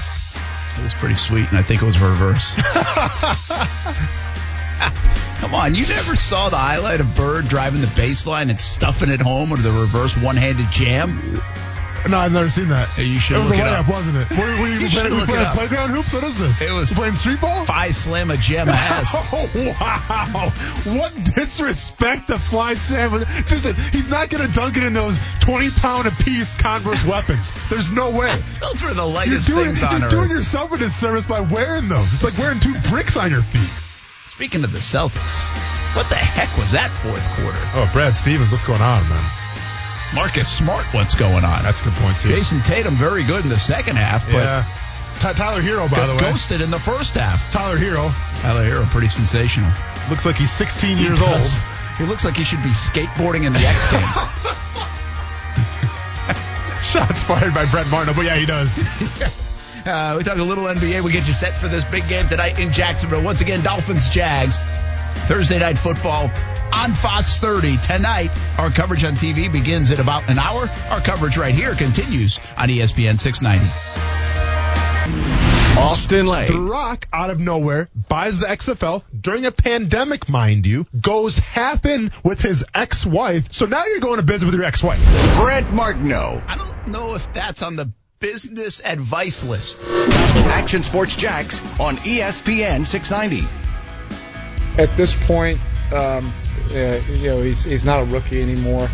It 0.79 0.83
was 0.83 0.95
pretty 0.95 1.17
sweet, 1.17 1.49
and 1.51 1.59
I 1.59 1.63
think 1.63 1.83
it 1.83 1.85
was 1.85 1.99
reverse. 1.99 2.55
Come 5.41 5.55
on, 5.55 5.75
you 5.75 5.87
never 5.87 6.17
saw 6.17 6.49
the 6.49 6.57
highlight 6.57 7.01
of 7.01 7.15
Bird 7.17 7.49
driving 7.49 7.81
the 7.81 7.87
baseline 7.89 8.49
and 8.49 8.59
stuffing 8.59 9.11
it 9.11 9.21
home 9.21 9.53
or 9.53 9.57
the 9.57 9.73
reverse 9.73 10.17
one-handed 10.17 10.71
jam? 10.71 11.19
No, 12.09 12.19
I've 12.19 12.33
never 12.33 12.51
seen 12.51 12.69
that. 12.69 12.89
Hey, 12.91 13.05
you 13.05 13.19
should 13.21 13.37
it 13.37 13.41
was 13.41 13.51
look 13.51 13.59
a 13.61 13.63
layup, 13.63 13.89
wasn't 13.89 14.17
it? 14.19 14.31
Were, 14.31 14.39
were 14.61 14.69
you, 14.69 14.75
You 14.81 14.89
playing, 14.89 14.91
should 14.91 15.03
were 15.05 15.09
you 15.11 15.15
look 15.15 15.29
it 15.29 15.33
playing 15.33 15.51
playground 15.53 15.91
hoops? 15.91 16.13
What 16.13 16.25
is 16.25 16.39
this? 16.39 16.61
It 16.63 16.73
was- 16.73 16.91
You 16.91 16.97
playing 16.97 17.15
street 17.15 17.41
ball? 17.41 17.65
Phi 17.65 17.91
slam 17.93 18.31
a 18.31 18.37
gem 18.37 18.69
ass. 18.69 19.15
Oh, 19.15 19.75
wow. 19.81 20.51
What 20.99 21.13
disrespect 21.35 22.29
to 22.29 22.39
Fly 22.39 22.75
Sam. 22.75 23.13
Listen, 23.13 23.75
he's 23.93 24.09
not 24.09 24.31
going 24.31 24.47
to 24.47 24.53
dunk 24.53 24.77
it 24.77 24.83
in 24.83 24.93
those 24.93 25.19
20 25.41 25.71
pound 25.71 26.07
apiece 26.09 26.57
Converse 26.57 27.05
weapons. 27.05 27.53
There's 27.71 27.93
no 27.93 28.11
way. 28.11 28.43
Those 28.61 28.83
were 28.83 28.95
the 28.95 29.03
You're 29.03 29.07
lightest 29.07 29.47
doing, 29.49 29.67
things 29.67 29.83
on 29.83 29.93
you're 29.99 30.05
earth. 30.07 30.11
doing 30.11 30.31
yourself 30.31 30.73
a 30.73 30.79
disservice 30.79 31.27
by 31.27 31.41
wearing 31.41 31.89
those. 31.89 32.13
It's 32.15 32.25
like 32.25 32.37
wearing 32.39 32.61
two 32.61 32.75
bricks 32.91 33.17
on 33.17 33.31
your 33.31 33.43
feet. 33.45 33.71
Speaking 34.29 34.65
of 34.65 34.73
the 34.73 34.79
Celtics, 34.81 35.43
what 35.95 36.09
the 36.09 36.17
heck 36.17 36.57
was 36.59 36.73
that 36.73 36.91
fourth 37.03 37.23
quarter? 37.37 37.59
Oh, 37.75 37.89
Brad 37.93 38.17
Stevens, 38.17 38.51
what's 38.51 38.65
going 38.65 38.81
on, 38.83 39.07
man? 39.09 39.25
Marcus 40.15 40.49
Smart, 40.51 40.85
what's 40.93 41.15
going 41.15 41.45
on? 41.45 41.63
That's 41.63 41.81
a 41.81 41.85
good 41.85 41.95
point, 41.95 42.19
too. 42.21 42.29
Jayson 42.29 42.63
Tatum, 42.63 42.95
very 42.97 43.25
good 43.25 43.43
in 43.45 43.49
the 43.51 43.59
second 43.59 43.97
half, 43.97 44.27
but 44.27 44.35
yeah. 44.35 44.65
Ty- 45.21 45.33
Tyler 45.35 45.63
Herro, 45.63 45.89
by 45.91 46.07
the 46.07 46.13
way. 46.15 46.21
ghosted 46.21 46.61
in 46.61 46.71
the 46.71 46.79
first 46.79 47.15
half. 47.15 47.51
Tyler 47.53 47.77
Herro 47.79 48.11
Tyler 48.43 48.65
Herro, 48.65 48.85
pretty 48.87 49.09
sensational. 49.09 49.71
looks 50.11 50.27
like 50.27 50.37
he's 50.37 50.51
16 50.53 50.99
years 50.99 51.21
old. 51.21 51.41
He 51.99 52.05
looks 52.05 52.25
like 52.25 52.37
he 52.37 52.45
should 52.45 52.63
be 52.63 52.71
skateboarding 52.71 53.47
in 53.47 53.53
the 53.53 53.61
X 53.61 53.91
Games. 53.91 54.17
Shots 56.85 57.23
fired 57.23 57.55
by 57.55 57.65
Brett 57.71 57.87
Martin. 57.89 58.15
But 58.15 58.25
yeah, 58.25 58.37
he 58.37 58.47
does. 58.47 58.79
Uh, 59.85 60.15
we 60.17 60.23
talk 60.23 60.39
a 60.39 60.43
little 60.45 60.63
NBA. 60.67 61.01
We 61.03 61.11
get 61.11 61.27
you 61.27 61.35
set 61.35 61.59
for 61.59 61.67
this 61.67 61.85
big 61.85 62.07
game 62.07 62.29
tonight 62.29 62.57
in 62.61 62.71
Jacksonville. 62.73 63.21
Once 63.21 63.41
again, 63.41 63.65
Dolphins 63.65 64.09
Jags. 64.09 64.57
Thursday 65.27 65.59
night 65.59 65.77
football. 65.77 66.31
On 66.73 66.93
Fox 66.95 67.37
30 67.39 67.77
tonight. 67.79 68.31
Our 68.59 68.71
coverage 68.71 69.05
on 69.05 69.15
TV 69.15 69.51
begins 69.53 69.91
in 69.91 70.01
about 70.01 70.29
an 70.31 70.39
hour. 70.39 70.69
Our 70.91 71.01
coverage 71.01 71.37
right 71.37 71.55
here 71.55 71.75
continues 71.75 72.41
on 72.57 72.69
ESPN 72.69 73.19
690. 73.21 73.71
Austin 75.79 76.27
Lane. 76.27 76.47
The 76.49 76.59
Rock, 76.61 77.09
out 77.13 77.31
of 77.31 77.41
nowhere, 77.41 77.89
buys 78.09 78.39
the 78.39 78.47
XFL 78.47 79.03
during 79.19 79.47
a 79.47 79.53
pandemic, 79.53 80.29
mind 80.29 80.67
you, 80.67 80.87
goes 81.01 81.39
half 81.39 81.87
in 81.87 82.11
with 82.25 82.41
his 82.41 82.65
ex-wife. 82.75 83.53
So 83.53 83.67
now 83.67 83.85
you're 83.87 84.01
going 84.01 84.17
to 84.19 84.23
business 84.23 84.51
with 84.51 84.55
your 84.55 84.65
ex-wife. 84.65 85.01
Brent 85.41 85.73
Martineau. 85.73 86.43
I 86.47 86.57
don't 86.57 86.89
know 86.89 87.15
if 87.15 87.33
that's 87.33 87.63
on 87.63 87.77
the 87.77 87.91
business 88.21 88.81
advice 88.85 89.43
list. 89.43 89.81
Action 90.49 90.83
Sports 90.83 91.17
Jax 91.17 91.61
on 91.81 91.97
ESPN 91.97 92.87
690. 92.87 93.49
at 94.79 94.97
this 94.97 95.15
point, 95.27 95.59
um, 95.93 96.33
uh, 96.73 97.01
you 97.13 97.31
know, 97.31 97.41
he's, 97.41 97.65
he's 97.65 97.85
not 97.85 98.01
a 98.01 98.05
rookie 98.05 98.43
anymore. 98.43 98.89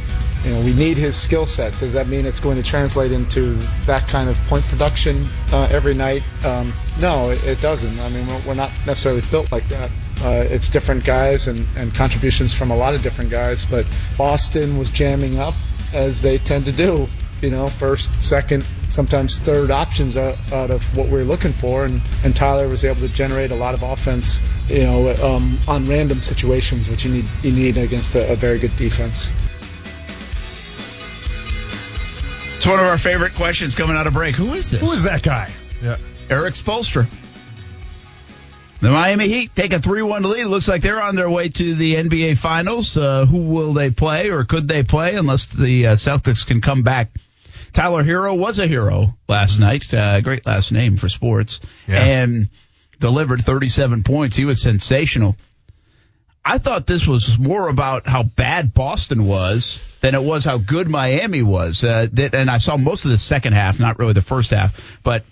You 0.44 0.52
know, 0.52 0.60
we 0.60 0.72
need 0.72 0.96
his 0.96 1.20
skill 1.20 1.46
set. 1.46 1.76
Does 1.80 1.92
that 1.94 2.06
mean 2.06 2.24
it's 2.24 2.38
going 2.38 2.56
to 2.56 2.62
translate 2.62 3.10
into 3.10 3.54
that 3.86 4.06
kind 4.06 4.28
of 4.30 4.36
point 4.46 4.64
production 4.66 5.26
uh, 5.52 5.68
every 5.70 5.94
night? 5.94 6.22
Um, 6.44 6.72
no, 7.00 7.30
it, 7.30 7.42
it 7.44 7.60
doesn't. 7.60 7.98
I 7.98 8.08
mean, 8.10 8.26
we're, 8.46 8.54
not 8.54 8.70
necessarily 8.86 9.22
built 9.30 9.50
like 9.50 9.68
that. 9.68 9.90
Uh, 10.20 10.46
it's 10.48 10.68
different 10.68 11.04
guys 11.04 11.48
and, 11.48 11.66
and 11.76 11.94
contributions 11.94 12.54
from 12.54 12.70
a 12.70 12.76
lot 12.76 12.94
of 12.94 13.02
different 13.02 13.30
guys, 13.30 13.64
but 13.64 13.86
Boston 14.16 14.78
was 14.78 14.90
jamming 14.90 15.38
up 15.38 15.54
as 15.92 16.22
they 16.22 16.38
tend 16.38 16.64
to 16.66 16.72
do. 16.72 17.08
You 17.40 17.50
know, 17.50 17.68
first, 17.68 18.10
second, 18.22 18.64
sometimes 18.90 19.38
third 19.38 19.70
options 19.70 20.16
out, 20.16 20.36
out 20.52 20.70
of 20.70 20.84
what 20.96 21.08
we 21.08 21.20
are 21.20 21.24
looking 21.24 21.52
for, 21.52 21.84
and, 21.84 22.02
and 22.24 22.34
Tyler 22.34 22.68
was 22.68 22.84
able 22.84 23.00
to 23.00 23.08
generate 23.08 23.52
a 23.52 23.54
lot 23.54 23.74
of 23.74 23.82
offense. 23.82 24.40
You 24.68 24.84
know, 24.84 25.14
um, 25.24 25.58
on 25.68 25.86
random 25.86 26.22
situations, 26.22 26.88
which 26.88 27.04
you 27.04 27.12
need 27.12 27.24
you 27.42 27.52
need 27.52 27.76
against 27.76 28.14
a, 28.14 28.32
a 28.32 28.36
very 28.36 28.58
good 28.58 28.76
defense. 28.76 29.30
It's 32.56 32.66
one 32.66 32.80
of 32.80 32.86
our 32.86 32.98
favorite 32.98 33.34
questions 33.34 33.76
coming 33.76 33.96
out 33.96 34.08
of 34.08 34.14
break. 34.14 34.34
Who 34.34 34.52
is 34.54 34.72
this? 34.72 34.80
Who 34.80 34.90
is 34.90 35.04
that 35.04 35.22
guy? 35.22 35.48
Yeah. 35.80 35.96
Erik 36.28 36.54
Spoelstra. 36.54 37.06
The 38.80 38.90
Miami 38.90 39.28
Heat 39.28 39.54
take 39.56 39.72
a 39.72 39.78
3-1 39.78 40.24
lead. 40.24 40.44
Looks 40.44 40.68
like 40.68 40.82
they're 40.82 41.02
on 41.02 41.16
their 41.16 41.30
way 41.30 41.48
to 41.48 41.74
the 41.74 41.94
NBA 41.94 42.38
Finals. 42.38 42.96
Uh, 42.96 43.26
who 43.26 43.42
will 43.42 43.72
they 43.72 43.90
play 43.90 44.30
or 44.30 44.44
could 44.44 44.68
they 44.68 44.82
play 44.82 45.16
unless 45.16 45.46
the 45.46 45.88
uh, 45.88 45.92
Celtics 45.94 46.46
can 46.46 46.60
come 46.60 46.82
back? 46.82 47.10
Tyler 47.72 48.04
Herro 48.04 48.38
was 48.38 48.58
a 48.58 48.66
hero 48.66 49.16
last 49.28 49.58
night. 49.58 49.92
Uh, 49.92 50.20
great 50.20 50.46
last 50.46 50.72
name 50.72 50.96
for 50.96 51.08
sports. 51.08 51.60
Yeah. 51.86 52.02
And 52.02 52.50
delivered 52.98 53.44
37 53.44 54.02
points. 54.02 54.36
He 54.36 54.44
was 54.44 54.60
sensational. 54.60 55.36
I 56.44 56.58
thought 56.58 56.86
this 56.86 57.06
was 57.06 57.38
more 57.38 57.68
about 57.68 58.06
how 58.06 58.22
bad 58.22 58.72
Boston 58.72 59.26
was 59.26 59.86
than 60.00 60.14
it 60.14 60.22
was 60.22 60.44
how 60.44 60.58
good 60.58 60.88
Miami 60.88 61.42
was. 61.42 61.84
Uh, 61.84 62.06
that, 62.12 62.34
and 62.34 62.50
I 62.50 62.58
saw 62.58 62.76
most 62.76 63.04
of 63.04 63.10
the 63.10 63.18
second 63.18 63.52
half, 63.52 63.78
not 63.78 63.98
really 63.98 64.14
the 64.14 64.22
first 64.22 64.50
half. 64.50 64.98
But 65.02 65.24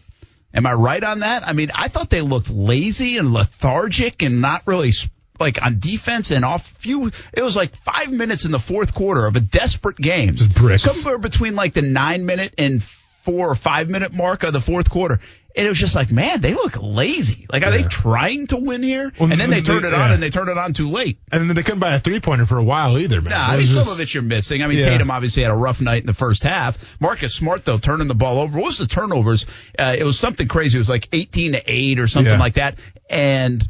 am 0.53 0.67
I 0.67 0.75
right 0.75 1.03
on 1.03 1.21
that? 1.21 1.47
I 1.47 1.55
mean, 1.55 1.71
I 1.75 1.89
thought 1.89 2.11
they 2.11 2.21
looked 2.21 2.51
lazy 2.51 3.17
and 3.17 3.33
lethargic 3.33 4.23
and 4.23 4.43
not 4.43 4.63
really 4.67 4.93
like 5.41 5.61
on 5.63 5.79
defense 5.79 6.31
and 6.31 6.45
off 6.45 6.67
few. 6.67 7.11
It 7.33 7.43
was 7.43 7.57
like 7.57 7.77
five 7.77 8.11
minutes 8.13 8.45
in 8.45 8.53
the 8.53 8.59
fourth 8.61 8.95
quarter 8.95 9.27
of 9.27 9.37
a 9.37 9.41
desperate 9.41 9.97
game. 9.97 10.35
Just 10.35 10.55
bricks. 10.55 10.83
Somewhere 10.83 11.19
between 11.19 11.55
like 11.55 11.75
the 11.75 11.83
nine 11.83 12.27
minute 12.27 12.55
and 12.59 12.83
four 12.83 13.51
or 13.51 13.55
five 13.55 13.89
minute 13.89 14.13
mark 14.13 14.43
of 14.45 14.53
the 14.53 14.61
fourth 14.61 14.89
quarter. 14.91 15.21
And 15.57 15.65
it 15.65 15.71
was 15.71 15.79
just 15.79 15.95
like, 15.95 16.13
man, 16.13 16.43
they 16.43 16.53
look 16.53 16.77
lazy. 16.83 17.47
Like, 17.51 17.65
are 17.65 17.71
they 17.71 17.85
trying 17.85 18.47
to 18.49 18.59
win 18.59 18.83
here? 18.83 19.11
Well, 19.19 19.33
and 19.33 19.41
then 19.41 19.49
they 19.49 19.63
turned 19.63 19.87
it 19.87 19.95
on 19.95 20.13
and 20.13 20.23
they 20.23 20.29
turned 20.29 20.51
it 20.51 20.59
on 20.59 20.75
too 20.75 20.87
late. 20.91 21.19
And 21.33 21.49
then 21.49 21.57
they 21.57 21.63
couldn't 21.63 21.81
buy 21.81 21.95
a 21.95 21.99
three-pointer 21.99 22.45
for 22.45 22.59
a 22.59 22.63
while 22.63 22.99
either, 22.99 23.23
man. 23.23 23.31
Nah, 23.31 23.43
I 23.47 23.51
mean, 23.53 23.61
was 23.61 23.73
some 23.73 23.89
of 23.91 23.99
it 23.99 24.13
you're 24.13 24.23
missing. 24.23 24.63
I 24.63 24.67
mean, 24.67 24.81
Yeah. 24.81 24.91
Tatum 24.91 25.11
obviously 25.11 25.45
had 25.45 25.51
a 25.53 25.57
rough 25.57 25.81
night 25.81 26.03
in 26.03 26.07
the 26.07 26.13
first 26.13 26.43
half. 26.43 27.01
Marcus 27.01 27.35
Smart, 27.35 27.65
though, 27.65 27.79
turning 27.79 28.07
the 28.07 28.15
ball 28.15 28.41
over. 28.41 28.55
What 28.59 28.67
was 28.67 28.77
the 28.77 28.87
turnovers? 28.87 29.47
Uh, 29.79 29.97
it 29.99 30.05
was 30.05 30.19
something 30.19 30.47
crazy. 30.47 30.77
It 30.77 30.81
was 30.81 30.91
like 30.91 31.09
18 31.15 31.53
to 31.53 31.63
8 31.67 32.01
or 32.01 32.07
something 32.07 32.35
Yeah. 32.35 32.39
like 32.39 32.55
that. 32.55 32.79
And 33.09 33.67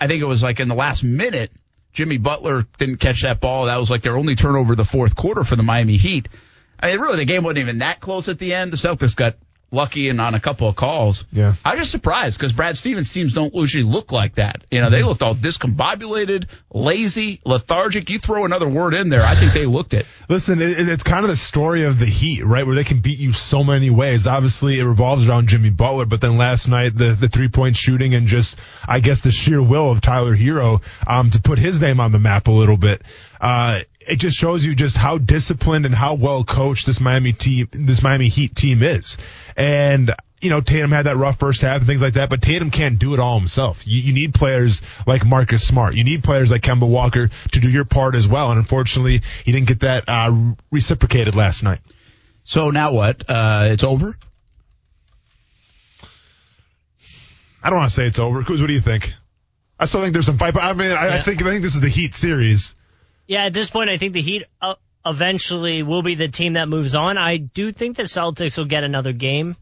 I 0.00 0.06
think 0.06 0.22
it 0.22 0.26
was 0.26 0.42
like 0.42 0.60
in 0.60 0.68
the 0.68 0.74
last 0.74 1.04
minute, 1.04 1.50
Jimmy 1.92 2.18
Butler 2.18 2.64
didn't 2.78 2.96
catch 2.98 3.22
that 3.22 3.40
ball. 3.40 3.66
That 3.66 3.76
was 3.76 3.90
like 3.90 4.02
their 4.02 4.16
only 4.16 4.34
turnover 4.34 4.74
the 4.74 4.84
fourth 4.84 5.16
quarter 5.16 5.44
for 5.44 5.56
the 5.56 5.62
Miami 5.62 5.96
Heat. 5.96 6.28
I 6.78 6.90
mean, 6.90 7.00
really, 7.00 7.18
the 7.18 7.24
game 7.24 7.44
wasn't 7.44 7.58
even 7.58 7.78
that 7.78 8.00
close 8.00 8.28
at 8.28 8.38
the 8.38 8.54
end. 8.54 8.72
The 8.72 8.76
Celtics 8.76 9.14
got 9.14 9.36
lucky 9.72 10.08
and 10.08 10.20
on 10.20 10.34
a 10.34 10.40
couple 10.40 10.68
of 10.68 10.74
calls. 10.76 11.24
Yeah. 11.32 11.54
I 11.64 11.70
was 11.72 11.80
just 11.80 11.90
surprised 11.92 12.38
because 12.38 12.52
Brad 12.52 12.76
Stevens 12.76 13.12
teams 13.12 13.34
don't 13.34 13.54
usually 13.54 13.84
look 13.84 14.10
like 14.12 14.34
that. 14.34 14.64
You 14.70 14.80
know, 14.80 14.86
Mm-hmm. 14.86 14.94
they 14.96 15.02
looked 15.04 15.22
all 15.22 15.34
discombobulated, 15.34 16.46
lazy, 16.72 17.40
lethargic. 17.44 18.10
You 18.10 18.18
throw 18.18 18.44
another 18.44 18.68
word 18.68 18.94
in 18.94 19.08
there, 19.08 19.22
I 19.22 19.34
think 19.36 19.52
they 19.52 19.66
looked 19.66 19.94
it. 19.94 20.06
Listen, 20.28 20.60
it, 20.60 20.88
it's 20.88 21.02
kind 21.02 21.24
of 21.24 21.28
the 21.30 21.36
story 21.36 21.84
of 21.84 21.98
the 21.98 22.06
Heat, 22.06 22.44
right? 22.44 22.66
Where 22.66 22.74
they 22.74 22.84
can 22.84 23.00
beat 23.00 23.18
you 23.18 23.32
so 23.32 23.62
many 23.64 23.90
ways. 23.90 24.26
Obviously, 24.26 24.78
it 24.78 24.84
revolves 24.84 25.28
around 25.28 25.48
Jimmy 25.48 25.70
Butler, 25.70 26.06
but 26.06 26.20
then 26.20 26.36
last 26.36 26.68
night 26.68 26.96
the 26.96 27.14
the 27.14 27.28
three 27.28 27.48
point 27.48 27.76
shooting 27.76 28.14
and 28.14 28.26
just 28.26 28.56
I 28.86 29.00
guess 29.00 29.20
the 29.20 29.30
sheer 29.32 29.62
will 29.62 29.90
of 29.90 30.00
Tyler 30.00 30.36
Herro 30.36 30.82
um, 31.06 31.30
to 31.30 31.40
put 31.40 31.58
his 31.58 31.80
name 31.80 32.00
on 32.00 32.12
the 32.12 32.18
map 32.18 32.48
a 32.48 32.52
little 32.52 32.76
bit. 32.76 33.02
Uh, 33.40 33.80
it 34.10 34.16
just 34.16 34.36
shows 34.36 34.64
you 34.64 34.74
just 34.74 34.96
how 34.96 35.18
disciplined 35.18 35.86
and 35.86 35.94
how 35.94 36.14
well 36.14 36.44
coached 36.44 36.86
this 36.86 37.00
Miami 37.00 37.32
team, 37.32 37.68
this 37.72 38.02
Miami 38.02 38.28
Heat 38.28 38.54
team 38.54 38.82
is. 38.82 39.16
And 39.56 40.14
you 40.40 40.48
know, 40.48 40.60
Tatum 40.60 40.90
had 40.90 41.04
that 41.06 41.16
rough 41.16 41.38
first 41.38 41.60
half 41.60 41.78
and 41.78 41.86
things 41.86 42.00
like 42.00 42.14
that, 42.14 42.30
but 42.30 42.40
Tatum 42.40 42.70
can't 42.70 42.98
do 42.98 43.12
it 43.12 43.20
all 43.20 43.38
himself. 43.38 43.86
You, 43.86 44.00
you 44.00 44.12
need 44.14 44.32
players 44.32 44.80
like 45.06 45.24
Marcus 45.24 45.66
Smart. 45.66 45.94
You 45.94 46.04
need 46.04 46.24
players 46.24 46.50
like 46.50 46.62
Kemba 46.62 46.88
Walker 46.88 47.28
to 47.28 47.60
do 47.60 47.68
your 47.68 47.84
part 47.84 48.14
as 48.14 48.26
well. 48.26 48.50
And 48.50 48.58
unfortunately, 48.58 49.20
he 49.44 49.52
didn't 49.52 49.68
get 49.68 49.80
that 49.80 50.04
uh, 50.08 50.54
reciprocated 50.70 51.34
last 51.34 51.62
night. 51.62 51.80
So 52.44 52.70
now 52.70 52.92
what? 52.92 53.22
Uh, 53.28 53.68
it's 53.70 53.84
over? 53.84 54.16
I 57.62 57.68
don't 57.68 57.78
want 57.78 57.90
to 57.90 57.94
say 57.94 58.06
it's 58.06 58.18
over. 58.18 58.40
What 58.40 58.46
do 58.48 58.72
you 58.72 58.80
think? 58.80 59.12
I 59.78 59.84
still 59.84 60.00
think 60.00 60.14
there's 60.14 60.26
some 60.26 60.38
fight, 60.38 60.54
but 60.54 60.62
I 60.62 60.72
mean, 60.72 60.90
I, 60.90 61.18
I 61.18 61.22
think 61.22 61.42
I 61.42 61.44
think 61.44 61.62
this 61.62 61.74
is 61.74 61.80
the 61.80 61.88
Heat 61.88 62.14
series. 62.14 62.74
Yeah, 63.30 63.44
at 63.44 63.52
this 63.52 63.70
point, 63.70 63.88
I 63.88 63.96
think 63.96 64.12
the 64.12 64.20
Heat 64.20 64.42
uh, 64.60 64.74
eventually 65.06 65.84
will 65.84 66.02
be 66.02 66.16
the 66.16 66.26
team 66.26 66.54
that 66.54 66.68
moves 66.68 66.96
on. 66.96 67.16
I 67.16 67.36
do 67.36 67.70
think 67.70 67.96
the 67.96 68.02
Celtics 68.02 68.58
will 68.58 68.64
get 68.64 68.82
another 68.82 69.12
game, 69.12 69.56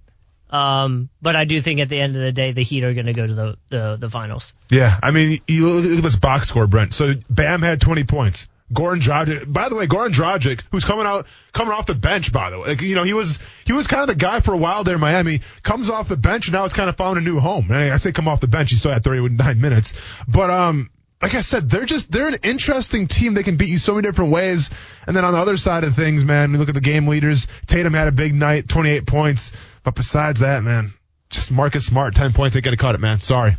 um, 0.49 1.11
but 1.21 1.37
I 1.37 1.45
do 1.45 1.61
think 1.61 1.79
at 1.81 1.91
the 1.91 2.01
end 2.01 2.17
of 2.17 2.23
the 2.23 2.33
day, 2.33 2.53
the 2.53 2.63
Heat 2.63 2.83
are 2.83 2.95
going 2.95 3.05
to 3.05 3.13
go 3.13 3.27
to 3.27 3.35
the, 3.35 3.57
the 3.69 3.97
the 4.01 4.09
finals. 4.09 4.55
Yeah, 4.71 4.99
I 5.03 5.11
mean, 5.11 5.43
you 5.47 5.69
look 5.69 5.99
at 5.99 6.03
this 6.03 6.17
box 6.17 6.49
score, 6.49 6.67
Brent. 6.67 6.95
So 6.95 7.13
Bam 7.29 7.61
had 7.61 7.79
20 7.83 8.05
points. 8.05 8.49
Goran 8.73 9.03
Dragic. 9.03 9.53
By 9.53 9.69
the 9.69 9.77
way, 9.77 9.87
Goran 9.87 10.13
Dragic, 10.13 10.63
who's 10.73 10.87
coming 10.87 11.05
out, 11.05 11.27
coming 11.53 11.75
off 11.75 11.85
the 11.85 11.95
bench. 11.95 12.33
By 12.33 12.49
the 12.49 12.59
way, 12.59 12.69
like, 12.69 12.81
you 12.81 12.95
know, 12.95 13.03
he 13.03 13.13
was 13.13 13.39
he 13.67 13.75
was 13.75 13.87
kind 13.87 14.01
of 14.01 14.09
the 14.09 14.15
guy 14.15 14.41
for 14.41 14.55
a 14.55 14.59
while 14.59 14.83
there 14.83 14.95
in 14.95 15.01
Miami. 15.01 15.41
Comes 15.63 15.91
off 15.91 16.09
the 16.09 16.17
bench 16.17 16.49
and 16.49 16.55
now 16.55 16.65
it's 16.65 16.75
kind 16.75 16.89
of 16.89 16.97
found 16.97 17.19
a 17.19 17.21
new 17.21 17.39
home. 17.39 17.71
And 17.71 17.93
I 17.93 17.99
say 17.99 18.13
come 18.13 18.29
off 18.29 18.41
the 18.41 18.49
bench, 18.49 18.71
he 18.71 18.77
still 18.77 18.93
had 18.93 19.05
39 19.05 19.61
minutes. 19.61 19.93
But 20.27 20.49
um, 20.49 20.91
like 21.21 21.35
I 21.35 21.41
said, 21.41 21.69
they're 21.69 21.85
just 21.85 22.11
they're 22.13 22.29
an 22.29 22.37
interesting 22.43 23.09
team. 23.09 23.35
They 23.35 23.43
can 23.43 23.57
beat 23.57 23.71
you 23.71 23.79
so 23.79 23.95
many 23.95 24.07
different 24.07 24.31
ways. 24.31 24.71
And 25.07 25.17
then 25.17 25.25
on 25.25 25.33
the 25.33 25.39
other 25.39 25.57
side 25.57 25.85
of 25.85 25.97
things, 25.97 26.25
man, 26.25 26.53
we 26.53 26.59
look 26.59 26.69
at 26.69 26.75
the 26.75 26.81
game 26.81 27.09
leaders. 27.09 27.49
Tatum 27.67 27.95
had 27.95 28.09
a 28.09 28.13
big 28.13 28.35
night, 28.35 28.69
28 28.69 29.07
points. 29.07 29.53
But 29.83 29.95
besides 29.95 30.41
that, 30.41 30.63
man, 30.63 30.93
just 31.29 31.51
Marcus 31.51 31.87
Smart, 31.87 32.15
10 32.15 32.33
points. 32.33 32.55
They 32.55 32.61
got 32.61 32.71
to 32.71 32.77
cut 32.77 32.95
it, 32.95 33.01
man. 33.01 33.21
Sorry. 33.21 33.57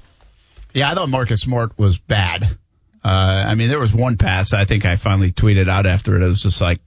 Yeah, 0.73 0.91
I 0.91 0.95
thought 0.95 1.09
Marcus 1.09 1.41
Smart 1.41 1.77
was 1.77 1.97
bad. 1.97 2.43
Uh, 3.03 3.07
I 3.07 3.55
mean, 3.55 3.69
there 3.69 3.79
was 3.79 3.93
one 3.93 4.17
pass 4.17 4.53
I 4.53 4.65
think 4.65 4.85
I 4.85 4.95
finally 4.97 5.31
tweeted 5.31 5.67
out 5.67 5.85
after 5.85 6.15
it. 6.15 6.21
It 6.21 6.27
was 6.27 6.43
just 6.43 6.61
like 6.61 6.79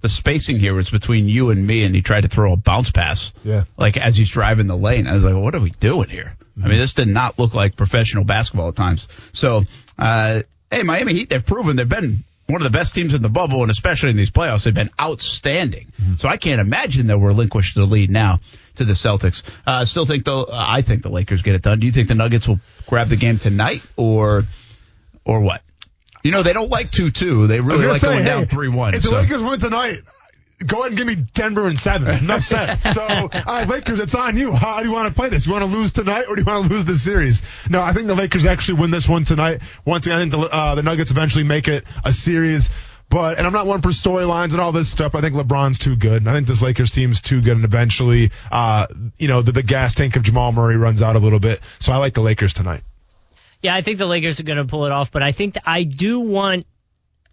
the 0.00 0.08
spacing 0.08 0.58
here 0.58 0.74
was 0.74 0.90
between 0.90 1.28
you 1.28 1.50
and 1.50 1.66
me, 1.66 1.84
and 1.84 1.94
he 1.94 2.02
tried 2.02 2.22
to 2.22 2.28
throw 2.28 2.52
a 2.52 2.56
bounce 2.56 2.90
pass. 2.90 3.32
Yeah. 3.44 3.64
Like 3.76 3.96
as 3.96 4.16
he's 4.16 4.30
driving 4.30 4.66
the 4.66 4.76
lane, 4.76 5.06
I 5.06 5.14
was 5.14 5.24
like, 5.24 5.34
"What 5.34 5.54
are 5.54 5.60
we 5.60 5.70
doing 5.70 6.08
here?" 6.08 6.36
I 6.62 6.68
mean, 6.68 6.78
this 6.78 6.94
did 6.94 7.08
not 7.08 7.38
look 7.38 7.54
like 7.54 7.76
professional 7.76 8.24
basketball 8.24 8.68
at 8.68 8.76
times. 8.76 9.08
So, 9.32 9.64
uh, 9.98 10.42
hey, 10.70 10.82
Miami 10.82 11.14
Heat, 11.14 11.30
they've 11.30 11.44
proven 11.44 11.76
they've 11.76 11.88
been 11.88 12.22
one 12.48 12.60
of 12.60 12.70
the 12.70 12.76
best 12.76 12.94
teams 12.94 13.14
in 13.14 13.22
the 13.22 13.28
bubble, 13.28 13.62
and 13.62 13.70
especially 13.70 14.10
in 14.10 14.16
these 14.16 14.30
playoffs, 14.30 14.64
they've 14.64 14.74
been 14.74 14.90
outstanding. 15.00 15.86
So 16.16 16.28
I 16.28 16.36
can't 16.36 16.60
imagine 16.60 17.06
they'll 17.06 17.18
relinquish 17.18 17.74
the 17.74 17.84
lead 17.84 18.10
now 18.10 18.40
to 18.76 18.84
the 18.84 18.94
Celtics. 18.94 19.42
Uh, 19.66 19.72
I 19.72 19.84
still 19.84 20.04
think 20.06 20.24
though, 20.24 20.44
uh, 20.44 20.64
I 20.68 20.82
think 20.82 21.02
the 21.02 21.10
Lakers 21.10 21.42
get 21.42 21.54
it 21.54 21.62
done. 21.62 21.80
Do 21.80 21.86
you 21.86 21.92
think 21.92 22.08
the 22.08 22.14
Nuggets 22.14 22.48
will 22.48 22.60
grab 22.86 23.08
the 23.08 23.16
game 23.16 23.38
tonight, 23.38 23.82
or 23.96 24.44
or 25.24 25.40
what? 25.40 25.62
You 26.22 26.30
know, 26.30 26.42
they 26.42 26.52
don't 26.52 26.70
like 26.70 26.90
two 26.90 27.10
two. 27.10 27.46
They 27.46 27.56
I 27.56 27.60
was 27.60 27.80
really 27.80 27.92
like 27.92 28.00
say, 28.00 28.08
going 28.08 28.22
hey, 28.22 28.28
down 28.28 28.46
three 28.46 28.68
one. 28.68 28.94
If 28.94 29.02
the 29.02 29.10
Lakers 29.10 29.42
win 29.42 29.58
tonight, 29.58 30.00
go 30.64 30.80
ahead 30.80 30.88
and 30.88 30.98
give 30.98 31.06
me 31.06 31.14
Denver 31.14 31.66
and 31.66 31.78
seven. 31.78 32.08
Enough 32.08 32.44
said. 32.44 32.78
So, 32.90 33.02
all 33.02 33.28
right, 33.32 33.68
Lakers, 33.68 34.00
it's 34.00 34.14
on 34.14 34.36
you. 34.36 34.52
How 34.52 34.80
do 34.80 34.86
you 34.86 34.92
want 34.92 35.08
to 35.08 35.14
play 35.14 35.28
this? 35.28 35.46
You 35.46 35.52
want 35.52 35.64
to 35.64 35.70
lose 35.70 35.92
tonight, 35.92 36.24
or 36.28 36.34
do 36.34 36.42
you 36.42 36.44
want 36.44 36.66
to 36.66 36.72
lose 36.72 36.84
this 36.84 37.02
series? 37.02 37.42
No, 37.70 37.80
I 37.80 37.92
think 37.92 38.08
the 38.08 38.14
Lakers 38.14 38.46
actually 38.46 38.80
win 38.80 38.90
this 38.90 39.08
one 39.08 39.24
tonight. 39.24 39.62
Once 39.84 40.06
again, 40.06 40.18
I 40.18 40.20
think 40.22 40.32
the 40.32 40.40
uh, 40.40 40.74
the 40.74 40.82
Nuggets 40.82 41.10
eventually 41.10 41.44
make 41.44 41.68
it 41.68 41.84
a 42.04 42.12
series. 42.12 42.68
But 43.08 43.38
and 43.38 43.46
I'm 43.46 43.52
not 43.52 43.66
one 43.66 43.82
for 43.82 43.88
storylines 43.88 44.52
and 44.52 44.60
all 44.60 44.72
this 44.72 44.88
stuff. 44.88 45.14
I 45.16 45.20
think 45.20 45.34
LeBron's 45.34 45.78
too 45.78 45.96
good. 45.96 46.26
I 46.28 46.32
think 46.32 46.46
this 46.46 46.62
Lakers 46.62 46.90
team's 46.90 47.20
too 47.20 47.42
good, 47.42 47.56
and 47.56 47.64
eventually, 47.64 48.30
uh, 48.52 48.86
you 49.18 49.26
know, 49.26 49.42
the, 49.42 49.50
the 49.52 49.64
gas 49.64 49.94
tank 49.94 50.14
of 50.14 50.22
Jamal 50.22 50.52
Murray 50.52 50.76
runs 50.76 51.02
out 51.02 51.16
a 51.16 51.18
little 51.18 51.40
bit. 51.40 51.60
So 51.80 51.92
I 51.92 51.96
like 51.96 52.14
the 52.14 52.22
Lakers 52.22 52.52
tonight. 52.52 52.82
Yeah, 53.62 53.74
I 53.74 53.82
think 53.82 53.98
the 53.98 54.06
Lakers 54.06 54.40
are 54.40 54.44
going 54.44 54.58
to 54.58 54.64
pull 54.64 54.86
it 54.86 54.92
off, 54.92 55.10
but 55.12 55.22
I 55.22 55.32
think 55.32 55.54
that 55.54 55.64
I 55.66 55.82
do 55.82 56.20
want 56.20 56.64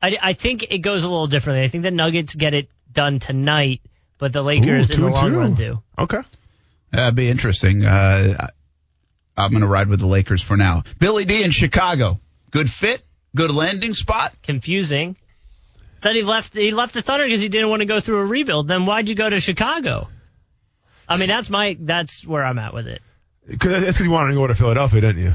I, 0.02 0.18
I 0.22 0.34
think 0.34 0.68
it 0.70 0.80
goes 0.80 1.04
a 1.04 1.10
little 1.10 1.28
differently. 1.28 1.64
I 1.64 1.68
think 1.70 1.84
the 1.84 1.92
Nuggets 1.92 2.36
get 2.36 2.54
it 2.54 2.70
done 2.92 3.20
tonight, 3.20 3.82
but 4.18 4.32
the 4.32 4.42
Lakers 4.42 4.92
Ooh, 4.92 4.94
in 4.94 5.02
the 5.02 5.08
two 5.08 5.08
and 5.08 5.16
long 5.16 5.32
two. 5.32 5.38
run 5.38 5.54
do. 5.56 5.84
Okay. 5.98 6.20
That'd 6.92 7.16
be 7.16 7.30
interesting. 7.30 7.84
Uh, 7.84 8.48
I'm 9.36 9.52
going 9.52 9.62
to 9.62 9.68
ride 9.68 9.88
with 9.88 10.00
the 10.00 10.08
Lakers 10.08 10.42
for 10.42 10.56
now. 10.56 10.84
Billy 11.00 11.26
D 11.26 11.44
in 11.44 11.52
Chicago. 11.52 12.20
Good 12.52 12.70
fit, 12.70 13.02
good 13.36 13.52
landing 13.52 13.94
spot. 13.94 14.34
Confusing. 14.44 15.18
Said 16.00 16.16
he 16.16 16.22
left. 16.22 16.54
He 16.54 16.72
left 16.72 16.94
the 16.94 17.02
Thunder 17.02 17.26
because 17.26 17.42
he 17.42 17.50
didn't 17.50 17.70
want 17.70 17.82
to 17.82 17.86
go 17.86 18.00
through 18.00 18.20
a 18.20 18.26
rebuild. 18.26 18.68
Then 18.68 18.86
why'd 18.86 19.10
you 19.10 19.16
go 19.16 19.30
to 19.30 19.40
Chicago? 19.40 20.08
I 21.10 21.18
mean, 21.18 21.28
that's 21.28 21.50
my. 21.50 21.76
That's 21.80 22.26
where 22.26 22.46
I'm 22.46 22.60
at 22.60 22.74
with 22.74 22.88
it. 22.88 23.02
Cause 23.60 23.72
that's 23.72 23.86
because 23.86 24.06
you 24.06 24.12
wanted 24.12 24.32
to 24.32 24.36
go 24.36 24.48
to 24.48 24.56
Philadelphia, 24.56 25.02
didn't 25.02 25.24
you? 25.24 25.34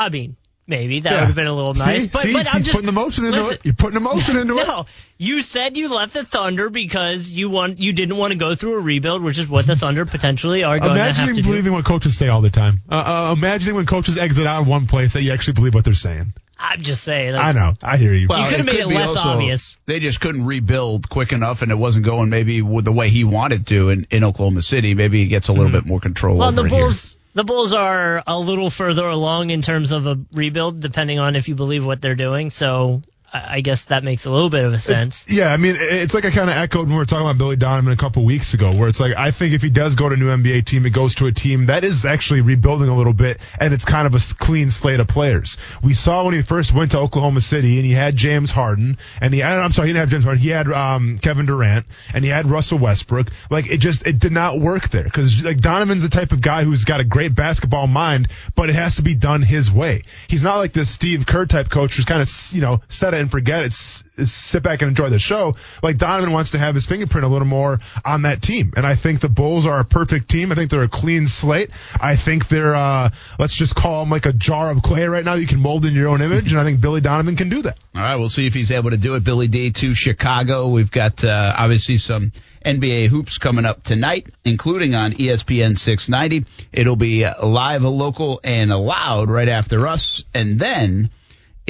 I 0.00 0.08
mean, 0.08 0.36
maybe 0.66 1.00
that 1.00 1.10
Yeah. 1.12 1.18
would 1.20 1.26
have 1.26 1.34
been 1.36 1.46
a 1.46 1.52
little 1.52 1.74
nice. 1.74 2.02
See? 2.02 2.08
but 2.08 2.22
See? 2.22 2.32
but 2.32 2.46
I'm 2.48 2.56
He's 2.56 2.66
just 2.66 2.70
putting 2.76 2.86
the 2.86 2.92
motion 2.92 3.26
into 3.26 3.38
listen, 3.40 3.54
it. 3.54 3.60
You're 3.64 3.74
putting 3.74 3.94
the 3.94 4.00
motion 4.00 4.36
into 4.42 4.58
it. 4.58 4.66
No, 4.66 4.86
you 5.18 5.42
said 5.42 5.76
you 5.76 5.92
left 5.94 6.14
the 6.14 6.24
Thunder 6.24 6.70
because 6.70 7.30
you 7.30 7.50
want 7.50 7.78
you 7.80 7.92
didn't 7.92 8.16
want 8.16 8.32
to 8.32 8.38
go 8.38 8.54
through 8.54 8.74
a 8.76 8.80
rebuild, 8.80 9.22
which 9.22 9.38
is 9.38 9.48
what 9.48 9.66
the 9.66 9.76
Thunder 9.76 10.06
potentially 10.16 10.62
are 10.62 10.78
going 10.78 10.94
to 10.94 10.98
have 10.98 11.08
Imagining 11.16 11.34
to 11.36 11.42
do. 11.42 11.48
believing 11.48 11.72
what 11.72 11.84
coaches 11.84 12.16
say 12.16 12.28
all 12.28 12.40
the 12.40 12.50
time. 12.50 12.82
Uh, 12.90 12.94
uh, 13.30 13.34
imagining 13.36 13.74
when 13.76 13.86
coaches 13.86 14.16
exit 14.18 14.46
out 14.46 14.62
of 14.62 14.68
one 14.68 14.86
place 14.86 15.12
that 15.14 15.22
you 15.22 15.32
actually 15.32 15.54
believe 15.54 15.74
what 15.74 15.84
they're 15.84 15.94
saying. 15.94 16.32
I'm 16.62 16.82
just 16.82 17.02
saying. 17.04 17.32
Like, 17.32 17.42
I 17.42 17.52
know. 17.58 17.72
I 17.82 17.96
hear 17.96 18.12
you. 18.12 18.26
Well, 18.28 18.42
You 18.42 18.48
could've 18.50 18.66
made 18.66 18.80
it 18.80 18.86
less 18.86 19.16
also 19.16 19.30
obvious. 19.30 19.78
They 19.86 19.98
just 19.98 20.20
couldn't 20.20 20.44
rebuild 20.44 21.08
quick 21.08 21.32
enough, 21.32 21.62
and 21.62 21.72
it 21.72 21.74
wasn't 21.74 22.04
going 22.04 22.28
maybe 22.28 22.60
the 22.60 22.92
way 22.92 23.08
he 23.08 23.24
wanted 23.24 23.66
to 23.68 23.88
in, 23.88 24.06
in 24.10 24.24
Oklahoma 24.24 24.60
City. 24.60 24.92
Maybe 24.92 25.22
he 25.22 25.28
gets 25.28 25.48
a 25.48 25.54
little 25.54 25.72
bit 25.72 25.86
more 25.86 26.00
control 26.00 26.36
Well, 26.36 26.48
over 26.48 26.56
the 26.56 26.66
it 26.66 26.70
here. 26.70 26.80
Bulls, 26.82 27.16
the 27.34 27.44
Bulls 27.44 27.72
are 27.72 28.22
a 28.26 28.38
little 28.38 28.70
further 28.70 29.06
along 29.06 29.50
in 29.50 29.62
terms 29.62 29.92
of 29.92 30.06
a 30.06 30.18
rebuild, 30.32 30.80
depending 30.80 31.18
on 31.18 31.36
if 31.36 31.48
you 31.48 31.54
believe 31.54 31.84
what 31.84 32.00
they're 32.00 32.14
doing. 32.14 32.50
So 32.50 33.02
I 33.32 33.60
guess 33.60 33.84
that 33.86 34.02
makes 34.02 34.24
a 34.24 34.30
little 34.30 34.50
bit 34.50 34.64
of 34.64 34.72
a 34.72 34.78
sense. 34.78 35.26
Yeah, 35.28 35.52
I 35.52 35.56
mean, 35.56 35.76
it's 35.78 36.14
like 36.14 36.24
I 36.24 36.30
kind 36.30 36.50
of 36.50 36.56
echoed 36.56 36.80
when 36.80 36.90
we 36.90 36.96
were 36.96 37.04
talking 37.04 37.24
about 37.24 37.38
Billy 37.38 37.54
Donovan 37.54 37.92
a 37.92 37.96
couple 37.96 38.24
weeks 38.24 38.54
ago, 38.54 38.74
where 38.74 38.88
it's 38.88 38.98
like 38.98 39.14
I 39.16 39.30
think 39.30 39.54
if 39.54 39.62
he 39.62 39.70
does 39.70 39.94
go 39.94 40.08
to 40.08 40.14
a 40.14 40.18
new 40.18 40.26
NBA 40.26 40.64
team, 40.64 40.84
it 40.84 40.90
goes 40.90 41.14
to 41.16 41.26
a 41.26 41.32
team 41.32 41.66
that 41.66 41.84
is 41.84 42.04
actually 42.04 42.40
rebuilding 42.40 42.88
a 42.88 42.96
little 42.96 43.12
bit, 43.12 43.38
and 43.60 43.72
it's 43.72 43.84
kind 43.84 44.08
of 44.08 44.16
a 44.16 44.34
clean 44.34 44.68
slate 44.68 44.98
of 44.98 45.06
players. 45.06 45.56
We 45.80 45.94
saw 45.94 46.24
when 46.24 46.34
he 46.34 46.42
first 46.42 46.74
went 46.74 46.90
to 46.90 46.98
Oklahoma 46.98 47.40
City, 47.40 47.76
and 47.76 47.86
he 47.86 47.92
had 47.92 48.16
James 48.16 48.50
Harden, 48.50 48.98
and 49.20 49.32
he 49.32 49.44
I'm 49.44 49.70
sorry, 49.70 49.88
he 49.88 49.92
didn't 49.92 50.00
have 50.00 50.10
James 50.10 50.24
Harden, 50.24 50.42
he 50.42 50.48
had 50.48 50.66
um, 50.66 51.16
Kevin 51.18 51.46
Durant, 51.46 51.86
and 52.12 52.24
he 52.24 52.30
had 52.30 52.50
Russell 52.50 52.78
Westbrook. 52.78 53.28
Like 53.48 53.70
it 53.70 53.78
just 53.78 54.08
it 54.08 54.18
did 54.18 54.32
not 54.32 54.58
work 54.58 54.88
there 54.88 55.04
because 55.04 55.40
like 55.44 55.60
Donovan's 55.60 56.02
the 56.02 56.08
type 56.08 56.32
of 56.32 56.40
guy 56.40 56.64
who's 56.64 56.82
got 56.82 56.98
a 56.98 57.04
great 57.04 57.36
basketball 57.36 57.86
mind, 57.86 58.26
but 58.56 58.70
it 58.70 58.74
has 58.74 58.96
to 58.96 59.02
be 59.02 59.14
done 59.14 59.42
his 59.42 59.70
way. 59.70 60.02
He's 60.26 60.42
not 60.42 60.56
like 60.56 60.72
this 60.72 60.90
Steve 60.90 61.26
Kerr 61.26 61.46
type 61.46 61.70
coach 61.70 61.94
who's 61.94 62.04
kind 62.04 62.20
of 62.20 62.28
you 62.52 62.60
know 62.60 62.80
set 62.88 63.14
it 63.14 63.19
and 63.20 63.30
forget 63.30 63.64
it, 63.64 63.72
sit 63.72 64.62
back 64.62 64.82
and 64.82 64.88
enjoy 64.88 65.10
the 65.10 65.18
show. 65.18 65.54
Like 65.82 65.98
Donovan 65.98 66.32
wants 66.32 66.52
to 66.52 66.58
have 66.58 66.74
his 66.74 66.86
fingerprint 66.86 67.24
a 67.24 67.28
little 67.28 67.46
more 67.46 67.78
on 68.04 68.22
that 68.22 68.42
team, 68.42 68.72
and 68.76 68.86
I 68.86 68.94
think 68.96 69.20
the 69.20 69.28
Bulls 69.28 69.66
are 69.66 69.80
a 69.80 69.84
perfect 69.84 70.28
team. 70.28 70.50
I 70.50 70.54
think 70.54 70.70
they're 70.70 70.82
a 70.82 70.88
clean 70.88 71.26
slate. 71.26 71.70
I 72.00 72.16
think 72.16 72.48
they're 72.48 72.74
uh, 72.74 73.10
let's 73.38 73.54
just 73.54 73.76
call 73.76 74.00
them 74.00 74.10
like 74.10 74.26
a 74.26 74.32
jar 74.32 74.70
of 74.70 74.82
clay 74.82 75.06
right 75.06 75.24
now 75.24 75.34
that 75.34 75.40
you 75.40 75.46
can 75.46 75.60
mold 75.60 75.84
in 75.84 75.94
your 75.94 76.08
own 76.08 76.22
image, 76.22 76.52
and 76.52 76.60
I 76.60 76.64
think 76.64 76.80
Billy 76.80 77.00
Donovan 77.00 77.36
can 77.36 77.48
do 77.48 77.62
that. 77.62 77.78
All 77.94 78.02
right, 78.02 78.16
we'll 78.16 78.28
see 78.28 78.46
if 78.46 78.54
he's 78.54 78.70
able 78.70 78.90
to 78.90 78.96
do 78.96 79.14
it. 79.14 79.24
Billy 79.24 79.48
D 79.48 79.70
to 79.70 79.94
Chicago. 79.94 80.68
We've 80.68 80.90
got 80.90 81.24
uh, 81.24 81.54
obviously 81.56 81.98
some 81.98 82.32
NBA 82.64 83.08
hoops 83.08 83.38
coming 83.38 83.64
up 83.64 83.82
tonight, 83.82 84.26
including 84.44 84.94
on 84.94 85.12
ESPN 85.12 85.76
690. 85.76 86.46
It'll 86.72 86.96
be 86.96 87.26
live, 87.42 87.82
local, 87.82 88.40
and 88.44 88.70
loud 88.70 89.30
right 89.30 89.48
after 89.48 89.86
us, 89.86 90.24
and 90.34 90.58
then 90.58 91.10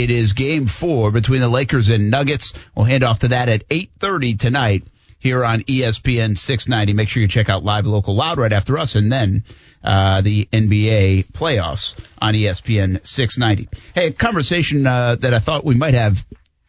it 0.03 0.11
is 0.11 0.33
Game 0.33 0.67
Four 0.67 1.11
between 1.11 1.41
the 1.41 1.49
Lakers 1.49 1.91
and 1.91 2.11
Nuggets. 2.11 2.53
We'll 2.75 2.87
hand 2.87 3.05
off 3.05 3.21
to 3.21 3.29
that 3.29 3.49
at 3.49 3.69
8:30 3.69 4.39
tonight 4.39 4.85
here 5.19 5.45
on 5.45 5.63
ESPN 5.65 6.37
690. 6.39 6.95
Make 6.95 7.09
sure 7.11 7.21
you 7.21 7.29
check 7.29 7.49
out 7.51 7.65
live, 7.65 7.87
local, 7.87 8.15
loud 8.15 8.39
right 8.39 8.53
after 8.53 8.79
us, 8.79 8.95
and 8.95 9.13
then 9.13 9.45
uh, 9.85 10.23
the 10.23 10.49
NBA 10.53 11.27
playoffs 11.33 11.95
on 12.19 12.33
ESPN 12.35 13.07
690. 13.07 13.69
Hey, 13.95 14.07
a 14.07 14.13
conversation 14.13 14.87
uh, 14.87 15.17
that 15.17 15.35
I 15.35 15.39
thought 15.39 15.65
we 15.65 15.75
might 15.75 15.95
have 15.95 16.25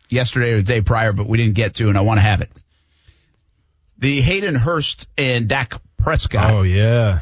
yesterday 0.10 0.52
or 0.52 0.58
the 0.58 0.64
day 0.64 0.82
prior, 0.82 1.14
but 1.14 1.28
we 1.28 1.38
didn't 1.38 1.56
get 1.56 1.76
to, 1.76 1.88
and 1.88 1.98
I 1.98 2.02
want 2.02 2.18
to 2.18 2.24
have 2.24 2.42
it. 2.42 2.50
The 3.98 4.20
Hayden 4.20 4.56
Hurst 4.56 5.08
and 5.18 5.48
Dak 5.48 5.76
Prescott 5.98 6.52
Oh 6.54 6.64
yeah. 6.64 7.20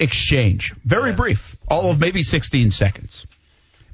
exchange. 0.00 0.74
Very 0.84 1.12
brief, 1.12 1.56
all 1.68 1.90
of 1.90 2.00
maybe 2.00 2.22
16 2.22 2.70
seconds. 2.70 3.26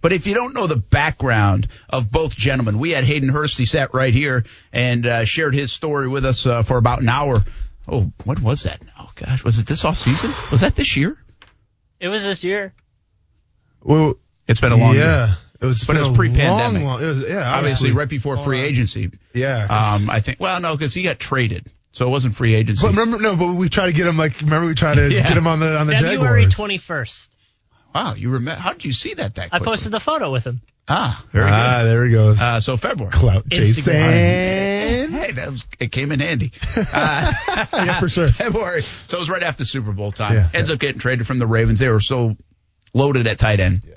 But 0.02 0.12
if 0.12 0.26
you 0.26 0.34
don't 0.34 0.54
know 0.54 0.66
the 0.66 0.76
background 0.76 1.68
of 1.88 2.10
both 2.10 2.36
gentlemen, 2.36 2.78
we 2.78 2.90
had 2.90 3.04
Hayden 3.04 3.28
Hurst. 3.28 3.58
He 3.58 3.66
sat 3.66 3.92
right 3.94 4.14
here 4.14 4.44
and 4.72 5.04
uh, 5.06 5.24
shared 5.24 5.54
his 5.54 5.72
story 5.72 6.08
with 6.08 6.24
us 6.24 6.46
uh, 6.46 6.62
for 6.62 6.78
about 6.78 7.00
an 7.02 7.08
hour. 7.08 7.44
Oh, 7.88 8.10
what 8.24 8.40
was 8.40 8.62
that? 8.64 8.80
Oh 8.98 9.10
gosh, 9.16 9.44
was 9.44 9.58
it 9.58 9.66
this 9.66 9.84
off 9.84 9.98
season? 9.98 10.30
Was 10.50 10.60
that 10.62 10.74
this 10.76 10.96
year? 10.96 11.16
It 11.98 12.08
was 12.08 12.22
this 12.24 12.42
year. 12.44 12.72
Well, 13.82 14.14
It's 14.48 14.60
been 14.60 14.72
a 14.72 14.76
long 14.76 14.94
yeah. 14.94 15.26
year. 15.26 15.36
It 15.62 15.66
was, 15.66 15.84
But 15.84 15.96
it 15.96 16.00
was 16.00 16.08
pre-pandemic. 16.10 16.82
long, 16.82 16.84
long- 16.84 17.02
it 17.02 17.06
was, 17.06 17.28
yeah, 17.28 17.54
Obviously, 17.56 17.90
right 17.92 18.08
before 18.08 18.38
free 18.38 18.62
agency. 18.62 19.10
Yeah. 19.34 19.64
Um, 19.64 20.08
I 20.08 20.20
think. 20.20 20.40
Well, 20.40 20.58
no, 20.60 20.74
because 20.74 20.94
he 20.94 21.02
got 21.02 21.18
traded, 21.18 21.70
so 21.92 22.06
it 22.06 22.10
wasn't 22.10 22.34
free 22.34 22.54
agency. 22.54 22.80
But 22.86 22.96
remember, 22.96 23.18
no, 23.18 23.36
but 23.36 23.54
we 23.54 23.68
tried 23.68 23.86
to 23.86 23.92
get 23.92 24.06
him 24.06 24.16
like. 24.16 24.40
Remember, 24.40 24.66
we 24.66 24.74
tried 24.74 24.94
to 24.94 25.10
Yeah. 25.12 25.28
get 25.28 25.36
him 25.36 25.46
on 25.46 25.60
the 25.60 25.78
on 25.78 25.86
the 25.86 25.92
February 25.94 26.46
21st. 26.46 27.28
Wow, 27.94 28.14
you 28.14 28.30
remember? 28.30 28.60
How 28.60 28.72
did 28.72 28.84
you 28.84 28.92
see 28.92 29.14
that? 29.14 29.34
That 29.36 29.46
I 29.46 29.58
quickly? 29.58 29.64
posted 29.66 29.92
the 29.92 30.00
photo 30.00 30.30
with 30.30 30.46
him. 30.46 30.60
Ah, 30.88 31.24
very 31.32 31.48
Ah, 31.48 31.82
good. 31.82 31.88
there 31.88 32.06
he 32.06 32.12
goes. 32.12 32.40
Uh, 32.40 32.58
so 32.60 32.76
February. 32.76 33.12
Clout 33.12 33.44
Instagram. 33.48 34.10
Jason. 34.10 35.12
Hey, 35.12 35.32
that 35.36 35.50
was 35.50 35.64
it 35.78 35.92
came 35.92 36.10
in 36.12 36.20
handy. 36.20 36.52
Uh, 36.92 37.32
Yeah, 37.72 38.00
for 38.00 38.08
sure. 38.08 38.28
February. 38.32 38.82
So 38.82 39.16
it 39.16 39.20
was 39.20 39.30
right 39.30 39.42
after 39.42 39.64
Super 39.64 39.92
Bowl 39.92 40.10
time. 40.12 40.34
Yeah, 40.34 40.48
Ends 40.52 40.70
up 40.70 40.78
getting 40.78 40.98
traded 40.98 41.26
from 41.26 41.38
the 41.38 41.46
Ravens. 41.46 41.78
They 41.80 41.88
were 41.88 42.00
so 42.00 42.36
loaded 42.92 43.26
at 43.28 43.38
tight 43.38 43.60
end. 43.60 43.82
Yeah. 43.86 43.94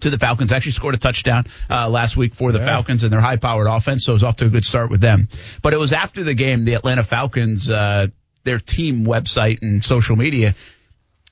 To 0.00 0.10
the 0.10 0.18
Falcons, 0.18 0.52
actually 0.52 0.72
scored 0.72 0.94
a 0.94 0.98
touchdown 0.98 1.44
uh, 1.68 1.88
last 1.90 2.16
week 2.16 2.34
for 2.34 2.50
the 2.50 2.58
Yeah. 2.60 2.64
Falcons 2.66 3.02
and 3.02 3.12
their 3.12 3.20
high-powered 3.20 3.66
offense, 3.66 4.04
so 4.04 4.12
it 4.12 4.14
was 4.14 4.24
off 4.24 4.36
to 4.38 4.46
a 4.46 4.48
good 4.48 4.64
start 4.64 4.90
with 4.90 5.00
them. 5.02 5.28
But 5.60 5.74
it 5.74 5.76
was 5.76 5.92
after 5.92 6.24
the 6.24 6.34
game, 6.34 6.64
the 6.64 6.74
Atlanta 6.74 7.04
Falcons, 7.04 7.68
uh, 7.68 8.06
their 8.44 8.58
team 8.58 9.04
website 9.04 9.58
and 9.62 9.84
social 9.84 10.16
media 10.16 10.54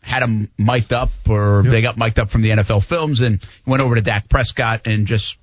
had 0.02 0.22
him 0.22 0.50
mic'd 0.58 0.92
up, 0.92 1.10
or 1.28 1.62
they 1.62 1.82
got 1.82 1.96
mic'd 1.98 2.18
up 2.18 2.30
from 2.30 2.42
the 2.42 2.50
NFL 2.50 2.82
films, 2.84 3.20
and 3.20 3.42
went 3.66 3.82
over 3.82 3.94
to 3.94 4.00
Dak 4.00 4.28
Prescott 4.28 4.82
and 4.86 5.06
just 5.06 5.36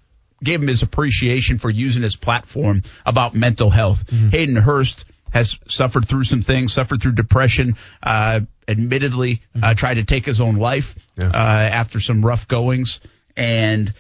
gave 0.44 0.62
him 0.62 0.68
his 0.68 0.84
appreciation 0.84 1.58
for 1.58 1.70
using 1.70 2.04
his 2.04 2.16
platform 2.16 2.84
about 3.06 3.34
mental 3.36 3.70
health. 3.70 4.04
Hayden 4.32 4.56
Hurst 4.56 5.06
has 5.32 5.58
suffered 5.68 6.08
through 6.08 6.24
some 6.24 6.42
things, 6.42 6.74
suffered 6.74 7.02
through 7.02 7.12
depression, 7.14 7.76
uh, 8.02 8.42
admittedly, 8.68 9.42
uh, 9.62 9.74
tried 9.74 9.96
to 9.96 10.04
take 10.04 10.26
his 10.26 10.40
own 10.42 10.56
life, 10.56 10.96
Yeah. 11.20 11.28
uh, 11.28 11.38
after 11.38 12.00
some 12.00 12.26
rough 12.26 12.48
goings. 12.48 13.00
And 13.36 13.94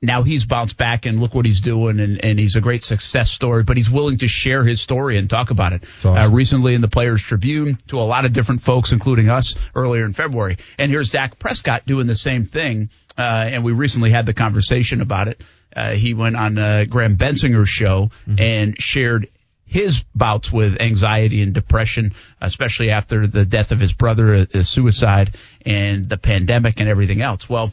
now 0.00 0.22
he's 0.22 0.44
bounced 0.44 0.76
back 0.76 1.06
and 1.06 1.20
look 1.20 1.34
what 1.34 1.46
he's 1.46 1.60
doing 1.60 2.00
and, 2.00 2.24
and 2.24 2.38
he's 2.38 2.56
a 2.56 2.60
great 2.60 2.84
success 2.84 3.30
story, 3.30 3.62
but 3.62 3.76
he's 3.76 3.90
willing 3.90 4.18
to 4.18 4.28
share 4.28 4.64
his 4.64 4.80
story 4.80 5.18
and 5.18 5.28
talk 5.28 5.50
about 5.50 5.72
it. 5.72 5.84
awesome. 6.10 6.16
Uh, 6.16 6.28
recently 6.30 6.74
in 6.74 6.80
the 6.80 6.88
Players 6.88 7.22
Tribune 7.22 7.78
to 7.88 7.98
a 7.98 8.02
lot 8.02 8.24
of 8.24 8.32
different 8.32 8.62
folks, 8.62 8.92
including 8.92 9.28
us 9.28 9.56
earlier 9.74 10.04
in 10.04 10.12
February. 10.12 10.56
And 10.78 10.90
here's 10.90 11.10
Dak 11.10 11.38
Prescott 11.38 11.86
doing 11.86 12.06
the 12.06 12.16
same 12.16 12.46
thing. 12.46 12.90
Uh, 13.16 13.48
and 13.50 13.64
we 13.64 13.72
recently 13.72 14.10
had 14.10 14.26
the 14.26 14.34
conversation 14.34 15.00
about 15.00 15.26
it. 15.26 15.42
Uh, 15.74 15.90
he 15.90 16.14
went 16.14 16.36
on 16.36 16.56
uh, 16.56 16.84
Graham 16.88 17.16
Bensinger's 17.16 17.68
show 17.68 18.10
and 18.38 18.80
shared 18.80 19.28
his 19.68 20.02
bouts 20.14 20.50
with 20.50 20.80
anxiety 20.80 21.42
and 21.42 21.52
depression, 21.52 22.14
especially 22.40 22.90
after 22.90 23.26
the 23.26 23.44
death 23.44 23.70
of 23.70 23.78
his 23.78 23.92
brother, 23.92 24.46
uh, 24.52 24.62
suicide, 24.62 25.36
and 25.66 26.08
the 26.08 26.16
pandemic 26.16 26.80
and 26.80 26.88
everything 26.88 27.20
else. 27.20 27.48
Well, 27.50 27.72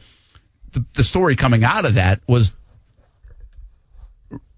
the, 0.75 0.85
the 0.93 1.03
story 1.03 1.35
coming 1.35 1.63
out 1.63 1.85
of 1.85 1.95
that 1.95 2.21
was 2.27 2.53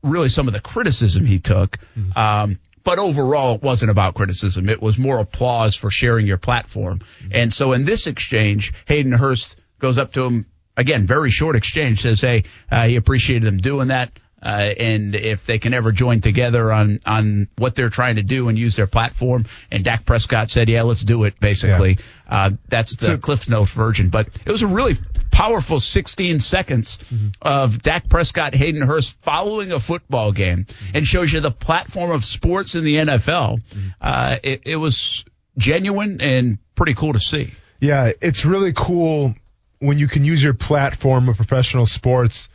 really 0.04 0.30
some 0.30 0.48
of 0.48 0.54
the 0.54 0.60
criticism 0.60 1.26
he 1.26 1.40
took. 1.40 1.78
Um, 2.18 2.60
but 2.84 3.00
overall, 3.00 3.56
it 3.56 3.62
wasn't 3.62 3.92
about 3.92 4.16
criticism. 4.16 4.70
It 4.70 4.82
was 4.82 4.98
more 4.98 5.20
applause 5.20 5.76
for 5.76 5.90
sharing 5.92 6.26
your 6.26 6.38
platform. 6.38 7.02
And 7.32 7.52
so 7.54 7.74
in 7.74 7.86
this 7.86 8.08
exchange, 8.08 8.74
Hayden 8.86 9.12
Hurst 9.12 9.58
goes 9.80 9.98
up 9.98 10.14
to 10.14 10.24
him 10.24 10.46
again, 10.76 11.06
very 11.06 11.32
short 11.32 11.56
exchange, 11.56 12.02
says, 12.02 12.22
Hey, 12.22 12.44
uh, 12.72 12.88
he 12.88 12.96
appreciated 12.96 13.46
him 13.46 13.58
doing 13.58 13.90
that. 13.90 14.12
Uh, 14.42 14.72
and 14.80 15.16
if 15.16 15.46
they 15.48 15.58
can 15.58 15.74
ever 15.74 15.92
join 15.92 16.22
together 16.22 16.72
on, 16.72 17.00
on 17.08 17.48
what 17.58 17.74
they're 17.76 17.90
trying 17.90 18.18
to 18.18 18.24
do 18.24 18.50
and 18.50 18.58
use 18.58 18.76
their 18.76 18.86
platform. 18.86 19.46
And 19.72 19.84
Dak 19.84 20.06
Prescott 20.06 20.52
said, 20.52 20.70
yeah, 20.70 20.84
let's 20.84 21.02
do 21.02 21.24
it, 21.24 21.40
basically. 21.40 21.98
Uh, 22.30 22.52
that's 22.68 22.96
the 22.98 23.06
So- 23.08 23.18
Cliff 23.18 23.50
Notes 23.50 23.72
version. 23.72 24.10
But 24.10 24.30
it 24.46 24.52
was 24.52 24.62
a 24.62 24.68
really 24.68 24.96
powerful 25.32 25.80
16 25.80 26.40
seconds 26.40 27.00
of 27.42 27.82
Dak 27.82 28.10
Prescott, 28.10 28.54
Hayden 28.54 28.82
Hurst 28.84 29.20
following 29.24 29.72
a 29.72 29.80
football 29.80 30.32
game 30.32 30.68
and 30.94 31.06
shows 31.06 31.34
you 31.34 31.40
the 31.40 31.52
platform 31.52 32.12
of 32.12 32.24
sports 32.24 32.76
in 32.76 32.84
the 32.84 32.96
NFL. 32.98 33.62
Uh, 34.00 34.38
it, 34.44 34.62
it 34.66 34.76
was 34.76 35.26
genuine 35.58 36.22
and 36.22 36.60
pretty 36.76 36.94
cool 36.94 37.14
to 37.14 37.20
see. 37.20 37.54
Yeah, 37.80 38.12
it's 38.22 38.46
really 38.46 38.74
cool 38.74 39.36
when 39.80 39.98
you 39.98 40.08
can 40.08 40.24
use 40.26 40.42
your 40.44 40.54
platform 40.54 41.30
of 41.30 41.38
professional 41.38 41.86
sports 41.86 42.50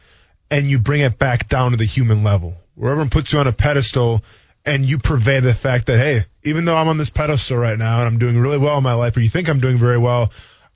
and 0.52 0.68
you 0.68 0.78
bring 0.78 1.00
it 1.00 1.18
back 1.18 1.48
down 1.48 1.70
to 1.70 1.78
the 1.78 1.84
human 1.86 2.22
level. 2.22 2.54
where 2.74 2.92
everyone 2.92 3.10
puts 3.10 3.32
you 3.32 3.38
on 3.38 3.46
a 3.46 3.52
pedestal 3.52 4.22
and 4.64 4.86
you 4.86 4.98
purvey 4.98 5.40
the 5.40 5.54
fact 5.54 5.86
that, 5.86 5.98
hey, 5.98 6.24
even 6.44 6.64
though 6.64 6.76
I'm 6.76 6.88
on 6.88 6.98
this 6.98 7.10
pedestal 7.10 7.56
right 7.56 7.78
now 7.78 7.98
and 7.98 8.06
I'm 8.06 8.18
doing 8.18 8.38
really 8.38 8.58
well 8.58 8.76
in 8.78 8.84
my 8.84 8.94
life, 8.94 9.16
or 9.16 9.20
you 9.20 9.30
think 9.30 9.48
I'm 9.48 9.60
doing 9.60 9.78
very 9.78 9.98
well, 9.98 10.30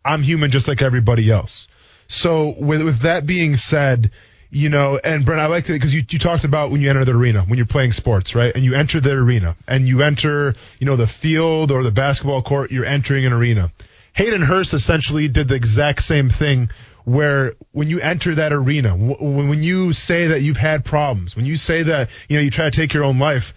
I'm 0.04 0.22
human 0.22 0.50
just 0.50 0.66
like 0.66 0.82
everybody 0.82 1.30
else. 1.30 1.68
So 2.08 2.54
with, 2.58 2.82
with 2.84 3.00
that 3.00 3.26
being 3.26 3.56
said, 3.56 4.10
you 4.50 4.70
know, 4.70 4.98
and 5.02 5.24
Brent, 5.24 5.40
I 5.40 5.46
like 5.46 5.68
it 5.68 5.74
because 5.74 5.92
you, 5.92 6.02
you 6.08 6.18
talked 6.18 6.44
about 6.44 6.70
when 6.70 6.80
you 6.80 6.88
enter 6.88 7.04
the 7.04 7.12
arena, 7.12 7.42
when 7.42 7.58
you're 7.58 7.66
playing 7.66 7.92
sports, 7.92 8.34
right? 8.34 8.54
And 8.54 8.64
you 8.64 8.74
enter 8.74 9.00
the 9.00 9.12
arena 9.12 9.56
and 9.68 9.86
you 9.86 10.02
enter, 10.02 10.54
you 10.78 10.86
know, 10.86 10.96
the 10.96 11.06
field 11.06 11.70
or 11.70 11.82
the 11.82 11.90
basketball 11.90 12.42
court, 12.42 12.70
you're 12.70 12.84
entering 12.84 13.26
an 13.26 13.32
arena. 13.32 13.72
Hayden 14.14 14.40
Hurst 14.40 14.72
essentially 14.72 15.28
did 15.28 15.48
the 15.48 15.54
exact 15.54 16.02
same 16.02 16.30
thing 16.30 16.70
where 17.06 17.54
when 17.70 17.88
you 17.88 18.00
enter 18.00 18.34
that 18.34 18.52
arena, 18.52 18.96
when, 18.96 19.48
when 19.48 19.62
you 19.62 19.92
say 19.92 20.26
that 20.26 20.42
you've 20.42 20.56
had 20.56 20.84
problems, 20.84 21.36
when 21.36 21.46
you 21.46 21.56
say 21.56 21.84
that, 21.84 22.10
you 22.28 22.36
know, 22.36 22.42
you 22.42 22.50
try 22.50 22.68
to 22.68 22.76
take 22.76 22.92
your 22.92 23.04
own 23.04 23.20
life, 23.20 23.54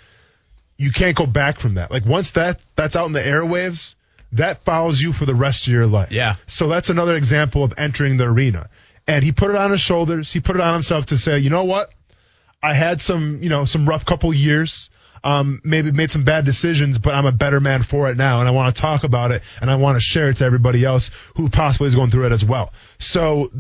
you 0.77 0.91
can't 0.91 1.17
go 1.17 1.25
back 1.25 1.59
from 1.59 1.73
that. 1.73 1.89
Like 1.89 2.05
once 2.05 2.33
that, 2.33 2.61
that's 2.75 2.95
out 2.95 3.07
in 3.07 3.13
the 3.13 3.21
airwaves, 3.21 3.95
that 4.33 4.63
follows 4.65 5.01
you 5.01 5.13
for 5.13 5.25
the 5.25 5.33
rest 5.33 5.65
of 5.65 5.73
your 5.73 5.87
life. 5.87 6.11
Yeah. 6.11 6.35
So 6.45 6.67
that's 6.67 6.91
another 6.91 7.17
example 7.17 7.63
of 7.63 7.73
entering 7.75 8.17
the 8.17 8.25
arena. 8.25 8.69
And 9.07 9.23
he 9.23 9.31
put 9.31 9.49
it 9.49 9.55
on 9.55 9.71
his 9.71 9.81
shoulders. 9.81 10.31
He 10.31 10.41
put 10.41 10.55
it 10.55 10.61
on 10.61 10.73
himself 10.73 11.07
to 11.07 11.17
say, 11.17 11.39
you 11.39 11.49
know 11.49 11.63
what? 11.63 11.89
I 12.61 12.73
had 12.73 13.01
some, 13.01 13.39
you 13.41 13.49
know, 13.49 13.65
some 13.65 13.89
rough 13.89 14.05
couple 14.05 14.31
years. 14.31 14.91
Um, 15.21 15.59
maybe 15.65 15.91
made 15.91 16.11
some 16.11 16.23
bad 16.23 16.45
decisions, 16.45 16.97
but 16.97 17.13
I'm 17.13 17.25
a 17.25 17.33
better 17.33 17.59
man 17.59 17.83
for 17.83 18.09
it 18.09 18.15
now, 18.15 18.39
and 18.39 18.47
I 18.47 18.51
want 18.51 18.73
to 18.73 18.81
talk 18.81 19.03
about 19.03 19.31
it, 19.31 19.43
and 19.59 19.69
I 19.69 19.75
want 19.75 19.97
to 19.97 19.99
share 19.99 20.29
it 20.29 20.37
to 20.37 20.45
everybody 20.45 20.85
else 20.85 21.11
who 21.35 21.49
possibly 21.49 21.89
is 21.89 21.95
going 21.95 22.09
through 22.09 22.27
it 22.27 22.31
as 22.31 22.45
well. 22.45 22.71
So 22.99 23.51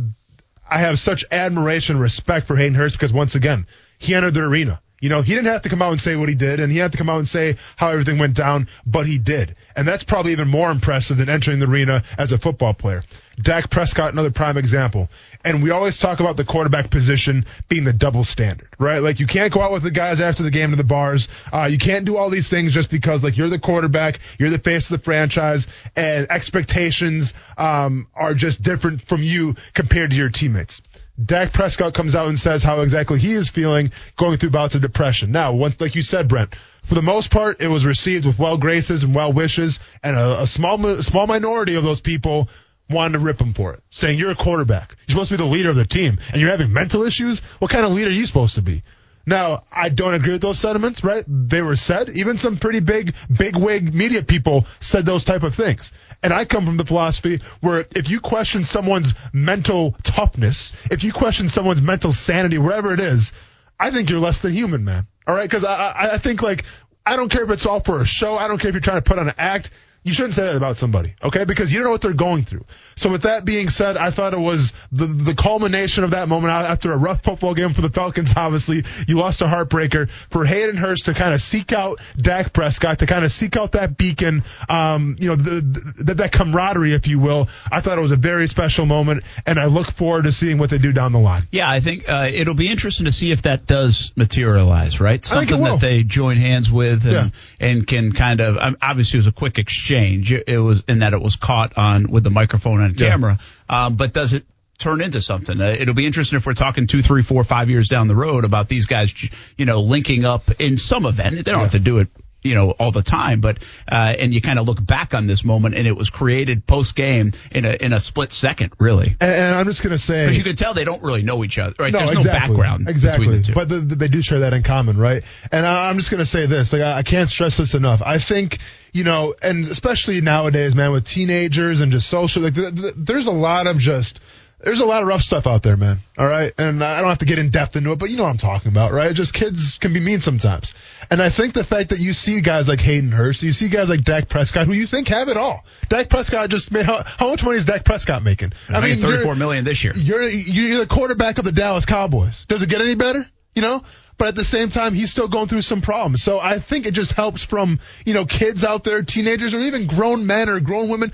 I 0.69 0.79
have 0.79 0.99
such 0.99 1.25
admiration 1.31 1.95
and 1.95 2.03
respect 2.03 2.47
for 2.47 2.55
Hayden 2.55 2.75
Hurst 2.75 2.95
because 2.95 3.13
once 3.13 3.35
again, 3.35 3.65
he 3.97 4.13
entered 4.13 4.33
the 4.33 4.41
arena. 4.41 4.81
You 5.01 5.09
know, 5.09 5.21
he 5.21 5.33
didn't 5.33 5.47
have 5.47 5.61
to 5.63 5.69
come 5.69 5.81
out 5.81 5.91
and 5.91 5.99
say 5.99 6.15
what 6.15 6.29
he 6.29 6.35
did, 6.35 6.59
and 6.59 6.71
he 6.71 6.77
had 6.77 6.91
to 6.91 6.97
come 6.97 7.09
out 7.09 7.19
and 7.19 7.27
say 7.27 7.57
how 7.75 7.89
everything 7.89 8.17
went 8.17 8.35
down, 8.35 8.67
but 8.85 9.05
he 9.05 9.17
did. 9.17 9.55
And 9.75 9.87
that's 9.87 10.03
probably 10.03 10.33
even 10.33 10.47
more 10.49 10.71
impressive 10.71 11.17
than 11.17 11.29
entering 11.29 11.59
the 11.59 11.67
arena 11.67 12.03
as 12.17 12.31
a 12.31 12.37
football 12.37 12.73
player. 12.73 13.03
Dak 13.41 13.69
Prescott, 13.69 14.11
another 14.11 14.31
prime 14.31 14.57
example. 14.57 15.09
And 15.45 15.63
we 15.63 15.71
always 15.71 15.97
talk 15.97 16.19
about 16.19 16.35
the 16.35 16.43
quarterback 16.43 16.89
position 16.89 17.45
being 17.69 17.85
the 17.85 17.93
double 17.93 18.25
standard, 18.25 18.67
right? 18.77 19.01
Like 19.01 19.21
you 19.21 19.27
can't 19.27 19.53
go 19.53 19.61
out 19.61 19.71
with 19.71 19.83
the 19.83 19.91
guys 19.91 20.19
after 20.19 20.43
the 20.43 20.51
game 20.51 20.71
to 20.71 20.75
the 20.75 20.83
bars. 20.83 21.29
Uh, 21.53 21.69
you 21.71 21.77
can't 21.77 22.05
do 22.05 22.17
all 22.17 22.29
these 22.29 22.49
things 22.49 22.73
just 22.73 22.89
because 22.89 23.23
like 23.23 23.37
you're 23.37 23.49
the 23.49 23.59
quarterback, 23.59 24.19
you're 24.37 24.49
the 24.49 24.59
face 24.59 24.91
of 24.91 24.97
the 24.97 25.03
franchise, 25.03 25.67
and 25.95 26.29
expectations 26.29 27.33
um, 27.57 28.07
are 28.13 28.33
just 28.33 28.61
different 28.61 29.07
from 29.07 29.23
you 29.23 29.55
compared 29.73 30.09
to 30.09 30.17
your 30.17 30.29
teammates. 30.29 30.81
Dak 31.23 31.51
Prescott 31.51 31.93
comes 31.93 32.15
out 32.15 32.27
and 32.27 32.39
says 32.39 32.63
how 32.63 32.81
exactly 32.81 33.19
he 33.19 33.33
is 33.33 33.49
feeling 33.49 33.91
going 34.15 34.37
through 34.37 34.51
bouts 34.51 34.75
of 34.75 34.81
depression. 34.81 35.31
Now, 35.31 35.53
once, 35.53 35.79
like 35.81 35.95
you 35.95 36.01
said, 36.01 36.27
Brent, 36.27 36.55
for 36.83 36.95
the 36.95 37.01
most 37.01 37.29
part, 37.29 37.61
it 37.61 37.67
was 37.67 37.85
received 37.85 38.25
with 38.25 38.39
well 38.39 38.57
graces 38.57 39.03
and 39.03 39.13
well 39.13 39.33
wishes, 39.33 39.79
and 40.01 40.15
a, 40.15 40.41
a 40.41 40.47
small, 40.47 40.83
a 40.85 41.03
small 41.03 41.27
minority 41.27 41.75
of 41.75 41.83
those 41.83 41.99
people 41.99 42.49
wanted 42.89 43.13
to 43.13 43.19
rip 43.19 43.39
him 43.39 43.53
for 43.53 43.73
it, 43.73 43.83
saying 43.89 44.17
you're 44.17 44.31
a 44.31 44.35
quarterback, 44.35 44.95
you're 45.07 45.13
supposed 45.13 45.29
to 45.29 45.37
be 45.37 45.43
the 45.43 45.49
leader 45.49 45.69
of 45.69 45.75
the 45.75 45.85
team, 45.85 46.19
and 46.31 46.41
you're 46.41 46.51
having 46.51 46.71
mental 46.71 47.03
issues. 47.03 47.41
What 47.59 47.69
kind 47.69 47.85
of 47.85 47.91
leader 47.91 48.09
are 48.09 48.13
you 48.13 48.25
supposed 48.25 48.55
to 48.55 48.61
be? 48.61 48.81
Now, 49.29 49.63
I 49.71 49.89
don't 49.89 50.15
agree 50.15 50.31
with 50.31 50.41
those 50.41 50.57
sentiments, 50.57 51.03
right? 51.03 51.23
They 51.27 51.61
were 51.61 51.75
said. 51.75 52.09
Even 52.09 52.39
some 52.39 52.57
pretty 52.57 52.79
big, 52.79 53.13
big 53.31 53.55
wig 53.55 53.93
media 53.93 54.23
people 54.23 54.65
said 54.79 55.05
those 55.05 55.23
type 55.23 55.43
of 55.43 55.53
things. 55.53 55.91
And 56.23 56.33
I 56.33 56.45
come 56.45 56.65
from 56.65 56.77
the 56.77 56.85
philosophy 56.85 57.39
where 57.61 57.85
if 57.95 58.09
you 58.09 58.21
question 58.21 58.63
someone's 58.63 59.13
mental 59.31 59.95
toughness, 60.01 60.73
if 60.89 61.03
you 61.03 61.13
question 61.13 61.47
someone's 61.47 61.79
mental 61.79 62.11
sanity, 62.11 62.57
wherever 62.57 62.91
it 62.91 62.99
is, 62.99 63.31
I 63.79 63.91
think 63.91 64.09
you're 64.09 64.19
less 64.19 64.39
than 64.39 64.51
human, 64.51 64.83
man. 64.83 65.05
All 65.27 65.35
right? 65.35 65.49
Cause 65.49 65.63
I, 65.63 65.75
I, 65.75 66.13
I 66.13 66.17
think 66.17 66.41
like, 66.41 66.65
I 67.05 67.15
don't 67.15 67.29
care 67.29 67.43
if 67.43 67.51
it's 67.51 67.67
all 67.67 67.81
for 67.81 68.01
a 68.01 68.05
show. 68.05 68.35
I 68.35 68.47
don't 68.47 68.57
care 68.57 68.69
if 68.69 68.73
you're 68.73 68.81
trying 68.81 68.97
to 68.97 69.07
put 69.07 69.19
on 69.19 69.29
an 69.29 69.35
act. 69.37 69.69
You 70.03 70.13
shouldn't 70.13 70.33
say 70.33 70.45
that 70.45 70.55
about 70.55 70.77
somebody, 70.77 71.13
okay? 71.21 71.43
Because 71.43 71.71
you 71.71 71.79
don't 71.79 71.85
know 71.85 71.91
what 71.91 72.01
they're 72.01 72.13
going 72.13 72.43
through. 72.45 72.63
So 72.95 73.09
with 73.09 73.23
that 73.23 73.43
being 73.43 73.69
said, 73.69 73.97
I 73.97 74.11
thought 74.11 74.33
it 74.33 74.39
was 74.39 74.71
the 74.91 75.05
the 75.07 75.35
culmination 75.35 76.05
of 76.05 76.11
that 76.11 76.29
moment 76.29 76.53
after 76.53 76.93
a 76.93 76.97
rough 76.97 77.23
football 77.23 77.53
game 77.53 77.73
for 77.73 77.81
the 77.81 77.89
Falcons. 77.89 78.33
Obviously, 78.37 78.85
you 79.07 79.17
lost 79.17 79.41
a 79.41 79.45
heartbreaker 79.45 80.09
for 80.29 80.45
Hayden 80.45 80.77
Hurst 80.77 81.05
to 81.05 81.13
kind 81.13 81.33
of 81.33 81.41
seek 81.41 81.73
out 81.73 81.99
Dak 82.17 82.53
Prescott 82.53 82.99
to 82.99 83.07
kind 83.07 83.25
of 83.25 83.31
seek 83.31 83.57
out 83.57 83.73
that 83.73 83.97
beacon, 83.97 84.43
um, 84.69 85.17
you 85.19 85.29
know, 85.29 85.35
the, 85.35 85.61
the, 86.01 86.13
that 86.15 86.31
camaraderie, 86.31 86.93
if 86.93 87.07
you 87.07 87.19
will. 87.19 87.49
I 87.69 87.81
thought 87.81 87.97
it 87.97 88.01
was 88.01 88.13
a 88.13 88.17
very 88.17 88.47
special 88.47 88.85
moment, 88.85 89.23
and 89.45 89.59
I 89.59 89.65
look 89.65 89.91
forward 89.91 90.23
to 90.23 90.31
seeing 90.31 90.57
what 90.57 90.69
they 90.69 90.77
do 90.77 90.93
down 90.93 91.11
the 91.11 91.19
line. 91.19 91.47
Yeah, 91.51 91.69
I 91.69 91.81
think 91.81 92.07
uh, 92.07 92.29
it'll 92.31 92.55
be 92.55 92.69
interesting 92.69 93.05
to 93.05 93.11
see 93.11 93.31
if 93.31 93.41
that 93.41 93.65
does 93.65 94.13
materialize, 94.15 95.01
right? 95.01 95.23
Something 95.25 95.61
that 95.61 95.81
they 95.81 96.03
join 96.03 96.37
hands 96.37 96.71
with 96.71 97.05
and 97.05 97.11
yeah. 97.11 97.29
and 97.59 97.85
can 97.85 98.13
kind 98.13 98.39
of 98.39 98.57
um, 98.57 98.77
obviously 98.81 99.17
it 99.17 99.21
was 99.21 99.27
a 99.27 99.31
quick 99.31 99.57
exchange. 99.57 99.88
Change 99.89 100.31
it 100.31 100.59
was 100.59 100.83
in 100.87 100.99
that 100.99 101.13
it 101.13 101.21
was 101.21 101.35
caught 101.35 101.77
on 101.77 102.11
with 102.11 102.23
the 102.23 102.29
microphone 102.29 102.81
on 102.81 102.93
camera, 102.93 103.39
yeah. 103.69 103.85
um, 103.85 103.95
but 103.95 104.13
does 104.13 104.33
it 104.33 104.45
turn 104.77 105.01
into 105.01 105.21
something. 105.21 105.59
Uh, 105.59 105.75
it'll 105.77 105.93
be 105.93 106.05
interesting 106.05 106.37
if 106.37 106.45
we're 106.45 106.53
talking 106.53 106.87
two, 106.87 107.01
three, 107.01 107.21
four, 107.21 107.43
five 107.43 107.69
years 107.69 107.89
down 107.89 108.07
the 108.07 108.15
road 108.15 108.45
about 108.45 108.69
these 108.69 108.85
guys, 108.85 109.13
you 109.57 109.65
know, 109.65 109.81
linking 109.81 110.25
up 110.25 110.49
in 110.59 110.77
some 110.77 111.05
event. 111.05 111.35
They 111.35 111.41
don't 111.43 111.55
yeah. 111.55 111.61
have 111.63 111.71
to 111.71 111.79
do 111.79 111.97
it 111.99 112.07
you 112.41 112.55
know 112.55 112.71
all 112.71 112.91
the 112.91 113.03
time 113.03 113.41
but 113.41 113.59
uh 113.91 114.15
and 114.17 114.33
you 114.33 114.41
kind 114.41 114.59
of 114.59 114.65
look 114.65 114.83
back 114.85 115.13
on 115.13 115.27
this 115.27 115.43
moment 115.43 115.75
and 115.75 115.87
it 115.87 115.95
was 115.95 116.09
created 116.09 116.65
post 116.65 116.95
game 116.95 117.33
in 117.51 117.65
a 117.65 117.73
in 117.73 117.93
a 117.93 117.99
split 117.99 118.31
second 118.31 118.73
really. 118.79 119.15
And, 119.19 119.31
and 119.31 119.55
i'm 119.55 119.65
just 119.65 119.83
going 119.83 119.91
to 119.91 119.97
say 119.97 120.23
because 120.23 120.37
you 120.37 120.43
can 120.43 120.55
tell 120.55 120.73
they 120.73 120.85
don't 120.85 121.03
really 121.03 121.23
know 121.23 121.43
each 121.43 121.57
other 121.57 121.75
right? 121.79 121.91
No, 121.91 121.99
there's 121.99 122.11
exactly, 122.11 122.33
no 122.33 122.39
background 122.39 122.89
exactly. 122.89 123.39
the 123.39 123.51
but 123.53 123.69
the, 123.69 123.79
the, 123.79 123.95
they 123.95 124.07
do 124.07 124.21
share 124.21 124.39
that 124.39 124.53
in 124.53 124.63
common 124.63 124.97
right? 124.97 125.23
And 125.51 125.65
I, 125.65 125.89
i'm 125.89 125.97
just 125.97 126.11
going 126.11 126.19
to 126.19 126.25
say 126.25 126.45
this 126.45 126.71
like 126.71 126.81
I, 126.81 126.97
I 126.97 127.03
can't 127.03 127.29
stress 127.29 127.57
this 127.57 127.73
enough. 127.73 128.01
I 128.05 128.19
think 128.19 128.59
you 128.93 129.03
know 129.03 129.35
and 129.41 129.67
especially 129.67 130.21
nowadays 130.21 130.75
man 130.75 130.91
with 130.91 131.05
teenagers 131.05 131.81
and 131.81 131.91
just 131.91 132.07
social 132.07 132.43
like 132.43 132.55
th- 132.55 132.75
th- 132.75 132.93
there's 132.97 133.27
a 133.27 133.31
lot 133.31 133.67
of 133.67 133.77
just 133.77 134.19
there's 134.61 134.81
a 134.81 134.85
lot 134.85 135.01
of 135.01 135.07
rough 135.07 135.21
stuff 135.21 135.47
out 135.47 135.63
there, 135.63 135.77
man. 135.77 135.99
All 136.17 136.27
right. 136.27 136.51
And 136.57 136.83
I 136.83 136.99
don't 136.99 137.09
have 137.09 137.19
to 137.19 137.25
get 137.25 137.39
in 137.39 137.49
depth 137.49 137.75
into 137.75 137.91
it, 137.91 137.99
but 137.99 138.09
you 138.09 138.17
know 138.17 138.23
what 138.23 138.31
I'm 138.31 138.37
talking 138.37 138.71
about, 138.71 138.91
right? 138.91 139.13
Just 139.13 139.33
kids 139.33 139.77
can 139.77 139.93
be 139.93 139.99
mean 139.99 140.19
sometimes. 140.19 140.73
And 141.09 141.21
I 141.21 141.29
think 141.29 141.53
the 141.53 141.63
fact 141.63 141.89
that 141.89 141.99
you 141.99 142.13
see 142.13 142.41
guys 142.41 142.67
like 142.67 142.81
Hayden 142.81 143.11
Hurst, 143.11 143.41
you 143.41 143.53
see 143.53 143.69
guys 143.69 143.89
like 143.89 144.03
Dak 144.03 144.27
Prescott, 144.27 144.65
who 144.65 144.73
you 144.73 144.85
think 144.85 145.07
have 145.07 145.29
it 145.29 145.37
all. 145.37 145.63
Dak 145.87 146.09
Prescott 146.09 146.49
just 146.49 146.71
made, 146.71 146.85
how, 146.85 147.03
how 147.03 147.29
much 147.29 147.43
money 147.43 147.57
is 147.57 147.65
Dak 147.65 147.85
Prescott 147.85 148.21
making? 148.21 148.51
I, 148.67 148.81
mean, 148.81 148.97
34 148.97 149.35
million 149.35 149.63
this 149.63 149.83
year. 149.83 149.93
You're, 149.95 150.23
you're 150.23 150.79
the 150.79 150.87
quarterback 150.87 151.37
of 151.37 151.45
the 151.45 151.53
Dallas 151.53 151.85
Cowboys. 151.85 152.45
Does 152.45 152.61
it 152.61 152.69
get 152.69 152.81
any 152.81 152.95
better? 152.95 153.25
You 153.55 153.61
know? 153.61 153.83
But 154.17 154.27
at 154.27 154.35
the 154.35 154.43
same 154.43 154.69
time, 154.69 154.93
he's 154.93 155.09
still 155.09 155.29
going 155.29 155.47
through 155.47 155.61
some 155.61 155.79
problems. 155.79 156.21
So 156.21 156.41
I 156.41 156.59
think 156.59 156.85
it 156.85 156.91
just 156.93 157.13
helps 157.13 157.41
from, 157.41 157.79
you 158.05 158.13
know, 158.13 158.25
kids 158.25 158.65
out 158.65 158.83
there, 158.83 159.01
teenagers, 159.01 159.53
or 159.53 159.61
even 159.61 159.87
grown 159.87 160.27
men 160.27 160.49
or 160.49 160.59
grown 160.59 160.89
women 160.89 161.13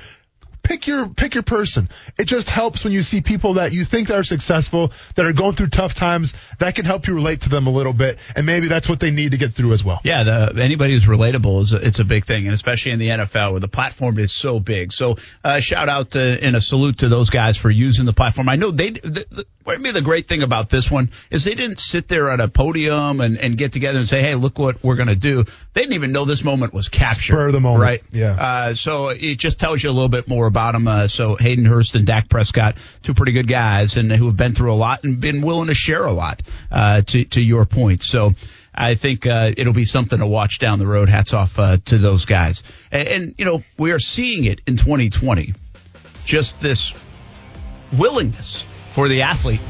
pick 0.65 0.87
your 0.87 1.07
pick 1.07 1.35
your 1.35 1.43
person. 1.43 1.89
It 2.17 2.25
just 2.25 2.49
helps 2.49 2.83
when 2.83 2.91
you 2.91 3.03
see 3.03 3.21
people 3.21 3.53
that 3.55 3.71
you 3.71 3.85
think 3.85 4.09
are 4.09 4.23
successful, 4.23 4.91
that 5.15 5.25
are 5.25 5.33
going 5.33 5.53
through 5.53 5.67
tough 5.67 5.93
times, 5.93 6.33
that 6.59 6.75
can 6.75 6.85
help 6.85 7.07
you 7.07 7.13
relate 7.13 7.41
to 7.41 7.49
them 7.49 7.67
a 7.67 7.69
little 7.69 7.93
bit, 7.93 8.17
and 8.35 8.45
maybe 8.45 8.67
that's 8.67 8.89
what 8.89 8.99
they 8.99 9.11
need 9.11 9.31
to 9.31 9.37
get 9.37 9.53
through 9.53 9.73
as 9.73 9.83
well. 9.83 10.01
Yeah, 10.03 10.23
the, 10.23 10.61
anybody 10.61 10.93
who's 10.93 11.05
relatable 11.05 11.61
is 11.61 11.73
a, 11.73 11.77
it's 11.77 11.99
a 11.99 12.03
big 12.03 12.25
thing, 12.25 12.45
and 12.45 12.53
especially 12.53 12.91
in 12.91 12.99
the 12.99 13.09
NFL 13.09 13.51
where 13.51 13.59
the 13.59 13.67
platform 13.67 14.17
is 14.17 14.31
so 14.31 14.59
big. 14.59 14.91
So 14.91 15.15
uh, 15.43 15.59
shout 15.59 15.87
out 15.87 16.11
to, 16.11 16.43
and 16.43 16.55
a 16.55 16.61
salute 16.61 16.99
to 16.99 17.09
those 17.09 17.29
guys 17.29 17.57
for 17.57 17.69
using 17.69 18.05
the 18.05 18.13
platform. 18.13 18.49
I 18.49 18.55
know 18.55 18.71
they. 18.71 18.89
The, 18.91 19.25
the, 19.29 19.45
what 19.65 19.81
the 19.81 20.01
great 20.01 20.27
thing 20.27 20.43
about 20.43 20.69
this 20.69 20.91
one 20.91 21.09
is 21.31 21.43
they 21.43 21.55
didn't 21.55 21.79
sit 21.79 22.07
there 22.07 22.29
at 22.29 22.39
a 22.39 22.47
podium 22.47 23.19
and, 23.19 23.37
and 23.39 23.57
get 23.57 23.73
together 23.73 23.97
and 23.97 24.07
say, 24.07 24.21
"Hey, 24.21 24.35
look 24.35 24.59
what 24.59 24.83
we're 24.83 24.95
going 24.95 25.07
to 25.07 25.15
do." 25.15 25.43
They 25.73 25.81
didn't 25.81 25.93
even 25.93 26.11
know 26.11 26.25
this 26.25 26.43
moment 26.43 26.71
was 26.71 26.87
captured. 26.87 27.33
Spur 27.33 27.51
the 27.51 27.59
moment, 27.59 27.81
right? 27.81 28.03
Yeah. 28.11 28.31
Uh, 28.31 28.73
so 28.75 29.09
it 29.09 29.35
just 29.35 29.59
tells 29.59 29.83
you 29.83 29.89
a 29.89 29.91
little 29.91 30.09
bit 30.09 30.27
more 30.27 30.45
about. 30.55 30.87
Uh, 30.87 31.07
so 31.07 31.35
Hayden 31.35 31.65
Hurst 31.65 31.95
and 31.95 32.07
Dak 32.07 32.29
Prescott, 32.29 32.77
two 33.03 33.13
pretty 33.13 33.33
good 33.33 33.47
guys, 33.47 33.97
and 33.97 34.11
who 34.11 34.27
have 34.27 34.37
been 34.37 34.53
through 34.53 34.71
a 34.71 34.75
lot 34.75 35.03
and 35.03 35.19
been 35.19 35.41
willing 35.41 35.67
to 35.67 35.73
share 35.73 36.05
a 36.05 36.13
lot. 36.13 36.41
Uh, 36.71 37.01
to 37.01 37.25
to 37.25 37.41
your 37.41 37.65
point, 37.65 38.03
so. 38.03 38.33
I 38.77 38.95
think 38.95 39.25
uh, 39.25 39.53
it'll 39.55 39.71
be 39.71 39.85
something 39.85 40.19
to 40.19 40.27
watch 40.27 40.59
down 40.59 40.79
the 40.79 40.85
road. 40.85 41.07
Hats 41.07 41.33
off 41.33 41.57
uh, 41.57 41.77
to 41.85 41.97
those 41.97 42.25
guys. 42.25 42.61
And, 42.91 43.07
and, 43.07 43.35
you 43.37 43.45
know, 43.45 43.63
we 43.77 43.93
are 43.93 43.99
seeing 43.99 44.43
it 44.43 44.59
in 44.67 44.75
2020. 44.75 45.53
Just 46.25 46.59
this 46.59 46.93
willingness 47.97 48.65
for 48.91 49.07
the 49.07 49.21
athlete 49.21 49.61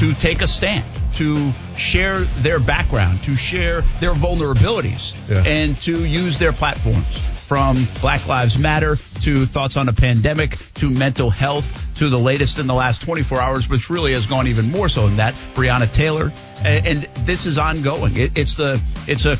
to 0.00 0.12
take 0.12 0.42
a 0.42 0.46
stand, 0.46 0.84
to 1.14 1.50
share 1.78 2.20
their 2.42 2.60
background, 2.60 3.24
to 3.24 3.36
share 3.36 3.80
their 4.00 4.12
vulnerabilities, 4.12 5.16
yeah. 5.30 5.42
and 5.42 5.80
to 5.80 6.04
use 6.04 6.38
their 6.38 6.52
platforms 6.52 7.18
from 7.46 7.86
Black 8.00 8.26
Lives 8.26 8.58
Matter 8.58 8.96
to 9.22 9.46
thoughts 9.46 9.76
on 9.76 9.88
a 9.88 9.92
pandemic 9.92 10.58
to 10.74 10.90
mental 10.90 11.30
health 11.30 11.66
to 11.96 12.08
the 12.08 12.18
latest 12.18 12.58
in 12.58 12.66
the 12.66 12.74
last 12.74 13.02
24 13.02 13.40
hours, 13.40 13.68
which 13.68 13.88
really 13.88 14.12
has 14.12 14.26
gone 14.26 14.48
even 14.48 14.70
more 14.70 14.88
so 14.88 15.06
than 15.06 15.16
that. 15.16 15.34
Breonna 15.54 15.90
Taylor, 15.92 16.32
and, 16.64 16.86
and 16.86 17.02
this 17.26 17.46
is 17.46 17.58
ongoing. 17.58 18.16
It, 18.16 18.36
it's 18.36 18.56
the 18.56 18.80
it's 19.06 19.24
a 19.24 19.38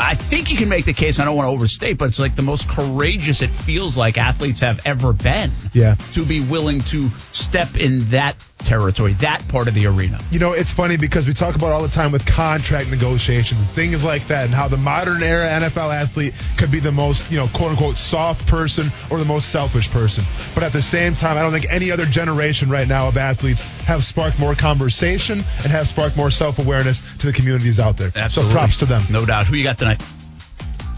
I 0.00 0.14
think 0.14 0.50
you 0.50 0.56
can 0.56 0.70
make 0.70 0.86
the 0.86 0.94
case. 0.94 1.18
I 1.18 1.26
don't 1.26 1.36
want 1.36 1.46
to 1.46 1.50
overstate, 1.50 1.98
but 1.98 2.08
it's 2.08 2.18
like 2.18 2.34
the 2.34 2.42
most 2.42 2.68
courageous 2.68 3.42
it 3.42 3.50
feels 3.50 3.98
like 3.98 4.16
athletes 4.16 4.60
have 4.60 4.80
ever 4.86 5.12
been. 5.12 5.50
Yeah. 5.74 5.96
To 6.14 6.24
be 6.24 6.40
willing 6.40 6.80
to 6.84 7.10
step 7.32 7.76
in 7.76 8.08
that 8.08 8.36
territory, 8.64 9.14
that 9.14 9.46
part 9.48 9.68
of 9.68 9.74
the 9.74 9.86
arena. 9.86 10.22
You 10.30 10.38
know, 10.38 10.52
it's 10.52 10.72
funny 10.72 10.96
because 10.96 11.26
we 11.26 11.34
talk 11.34 11.54
about 11.54 11.72
all 11.72 11.82
the 11.82 11.88
time 11.88 12.12
with 12.12 12.24
contract 12.26 12.90
negotiations 12.90 13.60
and 13.60 13.70
things 13.70 14.04
like 14.04 14.28
that, 14.28 14.46
and 14.46 14.54
how 14.54 14.68
the 14.68 14.76
modern 14.76 15.22
era 15.22 15.48
NFL 15.48 15.94
athlete 15.94 16.34
could 16.56 16.70
be 16.70 16.80
the 16.80 16.92
most, 16.92 17.30
you 17.30 17.38
know, 17.38 17.48
quote 17.48 17.72
unquote, 17.72 17.96
soft 17.96 18.46
person 18.46 18.90
or 19.10 19.18
the 19.18 19.24
most 19.24 19.50
selfish 19.50 19.90
person. 19.90 20.24
But 20.54 20.62
at 20.62 20.72
the 20.72 20.82
same 20.82 21.14
time, 21.14 21.36
I 21.36 21.42
don't 21.42 21.52
think 21.52 21.66
any 21.70 21.90
other 21.90 22.06
generation 22.06 22.70
right 22.70 22.86
now 22.86 23.08
of 23.08 23.16
athletes 23.16 23.60
have 23.84 24.04
sparked 24.04 24.38
more 24.38 24.54
conversation 24.54 25.38
and 25.38 25.66
have 25.66 25.88
sparked 25.88 26.16
more 26.16 26.30
self 26.30 26.58
awareness 26.58 27.02
to 27.18 27.26
the 27.26 27.32
communities 27.32 27.80
out 27.80 27.96
there. 27.96 28.12
Absolutely. 28.14 28.52
So 28.52 28.58
props 28.58 28.78
to 28.78 28.86
them. 28.86 29.02
No 29.10 29.26
doubt. 29.26 29.46
Who 29.46 29.56
you 29.56 29.64
got 29.64 29.78
tonight? 29.78 30.02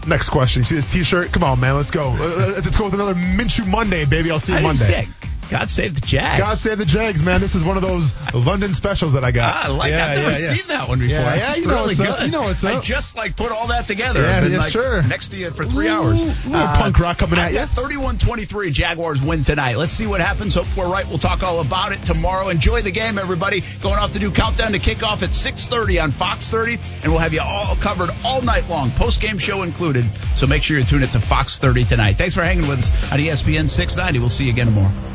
Next 0.07 0.29
question. 0.29 0.61
You 0.61 0.65
see 0.65 0.75
this 0.75 0.91
T-shirt? 0.91 1.31
Come 1.31 1.43
on, 1.43 1.59
man. 1.59 1.75
Let's 1.75 1.91
go. 1.91 2.09
Uh, 2.09 2.61
Let's 2.63 2.77
go 2.77 2.85
with 2.85 2.93
another 2.93 3.15
Minshew 3.15 3.65
Monday, 3.65 4.05
baby. 4.05 4.31
I'll 4.31 4.39
see 4.39 4.51
you 4.51 4.59
I 4.59 4.61
Monday. 4.61 5.07
God 5.49 5.69
save 5.69 5.95
the 5.95 6.01
Jags. 6.01 6.39
God 6.39 6.55
save 6.55 6.77
the 6.77 6.85
Jags, 6.85 7.21
man. 7.21 7.41
This 7.41 7.55
is 7.55 7.63
one 7.63 7.77
of 7.77 7.83
those 7.83 8.13
London 8.33 8.73
specials 8.73 9.13
that 9.13 9.23
I 9.23 9.31
got. 9.31 9.55
Ah, 9.55 9.63
I 9.65 9.67
like 9.69 9.91
yeah, 9.91 10.05
I've 10.05 10.17
never 10.17 10.31
yeah, 10.31 10.37
yeah. 10.37 10.53
seen 10.55 10.67
that 10.67 10.87
one 10.87 10.99
before. 10.99 11.15
Yeah, 11.15 11.35
yeah, 11.35 11.55
you 11.55 11.67
know 11.67 11.75
really 11.75 11.95
good. 11.95 12.07
up. 12.07 12.21
You 12.21 12.31
know 12.31 12.41
what's 12.41 12.63
I 12.63 12.79
just 12.79 13.15
like 13.15 13.35
put 13.35 13.51
all 13.51 13.67
that 13.67 13.87
together. 13.87 14.23
Yeah, 14.23 14.45
yeah, 14.45 14.57
like 14.57 14.71
sure. 14.71 15.03
next 15.03 15.29
to 15.29 15.37
you 15.37 15.51
for 15.51 15.65
three 15.65 15.87
Ooh, 15.87 15.91
hours. 15.91 16.23
ooh, 16.23 16.33
punk 16.47 16.99
rock 16.99 17.17
coming 17.19 17.39
at 17.39 17.53
I've 17.53 17.69
31-23 17.69 18.71
Jaguars 18.71 19.21
win 19.21 19.43
tonight. 19.43 19.77
Let's 19.77 19.93
see 19.93 20.07
what 20.07 20.21
happens. 20.21 20.55
Hope 20.55 20.65
we're 20.75 20.91
right. 20.91 21.07
We'll 21.07 21.19
talk 21.19 21.43
all 21.43 21.59
about 21.61 21.91
it 21.91 22.03
tomorrow. 22.03 22.49
Enjoy 22.49 22.81
the 22.81 22.91
game, 22.91 23.17
everybody. 23.17 23.63
Going 23.81 23.95
off 23.95 24.13
to 24.13 24.19
do 24.19 24.31
countdown 24.31 24.71
to 24.71 24.79
kickoff 24.79 25.23
at 25.23 25.31
6:30 25.31 26.01
on 26.01 26.11
Fox 26.11 26.49
30, 26.49 26.79
and 27.03 27.11
we'll 27.11 27.19
have 27.19 27.33
you 27.33 27.41
all 27.41 27.75
covered 27.75 28.09
all 28.23 28.41
night 28.41 28.67
long, 28.69 28.91
post 28.91 29.21
game 29.21 29.37
show 29.37 29.61
included. 29.61 30.05
So 30.35 30.47
make 30.47 30.63
sure 30.63 30.77
you 30.77 30.83
tune 30.83 31.03
it 31.03 31.11
to 31.11 31.19
Fox 31.19 31.59
30 31.59 31.85
tonight. 31.85 32.17
Thanks 32.17 32.35
for 32.35 32.43
hanging 32.43 32.67
with 32.67 32.79
us 32.79 33.11
on 33.11 33.19
ESPN 33.19 33.69
690. 33.69 34.19
We'll 34.19 34.29
see 34.29 34.45
you 34.45 34.51
again 34.51 34.67
tomorrow. 34.67 35.12